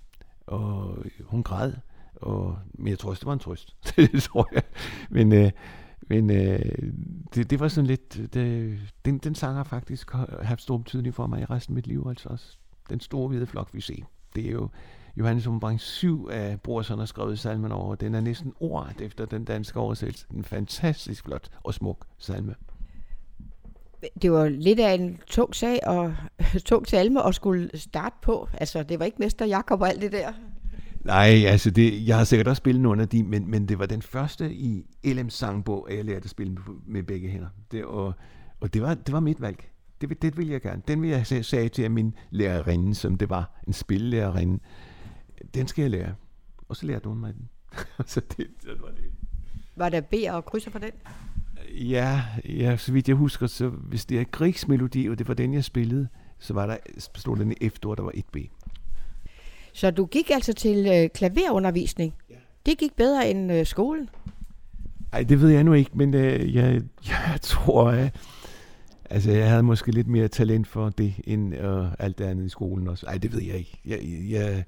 og 0.47 0.97
hun 1.23 1.43
græd, 1.43 1.73
og, 2.15 2.57
men 2.73 2.87
jeg 2.87 2.99
tror 2.99 3.09
også, 3.09 3.19
det 3.19 3.27
var 3.27 3.33
en 3.33 3.39
trøst. 3.39 3.75
det 3.95 4.23
tror 4.23 4.49
jeg. 4.53 4.63
Men, 5.09 5.33
øh, 5.33 5.51
men 6.07 6.29
øh, 6.29 6.59
det, 7.35 7.49
det 7.49 7.59
var 7.59 7.67
sådan 7.67 7.87
lidt, 7.87 8.33
det, 8.33 8.79
den, 9.05 9.17
den 9.17 9.35
sang 9.35 9.55
har 9.55 9.63
faktisk 9.63 10.11
haft 10.41 10.61
stor 10.61 10.77
betydning 10.77 11.15
for 11.15 11.27
mig 11.27 11.41
i 11.41 11.45
resten 11.45 11.73
af 11.73 11.75
mit 11.75 11.87
liv, 11.87 12.05
altså 12.09 12.29
også 12.29 12.57
den 12.89 12.99
store 12.99 13.27
hvide 13.27 13.47
flok, 13.47 13.69
vi 13.73 13.81
ser. 13.81 14.03
Det 14.35 14.47
er 14.47 14.51
jo 14.51 14.69
Johannes 15.17 15.47
Umbrang 15.47 15.81
7 15.81 16.29
af 16.31 16.61
Brorson 16.61 16.99
har 16.99 17.05
skrevet 17.05 17.39
salmen 17.39 17.71
over. 17.71 17.95
Den 17.95 18.15
er 18.15 18.21
næsten 18.21 18.53
ordet 18.59 19.01
efter 19.01 19.25
den 19.25 19.45
danske 19.45 19.79
oversættelse. 19.79 20.25
En 20.33 20.43
fantastisk 20.43 21.23
flot 21.23 21.49
og 21.63 21.73
smuk 21.73 22.05
salme. 22.17 22.55
Det 24.21 24.31
var 24.31 24.49
lidt 24.49 24.79
af 24.79 24.93
en 24.93 25.19
tung 25.27 25.55
sag 25.55 25.79
og 25.87 26.15
tung 26.65 26.87
salme 26.87 27.27
at 27.27 27.35
skulle 27.35 27.69
starte 27.73 28.15
på. 28.21 28.49
Altså, 28.53 28.83
det 28.83 28.99
var 28.99 29.05
ikke 29.05 29.17
Mester 29.19 29.45
Jakob 29.45 29.81
og 29.81 29.89
alt 29.89 30.01
det 30.01 30.11
der. 30.11 30.33
Nej, 31.03 31.43
altså 31.45 31.71
det, 31.71 32.07
jeg 32.07 32.17
har 32.17 32.23
sikkert 32.23 32.47
også 32.47 32.59
spillet 32.59 32.81
nogle 32.81 33.01
af 33.01 33.09
de, 33.09 33.23
men, 33.23 33.51
men 33.51 33.67
det 33.67 33.79
var 33.79 33.85
den 33.85 34.01
første 34.01 34.53
i 34.53 34.85
LM 35.03 35.29
sangbog, 35.29 35.91
at 35.91 35.97
jeg 35.97 36.05
lærte 36.05 36.23
at 36.23 36.29
spille 36.29 36.53
med, 36.53 36.61
med 36.85 37.03
begge 37.03 37.29
hænder. 37.29 37.47
Det, 37.71 37.85
og 37.85 38.13
og 38.59 38.73
det, 38.73 38.81
var, 38.81 38.93
det 38.93 39.13
var 39.13 39.19
mit 39.19 39.41
valg. 39.41 39.69
Det, 40.01 40.21
det 40.21 40.37
ville 40.37 40.53
jeg 40.53 40.61
gerne. 40.61 40.81
Den 40.87 41.01
vil 41.01 41.09
jeg 41.09 41.27
sige 41.27 41.69
til 41.69 41.91
min 41.91 42.13
lærerinde, 42.29 42.95
som 42.95 43.17
det 43.17 43.29
var, 43.29 43.61
en 43.67 43.73
spillelærerinde. 43.73 44.59
Den 45.53 45.67
skal 45.67 45.81
jeg 45.81 45.91
lære. 45.91 46.15
Og 46.69 46.75
så 46.75 46.85
lærte 46.85 47.09
hun 47.09 47.19
mig 47.19 47.33
den. 47.33 47.49
så 48.05 48.21
det, 48.37 48.47
det 48.63 48.81
var 48.81 48.87
det. 48.87 49.11
Var 49.75 49.89
der 49.89 50.01
B 50.01 50.13
og 50.29 50.45
krydser 50.45 50.71
for 50.71 50.79
den? 50.79 50.91
Ja, 51.71 52.23
ja, 52.45 52.77
så 52.77 52.91
vidt 52.91 53.07
jeg 53.07 53.15
husker, 53.15 53.47
så 53.47 53.69
hvis 53.69 54.05
det 54.05 54.19
er 54.19 54.23
Griegs 54.23 54.67
melodi, 54.67 55.09
og 55.09 55.19
det 55.19 55.27
var 55.27 55.33
den, 55.33 55.53
jeg 55.53 55.63
spillede, 55.63 56.07
så 56.39 56.53
var 56.53 56.65
der, 56.65 56.77
stod 56.97 57.37
den 57.37 57.51
i 57.51 57.55
efterår, 57.61 57.95
der 57.95 58.03
var 58.03 58.11
et 58.13 58.25
B. 58.31 58.37
Så 59.73 59.91
du 59.91 60.05
gik 60.05 60.29
altså 60.29 60.53
til 60.53 60.87
øh, 60.87 61.09
klaverundervisning? 61.09 62.13
Ja. 62.29 62.35
Det 62.65 62.77
gik 62.77 62.95
bedre 62.95 63.29
end 63.29 63.51
øh, 63.53 63.65
skolen? 63.65 64.09
Nej, 65.11 65.23
det 65.23 65.41
ved 65.41 65.49
jeg 65.49 65.63
nu 65.63 65.73
ikke, 65.73 65.91
men 65.93 66.13
øh, 66.13 66.55
jeg, 66.55 66.81
jeg 67.07 67.39
tror, 67.41 67.89
at 67.89 68.15
altså, 69.09 69.31
jeg 69.31 69.49
havde 69.49 69.63
måske 69.63 69.91
lidt 69.91 70.07
mere 70.07 70.27
talent 70.27 70.67
for 70.67 70.89
det, 70.89 71.13
end 71.23 71.55
øh, 71.55 71.87
alt 71.99 72.17
det 72.17 72.25
andet 72.25 72.45
i 72.45 72.49
skolen 72.49 72.87
også. 72.87 73.05
Nej, 73.05 73.17
det 73.17 73.33
ved 73.33 73.41
jeg 73.41 73.55
ikke. 73.55 73.79
Jeg, 73.85 73.99
jeg, 74.29 74.63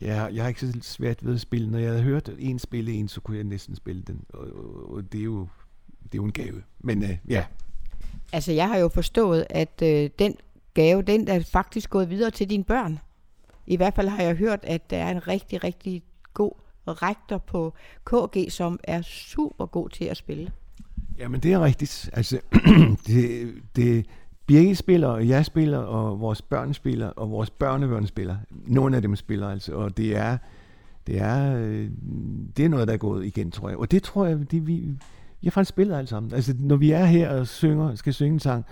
jeg, 0.00 0.30
jeg 0.34 0.42
har 0.42 0.48
ikke 0.48 0.60
så 0.60 0.78
svært 0.82 1.26
ved 1.26 1.34
at 1.34 1.40
spille. 1.40 1.70
Når 1.70 1.78
jeg 1.78 1.90
havde 1.90 2.02
hørt 2.02 2.30
en 2.38 2.58
spille 2.58 2.92
en, 2.92 3.08
så 3.08 3.20
kunne 3.20 3.36
jeg 3.36 3.44
næsten 3.44 3.76
spille 3.76 4.02
den. 4.02 4.24
Og, 4.28 4.40
og, 4.40 4.92
og 4.92 5.12
det 5.12 5.20
er 5.20 5.24
jo 5.24 5.48
det 6.12 6.18
er 6.18 6.22
jo 6.22 6.24
en 6.24 6.32
gave. 6.32 6.62
Men 6.78 7.02
øh, 7.02 7.18
ja. 7.28 7.44
Altså, 8.32 8.52
jeg 8.52 8.68
har 8.68 8.76
jo 8.76 8.88
forstået, 8.88 9.46
at 9.50 9.82
øh, 9.82 10.10
den 10.18 10.36
gave, 10.74 11.02
den 11.02 11.28
er 11.28 11.40
faktisk 11.40 11.90
gået 11.90 12.10
videre 12.10 12.30
til 12.30 12.50
dine 12.50 12.64
børn. 12.64 12.98
I 13.66 13.76
hvert 13.76 13.94
fald 13.94 14.08
har 14.08 14.22
jeg 14.22 14.34
hørt, 14.34 14.60
at 14.62 14.90
der 14.90 14.96
er 14.96 15.10
en 15.10 15.28
rigtig, 15.28 15.64
rigtig 15.64 16.02
god 16.34 16.52
rektor 16.86 17.38
på 17.38 17.74
KG, 18.04 18.52
som 18.52 18.80
er 18.84 19.02
super 19.02 19.66
god 19.66 19.88
til 19.88 20.04
at 20.04 20.16
spille. 20.16 20.52
Jamen, 21.18 21.40
det 21.40 21.52
er 21.52 21.64
rigtigt. 21.64 22.10
Altså, 22.12 22.40
det, 23.06 23.54
det, 23.76 24.06
Birgit 24.46 24.78
spiller, 24.78 25.08
og 25.08 25.28
jeg 25.28 25.46
spiller, 25.46 25.78
og 25.78 26.20
vores 26.20 26.42
børn 26.42 26.74
spiller, 26.74 27.08
og 27.08 27.30
vores 27.30 27.50
børnebørn 27.50 28.06
spiller. 28.06 28.36
Nogle 28.50 28.96
af 28.96 29.02
dem 29.02 29.16
spiller 29.16 29.48
altså, 29.48 29.74
og 29.74 29.96
det 29.96 30.16
er, 30.16 30.38
det 31.06 31.18
er, 31.20 31.56
øh, 31.56 31.90
det 32.56 32.64
er 32.64 32.68
noget, 32.68 32.88
der 32.88 32.94
er 32.94 32.98
gået 32.98 33.26
igen, 33.26 33.50
tror 33.50 33.68
jeg. 33.68 33.78
Og 33.78 33.90
det 33.90 34.02
tror 34.02 34.26
jeg, 34.26 34.50
det 34.50 34.66
vi, 34.66 34.74
vi 35.40 35.44
har 35.44 35.50
faktisk 35.50 35.68
spillet 35.68 35.96
alle 35.96 36.06
sammen. 36.06 36.32
Altså, 36.34 36.54
når 36.58 36.76
vi 36.76 36.90
er 36.90 37.04
her 37.04 37.30
og 37.30 37.46
synger, 37.46 37.94
skal 37.94 38.14
synge 38.14 38.32
en 38.32 38.40
sang, 38.40 38.64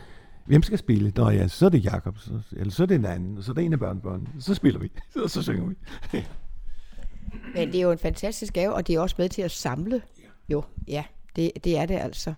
hvem 0.46 0.62
skal 0.62 0.78
spille? 0.78 1.12
Nå 1.16 1.30
ja, 1.30 1.48
så 1.48 1.66
er 1.66 1.70
det 1.70 1.84
Jakob, 1.84 2.18
så, 2.18 2.30
eller 2.52 2.72
så 2.72 2.82
er 2.82 2.86
det 2.86 2.94
en 2.94 3.04
anden, 3.04 3.38
og 3.38 3.44
så 3.44 3.52
er 3.52 3.54
det 3.54 3.64
en 3.64 3.72
af 3.72 3.78
børnebørnene. 3.78 4.28
Så 4.38 4.54
spiller 4.54 4.80
vi, 4.80 4.90
og 5.22 5.30
så 5.30 5.42
synger 5.42 5.66
vi. 5.66 5.74
Men 7.54 7.68
det 7.68 7.74
er 7.74 7.82
jo 7.82 7.90
en 7.90 7.98
fantastisk 7.98 8.52
gave, 8.52 8.74
og 8.74 8.86
det 8.86 8.94
er 8.94 9.00
også 9.00 9.14
med 9.18 9.28
til 9.28 9.42
at 9.42 9.50
samle. 9.50 10.02
Jo, 10.48 10.62
ja, 10.88 11.04
det, 11.36 11.52
det 11.64 11.78
er 11.78 11.86
det 11.86 11.94
altså. 11.94 12.34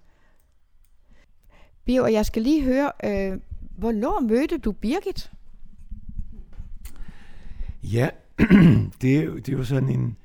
Bio, 1.84 2.06
jeg 2.06 2.26
skal 2.26 2.42
lige 2.42 2.64
høre, 2.64 2.92
øh, 3.04 3.40
hvornår 3.60 4.20
mødte 4.20 4.58
du 4.58 4.72
Birgit? 4.72 5.32
Ja, 7.82 8.08
det 9.02 9.18
er, 9.18 9.22
jo, 9.22 9.36
det 9.36 9.48
er 9.48 9.52
jo 9.56 9.64
sådan 9.64 9.88
en, 9.88 10.16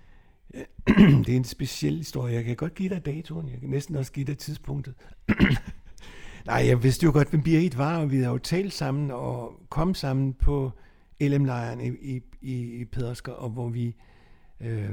det 1.25 1.29
er 1.29 1.35
en 1.35 1.43
speciel 1.43 1.97
historie. 1.97 2.33
Jeg 2.33 2.43
kan 2.43 2.55
godt 2.55 2.75
give 2.75 2.89
dig 2.89 3.05
datoen. 3.05 3.49
Jeg 3.49 3.59
kan 3.59 3.69
næsten 3.69 3.95
også 3.95 4.11
give 4.11 4.25
dig 4.25 4.37
tidspunktet. 4.37 4.93
Nej, 6.45 6.65
jeg 6.67 6.83
vidste 6.83 7.03
jo 7.03 7.11
godt, 7.11 7.29
hvem 7.29 7.43
Birgit 7.43 7.77
var, 7.77 7.97
og 7.97 8.11
vi 8.11 8.15
havde 8.15 8.29
jo 8.29 8.37
talt 8.37 8.73
sammen 8.73 9.11
og 9.11 9.53
kom 9.69 9.93
sammen 9.93 10.33
på 10.33 10.71
LM-lejren 11.21 11.81
i, 11.81 12.21
i, 12.41 12.81
i 12.81 12.85
Pedersker, 12.85 13.31
og 13.31 13.49
hvor 13.49 13.69
vi, 13.69 13.95
øh, 14.61 14.89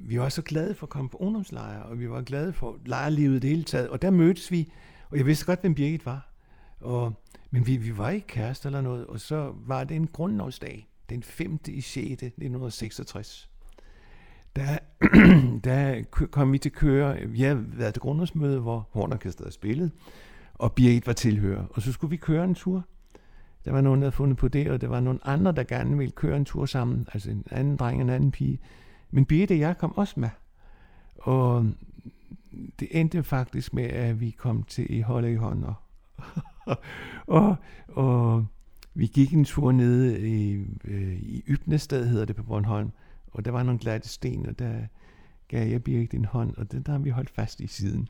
vi 0.00 0.20
var 0.20 0.28
så 0.28 0.42
glade 0.42 0.74
for 0.74 0.86
at 0.86 0.90
komme 0.90 1.08
på 1.08 1.16
ungdomslejre, 1.16 1.82
og 1.82 1.98
vi 1.98 2.10
var 2.10 2.22
glade 2.22 2.52
for 2.52 2.78
lejrlivet 2.84 3.42
det 3.42 3.50
hele 3.50 3.64
taget. 3.64 3.88
Og 3.88 4.02
der 4.02 4.10
mødtes 4.10 4.50
vi, 4.50 4.72
og 5.10 5.18
jeg 5.18 5.26
vidste 5.26 5.46
godt, 5.46 5.60
hvem 5.60 5.74
Birgit 5.74 6.06
var. 6.06 6.32
Og, 6.80 7.12
men 7.50 7.66
vi, 7.66 7.76
vi 7.76 7.98
var 7.98 8.10
ikke 8.10 8.26
kærester 8.26 8.68
eller 8.68 8.80
noget, 8.80 9.06
og 9.06 9.20
så 9.20 9.54
var 9.66 9.84
det 9.84 9.96
en 9.96 10.06
grundlovsdag, 10.06 10.88
den 11.10 11.22
5. 11.22 11.58
i 11.68 11.80
6. 11.80 11.96
1966 11.96 13.50
der, 14.56 14.78
der 15.64 16.02
kom 16.30 16.52
vi 16.52 16.58
til 16.58 16.72
køre, 16.72 17.16
vi 17.26 17.40
havde 17.40 17.64
været 17.78 17.94
til 17.94 18.00
grundlovsmøde, 18.00 18.60
hvor 18.60 18.88
Hornorkestret 18.90 19.44
havde 19.44 19.54
spillet, 19.54 19.90
og 20.54 20.72
Birgit 20.72 21.06
var 21.06 21.12
tilhører. 21.12 21.64
Og 21.70 21.82
så 21.82 21.92
skulle 21.92 22.10
vi 22.10 22.16
køre 22.16 22.44
en 22.44 22.54
tur. 22.54 22.84
Der 23.64 23.72
var 23.72 23.80
nogen, 23.80 24.00
der 24.00 24.04
havde 24.04 24.16
fundet 24.16 24.38
på 24.38 24.48
det, 24.48 24.70
og 24.70 24.80
der 24.80 24.88
var 24.88 25.00
nogle 25.00 25.20
andre, 25.22 25.52
der 25.52 25.62
gerne 25.62 25.98
ville 25.98 26.12
køre 26.12 26.36
en 26.36 26.44
tur 26.44 26.66
sammen. 26.66 27.06
Altså 27.12 27.30
en 27.30 27.44
anden 27.50 27.76
dreng 27.76 27.96
og 27.96 28.02
en 28.02 28.10
anden 28.10 28.30
pige. 28.30 28.60
Men 29.10 29.24
Birgit 29.24 29.50
og 29.50 29.58
jeg 29.58 29.78
kom 29.78 29.96
også 29.96 30.20
med. 30.20 30.28
Og 31.16 31.66
det 32.80 32.88
endte 32.90 33.22
faktisk 33.22 33.74
med, 33.74 33.84
at 33.84 34.20
vi 34.20 34.30
kom 34.30 34.62
til 34.62 34.94
i 34.94 35.00
holde 35.00 35.32
i 35.32 35.36
hånd. 35.36 35.64
Og, 35.64 35.74
og, 37.26 37.56
og 37.88 38.46
vi 38.94 39.06
gik 39.06 39.32
en 39.32 39.44
tur 39.44 39.72
nede 39.72 40.28
i, 40.28 40.64
øh, 40.84 41.12
i 41.12 41.44
Ybnested, 41.48 42.08
hedder 42.08 42.24
det 42.24 42.36
på 42.36 42.42
Bornholm, 42.42 42.90
og 43.26 43.44
der 43.44 43.50
var 43.50 43.62
nogle 43.62 43.78
glatte 43.78 44.08
sten, 44.08 44.46
og 44.46 44.58
der 44.58 44.86
gav 45.48 45.68
jeg 45.68 45.82
Birgit 45.82 46.14
en 46.14 46.24
hånd, 46.24 46.56
og 46.56 46.72
den 46.72 46.82
der 46.82 46.92
har 46.92 46.98
vi 46.98 47.10
holdt 47.10 47.30
fast 47.30 47.60
i 47.60 47.66
siden. 47.66 48.08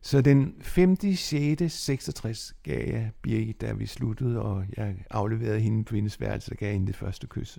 Så 0.00 0.20
den 0.20 0.54
5. 0.60 0.96
6. 1.16 1.72
66 1.72 2.54
gav 2.62 2.88
jeg 2.88 3.10
Birgit, 3.22 3.60
da 3.60 3.72
vi 3.72 3.86
sluttede, 3.86 4.42
og 4.42 4.64
jeg 4.76 4.96
afleverede 5.10 5.60
hende 5.60 5.84
på 5.84 5.94
hendes 5.94 6.20
værelse, 6.20 6.52
og 6.52 6.56
gav 6.56 6.72
hende 6.72 6.86
det 6.86 6.96
første 6.96 7.26
kys. 7.26 7.58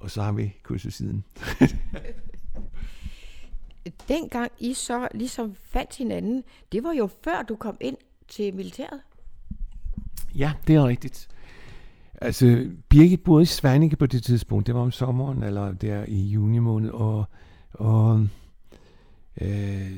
Og 0.00 0.10
så 0.10 0.22
har 0.22 0.32
vi 0.32 0.54
kysset 0.62 0.92
siden. 0.92 1.24
Dengang 4.08 4.50
I 4.58 4.74
så 4.74 5.08
ligesom 5.14 5.54
fandt 5.54 5.96
hinanden, 5.96 6.44
det 6.72 6.84
var 6.84 6.92
jo 6.92 7.08
før 7.24 7.42
du 7.42 7.56
kom 7.56 7.76
ind 7.80 7.96
til 8.28 8.54
militæret. 8.54 9.00
Ja, 10.34 10.52
det 10.66 10.74
er 10.74 10.86
rigtigt. 10.86 11.28
Altså, 12.20 12.70
Birgit 12.88 13.22
boede 13.22 13.42
i 13.42 13.46
Svanike 13.46 13.96
på 13.96 14.06
det 14.06 14.22
tidspunkt. 14.22 14.66
Det 14.66 14.74
var 14.74 14.80
om 14.80 14.90
sommeren, 14.90 15.42
eller 15.42 15.72
der 15.72 16.04
i 16.08 16.20
juni 16.20 16.58
måned, 16.58 16.90
og, 16.90 17.24
og 17.72 18.28
øh, 19.40 19.90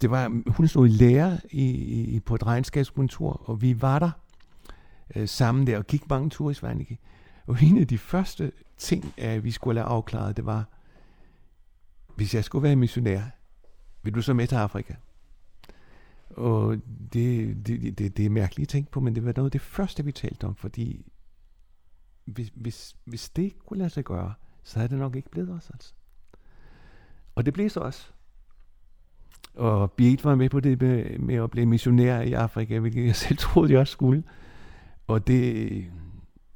det 0.00 0.10
var, 0.10 0.42
hun 0.46 0.68
stod 0.68 0.86
i 0.86 0.90
lærer 0.90 1.38
i, 1.50 1.64
i, 2.02 2.20
på 2.20 2.34
et 2.34 2.46
regnskabskontor, 2.46 3.42
og 3.44 3.62
vi 3.62 3.82
var 3.82 3.98
der 3.98 4.10
øh, 5.16 5.28
sammen 5.28 5.66
der 5.66 5.78
og 5.78 5.86
gik 5.86 6.10
mange 6.10 6.30
ture 6.30 6.50
i 6.50 6.54
Svanike. 6.54 6.98
Og 7.46 7.62
en 7.62 7.78
af 7.78 7.86
de 7.86 7.98
første 7.98 8.52
ting, 8.76 9.14
at 9.16 9.44
vi 9.44 9.50
skulle 9.50 9.80
have 9.80 9.88
afklaret, 9.88 10.36
det 10.36 10.46
var, 10.46 10.68
hvis 12.16 12.34
jeg 12.34 12.44
skulle 12.44 12.62
være 12.62 12.76
missionær, 12.76 13.20
vil 14.02 14.14
du 14.14 14.22
så 14.22 14.34
med 14.34 14.46
til 14.46 14.56
Afrika? 14.56 14.94
Og 16.30 16.76
det, 17.12 17.56
det, 17.66 17.98
det, 17.98 18.16
det 18.16 18.26
er 18.26 18.30
mærkeligt 18.30 18.66
at 18.66 18.68
tænke 18.68 18.90
på, 18.90 19.00
men 19.00 19.14
det 19.14 19.24
var 19.24 19.32
noget 19.36 19.46
af 19.46 19.52
det 19.52 19.60
første, 19.60 20.04
vi 20.04 20.12
talte 20.12 20.44
om, 20.44 20.54
fordi 20.54 21.12
hvis, 22.24 22.52
hvis, 22.54 22.96
hvis 23.04 23.30
det 23.30 23.42
ikke 23.42 23.58
kunne 23.58 23.78
lade 23.78 23.90
sig 23.90 24.04
gøre, 24.04 24.34
så 24.62 24.78
havde 24.78 24.88
det 24.88 24.98
nok 24.98 25.16
ikke 25.16 25.30
blevet 25.30 25.50
os, 25.50 25.70
altså. 25.70 25.92
Og 27.34 27.46
det 27.46 27.54
blev 27.54 27.70
så 27.70 27.80
også. 27.80 28.06
Og 29.54 29.92
Birgit 29.92 30.24
var 30.24 30.34
med 30.34 30.50
på 30.50 30.60
det 30.60 30.80
med, 30.80 31.18
med 31.18 31.34
at 31.34 31.50
blive 31.50 31.66
missionær 31.66 32.20
i 32.20 32.32
Afrika, 32.32 32.78
hvilket 32.78 33.06
jeg 33.06 33.16
selv 33.16 33.38
troede, 33.38 33.72
jeg 33.72 33.80
også 33.80 33.92
skulle. 33.92 34.24
Og 35.06 35.26
det 35.26 35.86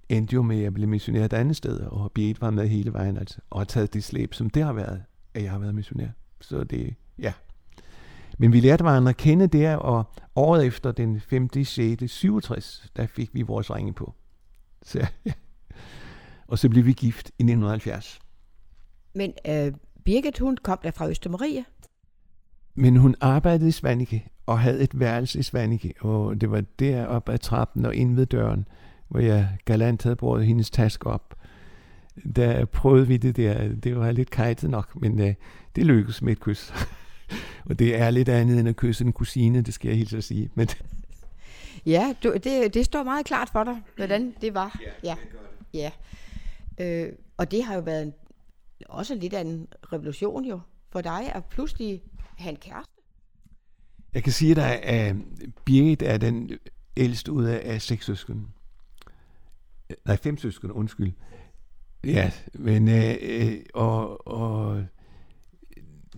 endte 0.08 0.34
jo 0.34 0.42
med, 0.42 0.56
at 0.56 0.62
jeg 0.62 0.74
blev 0.74 0.88
missionær 0.88 1.24
et 1.24 1.32
andet 1.32 1.56
sted, 1.56 1.80
og 1.80 2.12
Birgit 2.12 2.40
var 2.40 2.50
med 2.50 2.68
hele 2.68 2.92
vejen, 2.92 3.16
altså, 3.16 3.38
og 3.50 3.60
har 3.60 3.64
taget 3.64 3.94
det 3.94 4.04
slæb, 4.04 4.34
som 4.34 4.50
det 4.50 4.64
har 4.64 4.72
været, 4.72 5.02
at 5.34 5.42
jeg 5.42 5.50
har 5.50 5.58
været 5.58 5.74
missionær. 5.74 6.08
Så 6.40 6.64
det, 6.64 6.94
ja. 7.18 7.32
Men 8.38 8.52
vi 8.52 8.60
lærte 8.60 8.82
hverandre 8.82 9.10
at 9.10 9.16
kende 9.16 9.46
der, 9.46 9.76
og 9.76 10.04
året 10.36 10.66
efter 10.66 10.92
den 10.92 11.20
5. 11.20 11.64
6. 11.64 12.12
67, 12.12 12.92
der 12.96 13.06
fik 13.06 13.34
vi 13.34 13.42
vores 13.42 13.70
ringe 13.70 13.92
på. 13.92 14.14
Så, 14.82 15.06
ja. 15.26 15.32
Og 16.46 16.58
så 16.58 16.68
blev 16.68 16.86
vi 16.86 16.92
gift 16.92 17.28
i 17.28 17.42
1970. 17.42 18.20
Men 19.14 19.32
øh, 19.48 19.72
Birgit, 20.04 20.38
hun 20.38 20.56
kom 20.56 20.78
der 20.82 20.90
fra 20.90 21.08
Østermarie. 21.08 21.64
Men 22.74 22.96
hun 22.96 23.14
arbejdede 23.20 23.68
i 23.68 23.72
Svanike 23.72 24.28
og 24.46 24.60
havde 24.60 24.82
et 24.82 25.00
værelse 25.00 25.38
i 25.38 25.42
Svanike, 25.42 25.94
og 26.00 26.40
det 26.40 26.50
var 26.50 26.64
der 26.78 27.06
op 27.06 27.28
ad 27.28 27.38
trappen 27.38 27.84
og 27.84 27.94
ind 27.94 28.14
ved 28.14 28.26
døren, 28.26 28.68
hvor 29.14 29.22
jeg 29.22 29.48
galant 29.64 30.02
havde 30.02 30.16
brugt 30.16 30.44
hendes 30.44 30.70
taske 30.70 31.06
op. 31.06 31.34
Der 32.36 32.64
prøvede 32.64 33.06
vi 33.06 33.16
det 33.16 33.36
der. 33.36 33.68
Det 33.68 33.96
var 33.96 34.12
lidt 34.12 34.30
kajtet 34.30 34.70
nok, 34.70 35.00
men 35.00 35.20
uh, 35.20 35.28
det 35.76 35.86
lykkedes 35.86 36.22
med 36.22 36.32
et 36.32 36.40
kys. 36.40 36.72
og 37.68 37.78
det 37.78 37.96
er 37.96 38.10
lidt 38.10 38.28
andet 38.28 38.58
end 38.58 38.68
at 38.68 38.76
kysse 38.76 39.04
en 39.04 39.12
kusine, 39.12 39.62
det 39.62 39.74
skal 39.74 39.88
jeg 39.88 39.98
helt 39.98 40.10
så 40.10 40.20
sige. 40.20 40.50
Men 40.54 40.68
ja, 41.94 42.14
du, 42.22 42.34
det, 42.44 42.74
det 42.74 42.84
står 42.84 43.02
meget 43.02 43.26
klart 43.26 43.48
for 43.52 43.64
dig, 43.64 43.82
hvordan 43.96 44.34
det 44.40 44.54
var. 44.54 44.80
Ja, 45.04 45.08
ja. 45.08 45.16
Det 45.72 45.90
ja. 46.78 47.04
Øh, 47.06 47.12
og 47.36 47.50
det 47.50 47.64
har 47.64 47.74
jo 47.74 47.80
været 47.80 48.02
en, 48.02 48.12
også 48.88 49.14
lidt 49.14 49.34
af 49.34 49.40
en 49.40 49.68
revolution 49.92 50.44
jo 50.44 50.60
for 50.90 51.00
dig, 51.00 51.32
at 51.34 51.44
pludselig 51.44 52.02
have 52.36 52.50
en 52.50 52.56
kæreste? 52.56 52.92
Jeg 54.14 54.22
kan 54.22 54.32
sige 54.32 54.54
dig, 54.54 54.82
at 54.82 55.16
Birgit 55.64 56.02
er 56.02 56.18
den 56.18 56.50
ældste 56.96 57.32
ud 57.32 57.44
af 57.44 57.82
seks 57.82 58.06
søskende. 58.06 58.46
Nej, 60.04 60.16
fem 60.16 60.36
søskende, 60.36 60.74
undskyld. 60.74 61.12
Ja, 62.04 62.32
men 62.54 62.88
øh, 62.88 63.14
øh, 63.22 63.56
og, 63.74 64.26
og 64.28 64.84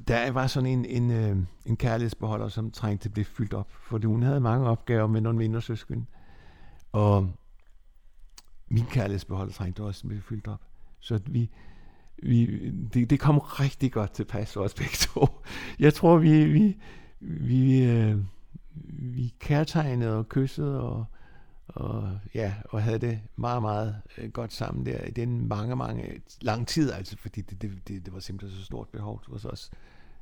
der 0.08 0.30
var 0.30 0.46
sådan 0.46 0.68
en, 0.68 0.84
en, 0.84 1.10
øh, 1.10 1.36
en 1.66 1.76
kærlighedsbeholder, 1.76 2.48
som 2.48 2.70
trængte 2.70 3.04
til 3.04 3.08
at 3.08 3.12
blive 3.12 3.24
fyldt 3.24 3.54
op, 3.54 3.70
fordi 3.88 4.06
hun 4.06 4.22
havde 4.22 4.40
mange 4.40 4.68
opgaver 4.68 5.06
med 5.06 5.20
nogle 5.20 5.38
mindre 5.38 5.62
søskende. 5.62 6.04
Og 6.92 7.30
min 8.68 8.86
kærlighedsbeholder 8.86 9.52
trængte 9.52 9.82
også 9.82 10.00
til 10.00 10.06
at 10.06 10.08
blive 10.08 10.22
fyldt 10.22 10.48
op. 10.48 10.60
Så 11.00 11.20
vi, 11.26 11.50
vi, 12.22 12.70
det, 12.94 13.10
det 13.10 13.20
kom 13.20 13.38
rigtig 13.38 13.92
godt 13.92 14.12
til 14.12 14.24
pas 14.24 14.52
for 14.52 14.60
os 14.60 14.74
begge 14.74 14.96
to. 14.96 15.26
Jeg 15.78 15.94
tror, 15.94 16.18
vi, 16.18 16.44
vi, 16.44 16.76
vi, 17.20 17.84
øh, 17.84 18.18
vi 19.14 19.34
kærtegnede 19.38 20.18
og 20.18 20.28
kyssede 20.28 20.82
og, 20.82 21.04
og, 21.68 22.18
ja, 22.34 22.54
og 22.64 22.82
havde 22.82 22.98
det 22.98 23.20
meget, 23.36 23.62
meget 23.62 23.96
øh, 24.18 24.30
godt 24.30 24.52
sammen 24.52 24.86
der 24.86 25.04
i 25.04 25.10
den 25.10 25.48
mange, 25.48 25.76
mange, 25.76 26.20
lang 26.40 26.68
tid, 26.68 26.92
altså, 26.92 27.16
fordi 27.18 27.40
det, 27.40 27.62
det, 27.62 27.88
det, 27.88 28.04
det 28.04 28.14
var 28.14 28.20
simpelthen 28.20 28.60
så 28.60 28.64
stort 28.64 28.88
behov 28.88 29.22
hos 29.26 29.44
os 29.44 29.70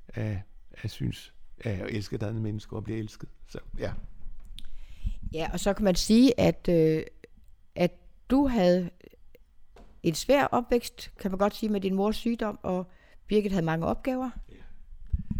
at, 0.09 0.37
at 0.83 0.91
synes, 0.91 1.35
at 1.61 1.81
elske 1.89 2.17
et 2.17 2.23
andet 2.23 2.43
menneske 2.43 2.77
og 2.77 2.85
blive 2.85 2.99
elsket. 2.99 3.29
Så 3.49 3.59
ja. 3.79 3.93
Ja, 5.33 5.51
og 5.53 5.61
så 5.61 5.73
kan 5.73 5.85
man 5.85 5.95
sige, 5.95 6.41
at, 6.41 6.69
øh, 6.69 7.03
at 7.75 7.93
du 8.31 8.47
havde 8.47 8.91
en 10.03 10.15
svær 10.15 10.45
opvækst, 10.45 11.13
kan 11.19 11.31
man 11.31 11.39
godt 11.39 11.55
sige, 11.55 11.73
med 11.73 11.81
din 11.81 11.95
mors 11.95 12.17
sygdom, 12.17 12.59
og 12.63 12.91
Birgit 13.27 13.53
havde 13.53 13.67
mange 13.67 13.87
opgaver. 13.87 14.31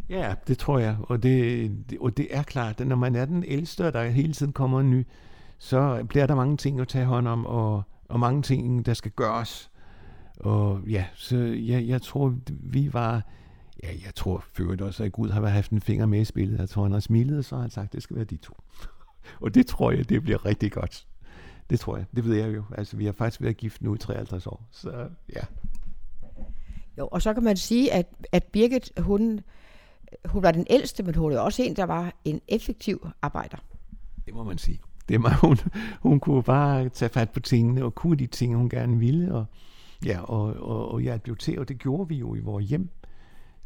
Ja, 0.09 0.35
det 0.47 0.59
tror 0.59 0.79
jeg, 0.79 0.97
og 1.01 1.23
det, 1.23 1.71
det, 1.91 1.99
og 1.99 2.17
det 2.17 2.37
er 2.37 2.43
klart, 2.43 2.81
at 2.81 2.87
når 2.87 2.97
man 2.97 3.17
er 3.17 3.25
den 3.25 3.45
ældste, 3.47 3.87
og 3.87 3.93
der 3.93 4.05
hele 4.05 4.33
tiden 4.33 4.53
kommer 4.53 4.81
en 4.81 4.91
ny, 4.91 5.07
så 5.59 6.05
bliver 6.09 6.27
der 6.27 6.35
mange 6.35 6.57
ting 6.57 6.81
at 6.81 6.89
tage 6.89 7.05
hånd 7.05 7.29
om, 7.29 7.47
og, 7.47 7.83
og 8.09 8.21
mange 8.21 8.43
ting, 8.43 8.87
der 8.87 8.95
skal 8.95 9.11
gøres. 9.11 9.71
Og 10.41 10.81
ja, 10.87 11.07
så 11.15 11.37
jeg, 11.39 11.89
jeg 11.89 12.03
tror, 12.03 12.35
vi 12.51 12.93
var... 12.93 13.23
Ja, 13.83 13.89
jeg 14.05 14.15
tror 14.15 14.45
ført 14.53 14.81
også, 14.81 15.05
at 15.05 15.13
Gud 15.13 15.31
har 15.31 15.47
haft 15.47 15.71
en 15.71 15.81
finger 15.81 16.07
med 16.07 16.21
i 16.21 16.25
spillet. 16.25 16.59
Jeg 16.59 16.69
tror, 16.69 16.83
han 16.83 16.93
har 16.93 17.01
smilet, 17.01 17.39
og 17.39 17.45
så 17.45 17.55
har 17.55 17.63
han 17.63 17.71
sagt, 17.71 17.85
at 17.85 17.93
det 17.93 18.03
skal 18.03 18.17
være 18.17 18.25
de 18.25 18.37
to. 18.37 18.57
og 19.43 19.55
det 19.55 19.67
tror 19.67 19.91
jeg, 19.91 20.09
det 20.09 20.23
bliver 20.23 20.45
rigtig 20.45 20.73
godt. 20.73 21.07
Det 21.71 21.81
tror 21.81 21.97
jeg. 21.97 22.07
Det 22.17 22.25
ved 22.25 22.37
jeg 22.37 22.55
jo. 22.55 22.65
Altså, 22.79 22.97
vi 22.97 23.05
har 23.05 23.13
faktisk 23.13 23.41
været 23.41 23.57
gift 23.57 23.83
nu 23.83 23.95
i 23.95 23.99
53 23.99 24.47
år. 24.47 24.69
Så 24.71 25.09
ja. 25.35 25.41
Jo, 26.99 27.09
og 27.09 27.23
så 27.23 27.35
kan 27.35 27.45
man 27.45 27.57
sige, 27.57 27.93
at, 27.93 28.07
at 28.33 28.45
Birgit, 28.45 28.93
hun, 28.99 29.41
hun 30.25 30.43
var 30.43 30.51
den 30.51 30.67
ældste, 30.71 31.03
men 31.03 31.15
hun 31.15 31.33
er 31.33 31.39
også 31.39 31.63
en, 31.63 31.77
der 31.77 31.85
var 31.85 32.13
en 32.25 32.41
effektiv 32.49 33.09
arbejder. 33.23 33.59
Det 34.27 34.35
må 34.35 34.45
man 34.45 34.59
sige. 34.59 34.81
Det 35.09 35.23
var, 35.23 35.39
hun, 35.47 35.57
hun 36.01 36.21
kunne 36.21 36.43
bare 36.43 36.89
tage 36.89 37.09
fat 37.09 37.31
på 37.31 37.41
tingene, 37.41 37.85
og 37.85 37.95
kunne 37.95 38.17
de 38.17 38.27
ting, 38.27 38.57
hun 38.57 38.69
gerne 38.69 38.99
ville, 38.99 39.35
og, 39.35 39.45
ja, 40.05 40.21
og, 40.21 40.43
og, 40.43 40.89
og 40.89 41.05
jeg 41.05 41.23
blev 41.23 41.37
til, 41.37 41.59
og 41.59 41.69
det 41.69 41.79
gjorde 41.79 42.09
vi 42.09 42.17
jo 42.17 42.35
i 42.35 42.41
vores 42.41 42.67
hjem, 42.69 42.89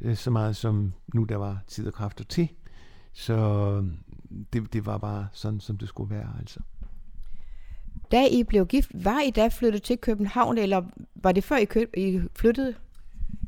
øh, 0.00 0.16
så 0.16 0.30
meget 0.30 0.56
som 0.56 0.92
nu 1.14 1.24
der 1.24 1.36
var 1.36 1.58
tid 1.66 1.86
og 1.86 1.92
kræfter 1.92 2.24
til. 2.24 2.48
Så 3.12 3.34
øh, 3.34 3.84
det, 4.52 4.72
det 4.72 4.86
var 4.86 4.98
bare 4.98 5.28
sådan, 5.32 5.60
som 5.60 5.78
det 5.78 5.88
skulle 5.88 6.14
være, 6.14 6.28
altså. 6.38 6.60
Da 8.12 8.26
I 8.26 8.44
blev 8.44 8.66
gift, 8.66 8.90
var 9.04 9.20
I 9.20 9.30
da 9.30 9.48
flyttet 9.48 9.82
til 9.82 9.98
København, 9.98 10.58
eller 10.58 10.82
var 11.14 11.32
det 11.32 11.44
før 11.44 11.56
I, 11.56 11.64
køb, 11.64 11.96
I 11.96 12.20
flyttede? 12.36 12.74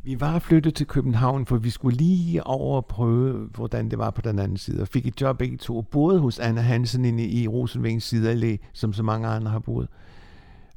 Vi 0.03 0.21
var 0.21 0.39
flyttet 0.39 0.75
til 0.75 0.87
København, 0.87 1.47
for 1.47 1.57
vi 1.57 1.71
skulle 1.71 1.97
lige 1.97 2.47
over 2.47 2.77
og 2.77 2.87
prøve, 2.87 3.49
hvordan 3.55 3.91
det 3.91 3.99
var 3.99 4.11
på 4.11 4.21
den 4.21 4.39
anden 4.39 4.57
side. 4.57 4.83
Og 4.83 4.89
fik 4.89 5.07
et 5.07 5.21
job 5.21 5.39
begge 5.39 5.57
to, 5.57 5.83
både 5.83 6.21
hos 6.21 6.39
Anna 6.39 6.61
Hansen 6.61 7.05
inde 7.05 7.29
i 7.29 7.49
Rosenvingens 7.49 8.15
sideallé, 8.15 8.57
som 8.73 8.93
så 8.93 9.03
mange 9.03 9.29
andre 9.29 9.51
har 9.51 9.59
boet. 9.59 9.89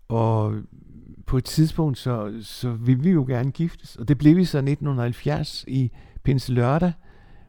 Og 0.08 0.56
på 1.26 1.38
et 1.38 1.44
tidspunkt, 1.44 1.98
så, 1.98 2.34
så 2.42 2.72
ville 2.72 3.04
vi 3.04 3.10
jo 3.10 3.26
gerne 3.28 3.52
giftes. 3.52 3.96
Og 3.96 4.08
det 4.08 4.18
blev 4.18 4.38
vi 4.38 4.46
så 4.46 4.58
1970 4.58 5.66
i 5.68 5.92
Pinse 6.24 6.54
Lørdag. 6.54 6.94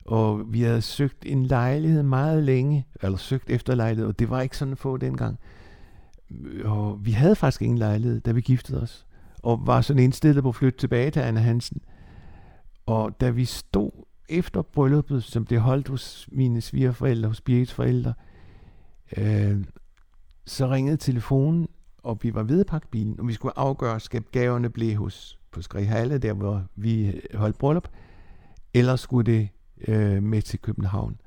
Og 0.05 0.53
vi 0.53 0.63
havde 0.63 0.83
søgt 0.83 1.27
en 1.27 1.47
lejlighed 1.47 2.03
meget 2.03 2.43
længe, 2.43 2.87
eller 3.03 3.19
søgt 3.19 3.51
efter 3.51 3.75
lejlighed, 3.75 4.07
og 4.07 4.19
det 4.19 4.31
var 4.31 4.41
ikke 4.41 4.57
sådan 4.57 4.73
at 4.73 4.79
få 4.79 4.97
dengang. 4.97 5.39
Og 6.65 7.07
vi 7.07 7.11
havde 7.11 7.37
faktisk 7.37 7.63
ingen 7.63 7.79
lejlighed, 7.79 8.21
da 8.21 8.33
vi 8.33 8.41
giftede 8.41 8.83
os. 8.83 9.07
Og 9.45 9.67
var 9.67 9.81
sådan 9.81 10.03
indstillet 10.03 10.43
på 10.43 10.49
at 10.49 10.55
flytte 10.55 10.79
tilbage 10.79 11.11
til 11.11 11.21
Anne 11.21 11.41
Hansen. 11.41 11.81
Og 12.87 13.21
da 13.21 13.31
vi 13.31 13.45
stod 13.45 13.91
efter 14.29 14.63
brylluppet, 14.63 15.25
som 15.25 15.47
det 15.47 15.61
holdt 15.61 15.89
hos 15.89 16.29
mine 16.33 16.61
svigerforældre, 16.61 17.29
hos 17.29 17.41
Birgits 17.41 17.73
forældre, 17.73 18.15
øh, 19.17 19.65
så 20.47 20.71
ringede 20.71 20.97
telefonen, 20.97 21.69
og 22.03 22.19
vi 22.23 22.35
var 22.35 22.43
ved 22.43 22.61
at 22.61 22.67
pakke 22.67 22.89
bilen, 22.89 23.21
og 23.21 23.29
vi 23.29 23.33
skulle 23.33 23.59
afgøre, 23.59 24.01
skal 24.01 24.23
gaverne 24.23 24.71
blive 24.71 24.97
hos 24.97 25.39
på 25.51 25.63
Skrihalle, 25.63 26.19
der 26.19 26.33
hvor 26.33 26.63
vi 26.77 27.21
holdt 27.35 27.59
bryllup, 27.59 27.89
eller 28.75 28.97
skulle 28.97 29.33
det 29.33 29.49
øh, 29.89 30.23
med 30.23 30.43
til 30.43 30.59
København. 30.59 31.21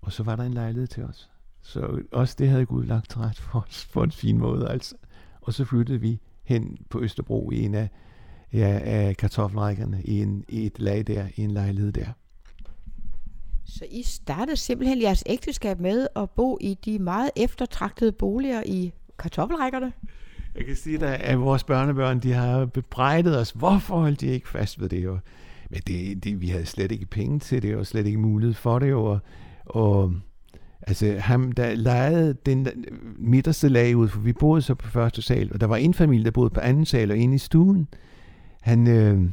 Og 0.00 0.12
så 0.12 0.22
var 0.22 0.36
der 0.36 0.44
en 0.44 0.54
lejlighed 0.54 0.86
til 0.86 1.04
os. 1.04 1.30
Så 1.62 2.02
også 2.12 2.36
det 2.38 2.48
havde 2.48 2.66
Gud 2.66 2.84
lagt 2.84 3.16
ret 3.16 3.38
for 3.38 3.66
os 3.68 3.88
på 3.92 4.02
en 4.02 4.10
fin 4.10 4.38
måde. 4.38 4.68
Altså. 4.68 4.94
Og 5.40 5.52
så 5.52 5.64
flyttede 5.64 6.00
vi 6.00 6.20
hen 6.46 6.78
på 6.90 7.02
Østerbro 7.02 7.50
i 7.50 7.64
en 7.64 7.74
af, 7.74 7.88
ja, 8.52 8.78
af 8.82 9.16
kartoffelrækkerne 9.16 10.02
i, 10.04 10.22
en, 10.22 10.44
i 10.48 10.66
et 10.66 10.78
lag 10.78 11.06
der, 11.06 11.26
i 11.36 11.42
en 11.42 11.50
lejlighed 11.50 11.92
der. 11.92 12.06
Så 13.64 13.84
I 13.90 14.02
startede 14.02 14.56
simpelthen 14.56 15.02
jeres 15.02 15.24
ægteskab 15.26 15.80
med 15.80 16.06
at 16.16 16.30
bo 16.30 16.58
i 16.60 16.78
de 16.84 16.98
meget 16.98 17.30
eftertragtede 17.36 18.12
boliger 18.12 18.62
i 18.66 18.92
kartoffelrækkerne? 19.18 19.92
Jeg 20.56 20.64
kan 20.64 20.76
sige 20.76 20.98
dig, 20.98 21.20
at 21.20 21.40
vores 21.40 21.64
børnebørn, 21.64 22.20
de 22.20 22.32
har 22.32 22.66
bebrejdet 22.66 23.38
os. 23.38 23.50
Hvorfor 23.50 23.98
holdt 23.98 24.20
de 24.20 24.26
ikke 24.26 24.48
fast 24.48 24.80
ved 24.80 24.88
det? 24.88 25.08
Og, 25.08 25.18
men 25.70 25.80
det, 25.86 26.24
det, 26.24 26.40
vi 26.40 26.48
havde 26.48 26.66
slet 26.66 26.92
ikke 26.92 27.06
penge 27.06 27.38
til 27.38 27.62
det, 27.62 27.76
og 27.76 27.86
slet 27.86 28.06
ikke 28.06 28.18
mulighed 28.18 28.54
for 28.54 28.78
det. 28.78 28.94
Og, 28.94 29.18
og 29.64 30.14
altså 30.86 31.18
ham, 31.18 31.52
der 31.52 31.74
lejede 31.74 32.34
den 32.46 32.68
midterste 33.18 33.68
lag 33.68 33.96
ud, 33.96 34.08
for 34.08 34.20
vi 34.20 34.32
boede 34.32 34.62
så 34.62 34.74
på 34.74 34.88
første 34.88 35.22
sal, 35.22 35.52
og 35.52 35.60
der 35.60 35.66
var 35.66 35.76
en 35.76 35.94
familie, 35.94 36.24
der 36.24 36.30
boede 36.30 36.50
på 36.50 36.60
anden 36.60 36.84
sal 36.84 37.10
og 37.10 37.16
inde 37.16 37.34
i 37.34 37.38
stuen. 37.38 37.88
Han, 38.60 38.86
øh, 38.86 39.30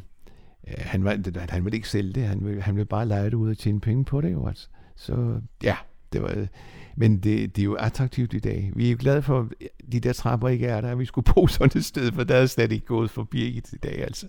han, 0.78 1.04
var, 1.04 1.18
han 1.50 1.66
ville 1.66 1.76
ikke 1.76 1.90
sælge 1.90 2.14
det, 2.14 2.24
han 2.24 2.46
ville, 2.46 2.62
han 2.62 2.76
ville 2.76 2.86
bare 2.86 3.08
lege 3.08 3.26
det 3.26 3.34
ud 3.34 3.50
og 3.50 3.58
tjene 3.58 3.80
penge 3.80 4.06
på 4.06 4.22
det. 4.22 4.32
Jo, 4.32 4.48
altså. 4.48 4.68
Så 4.96 5.42
ja, 5.64 5.76
det 6.14 6.22
var, 6.22 6.48
men 6.96 7.18
det, 7.18 7.56
det 7.56 7.62
er 7.62 7.66
jo 7.66 7.74
attraktivt 7.74 8.34
i 8.34 8.40
dag. 8.40 8.72
Vi 8.76 8.88
er 8.88 8.92
jo 8.92 8.98
glade 9.00 9.22
for, 9.22 9.40
at 9.40 9.48
de 9.92 10.00
der 10.00 10.14
trapper 10.14 10.50
ikke 10.50 10.68
er 10.68 10.82
der, 10.82 10.92
at 10.92 11.00
vi 11.00 11.06
skulle 11.06 11.34
bo 11.36 11.48
sådan 11.48 11.78
et 11.78 11.86
sted, 11.86 12.12
for 12.12 12.24
der 12.24 12.36
er 12.36 12.46
slet 12.46 12.72
ikke 12.72 12.86
gået 12.86 13.10
forbi 13.10 13.48
i 13.48 13.60
dag. 13.84 14.02
Altså. 14.02 14.28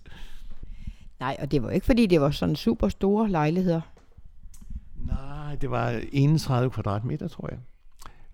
Nej, 1.20 1.36
og 1.40 1.50
det 1.50 1.62
var 1.62 1.70
ikke, 1.70 1.86
fordi 1.86 2.06
det 2.06 2.20
var 2.20 2.30
sådan 2.30 2.56
super 2.56 2.88
store 2.88 3.30
lejligheder. 3.30 3.80
Nej, 5.06 5.54
det 5.54 5.70
var 5.70 6.00
31 6.12 6.70
kvadratmeter, 6.70 7.28
tror 7.28 7.48
jeg. 7.50 7.58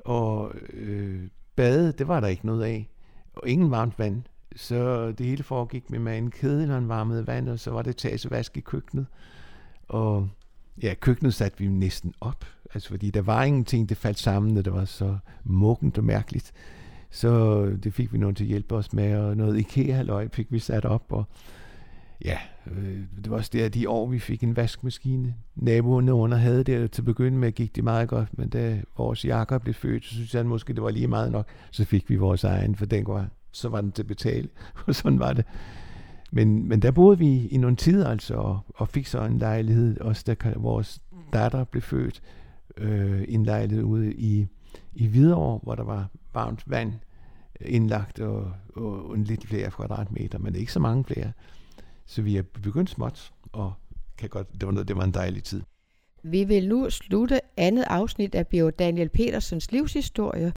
Og 0.04 0.52
øh, 0.72 1.28
bade, 1.56 1.92
det 1.92 2.08
var 2.08 2.20
der 2.20 2.28
ikke 2.28 2.46
noget 2.46 2.64
af. 2.64 2.88
Og 3.34 3.48
ingen 3.48 3.70
varmt 3.70 3.98
vand. 3.98 4.22
Så 4.56 5.12
det 5.12 5.26
hele 5.26 5.42
foregik 5.42 5.90
med, 5.90 6.18
en 6.18 6.30
kedel 6.30 6.66
når 6.68 6.74
han 6.74 6.88
varmede 6.88 7.26
vand, 7.26 7.48
og 7.48 7.58
så 7.58 7.70
var 7.70 7.82
det 7.82 7.96
tagevask 7.96 8.56
i 8.56 8.60
køkkenet. 8.60 9.06
Og 9.88 10.28
ja, 10.82 10.94
køkkenet 11.00 11.34
satte 11.34 11.58
vi 11.58 11.66
næsten 11.68 12.14
op, 12.20 12.44
altså 12.74 12.88
fordi 12.88 13.10
der 13.10 13.22
var 13.22 13.44
ingenting, 13.44 13.88
det 13.88 13.96
faldt 13.96 14.18
sammen, 14.18 14.56
og 14.56 14.64
det 14.64 14.72
var 14.72 14.84
så 14.84 15.18
muggent 15.44 15.98
og 15.98 16.04
mærkeligt. 16.04 16.52
Så 17.10 17.64
det 17.82 17.94
fik 17.94 18.12
vi 18.12 18.18
nogen 18.18 18.34
til 18.34 18.44
at 18.44 18.48
hjælpe 18.48 18.74
os 18.74 18.92
med, 18.92 19.16
og 19.16 19.36
noget 19.36 19.58
IKEA-halløj 19.58 20.28
fik 20.28 20.46
vi 20.52 20.58
sat 20.58 20.84
op, 20.84 21.04
og 21.08 21.24
ja, 22.24 22.38
øh, 22.66 23.00
det 23.16 23.30
var 23.30 23.36
også 23.36 23.50
der 23.52 23.68
de 23.68 23.88
år, 23.88 24.06
vi 24.06 24.18
fik 24.18 24.42
en 24.42 24.56
vaskemaskine. 24.56 25.34
Naboerne 25.56 26.14
under 26.14 26.36
havde 26.36 26.64
det, 26.64 26.90
til 26.90 27.02
at 27.02 27.06
begynde 27.06 27.38
med 27.38 27.52
gik 27.52 27.76
det 27.76 27.84
meget 27.84 28.08
godt, 28.08 28.38
men 28.38 28.48
da 28.48 28.80
vores 28.98 29.24
jakker 29.24 29.58
blev 29.58 29.74
født, 29.74 30.04
så 30.04 30.14
synes 30.14 30.34
jeg 30.34 30.46
måske, 30.46 30.72
det 30.72 30.82
var 30.82 30.90
lige 30.90 31.08
meget 31.08 31.32
nok, 31.32 31.46
så 31.70 31.84
fik 31.84 32.10
vi 32.10 32.16
vores 32.16 32.44
egen, 32.44 32.76
for 32.76 32.86
den 32.86 33.04
går 33.04 33.26
så 33.52 33.68
var 33.68 33.80
den 33.80 33.92
til 33.92 34.02
at 34.02 34.06
betale, 34.06 34.48
og 34.86 34.94
sådan 34.94 35.18
var 35.18 35.32
det. 35.32 35.44
Men, 36.32 36.68
men 36.68 36.82
der 36.82 36.90
boede 36.90 37.18
vi 37.18 37.46
i 37.46 37.56
nogle 37.56 37.76
tider 37.76 38.08
altså, 38.08 38.34
og, 38.34 38.58
og 38.74 38.88
fik 38.88 39.06
så 39.06 39.24
en 39.24 39.38
lejlighed, 39.38 40.00
også 40.00 40.24
da 40.26 40.52
vores 40.56 41.02
datter 41.32 41.64
blev 41.64 41.82
født, 41.82 42.22
øh, 42.76 43.24
en 43.28 43.44
lejlighed 43.44 43.84
ude 43.84 44.14
i, 44.14 44.46
i 44.94 45.06
Hvidovre, 45.06 45.60
hvor 45.62 45.74
der 45.74 45.84
var 45.84 46.08
varmt 46.34 46.62
vand 46.66 46.92
indlagt 47.60 48.20
og, 48.20 48.52
og 48.76 49.14
en 49.14 49.24
lidt 49.24 49.46
flere 49.46 49.70
kvadratmeter, 49.70 50.38
men 50.38 50.54
ikke 50.54 50.72
så 50.72 50.80
mange 50.80 51.04
flere. 51.04 51.32
Så 52.10 52.22
vi 52.22 52.36
er 52.36 52.42
begyndt 52.42 52.90
småt, 52.90 53.32
og 53.52 53.72
kan 54.18 54.28
godt, 54.28 54.52
det, 54.52 54.66
var 54.66 54.72
noget, 54.72 54.88
det 54.88 54.96
var 54.96 55.04
en 55.04 55.14
dejlig 55.14 55.44
tid. 55.44 55.62
Vi 56.22 56.44
vil 56.44 56.68
nu 56.68 56.90
slutte 56.90 57.40
andet 57.56 57.84
afsnit 57.86 58.34
af 58.34 58.46
Bio 58.46 58.70
Daniel 58.70 59.08
Petersens 59.08 59.72
livshistorie 59.72 60.48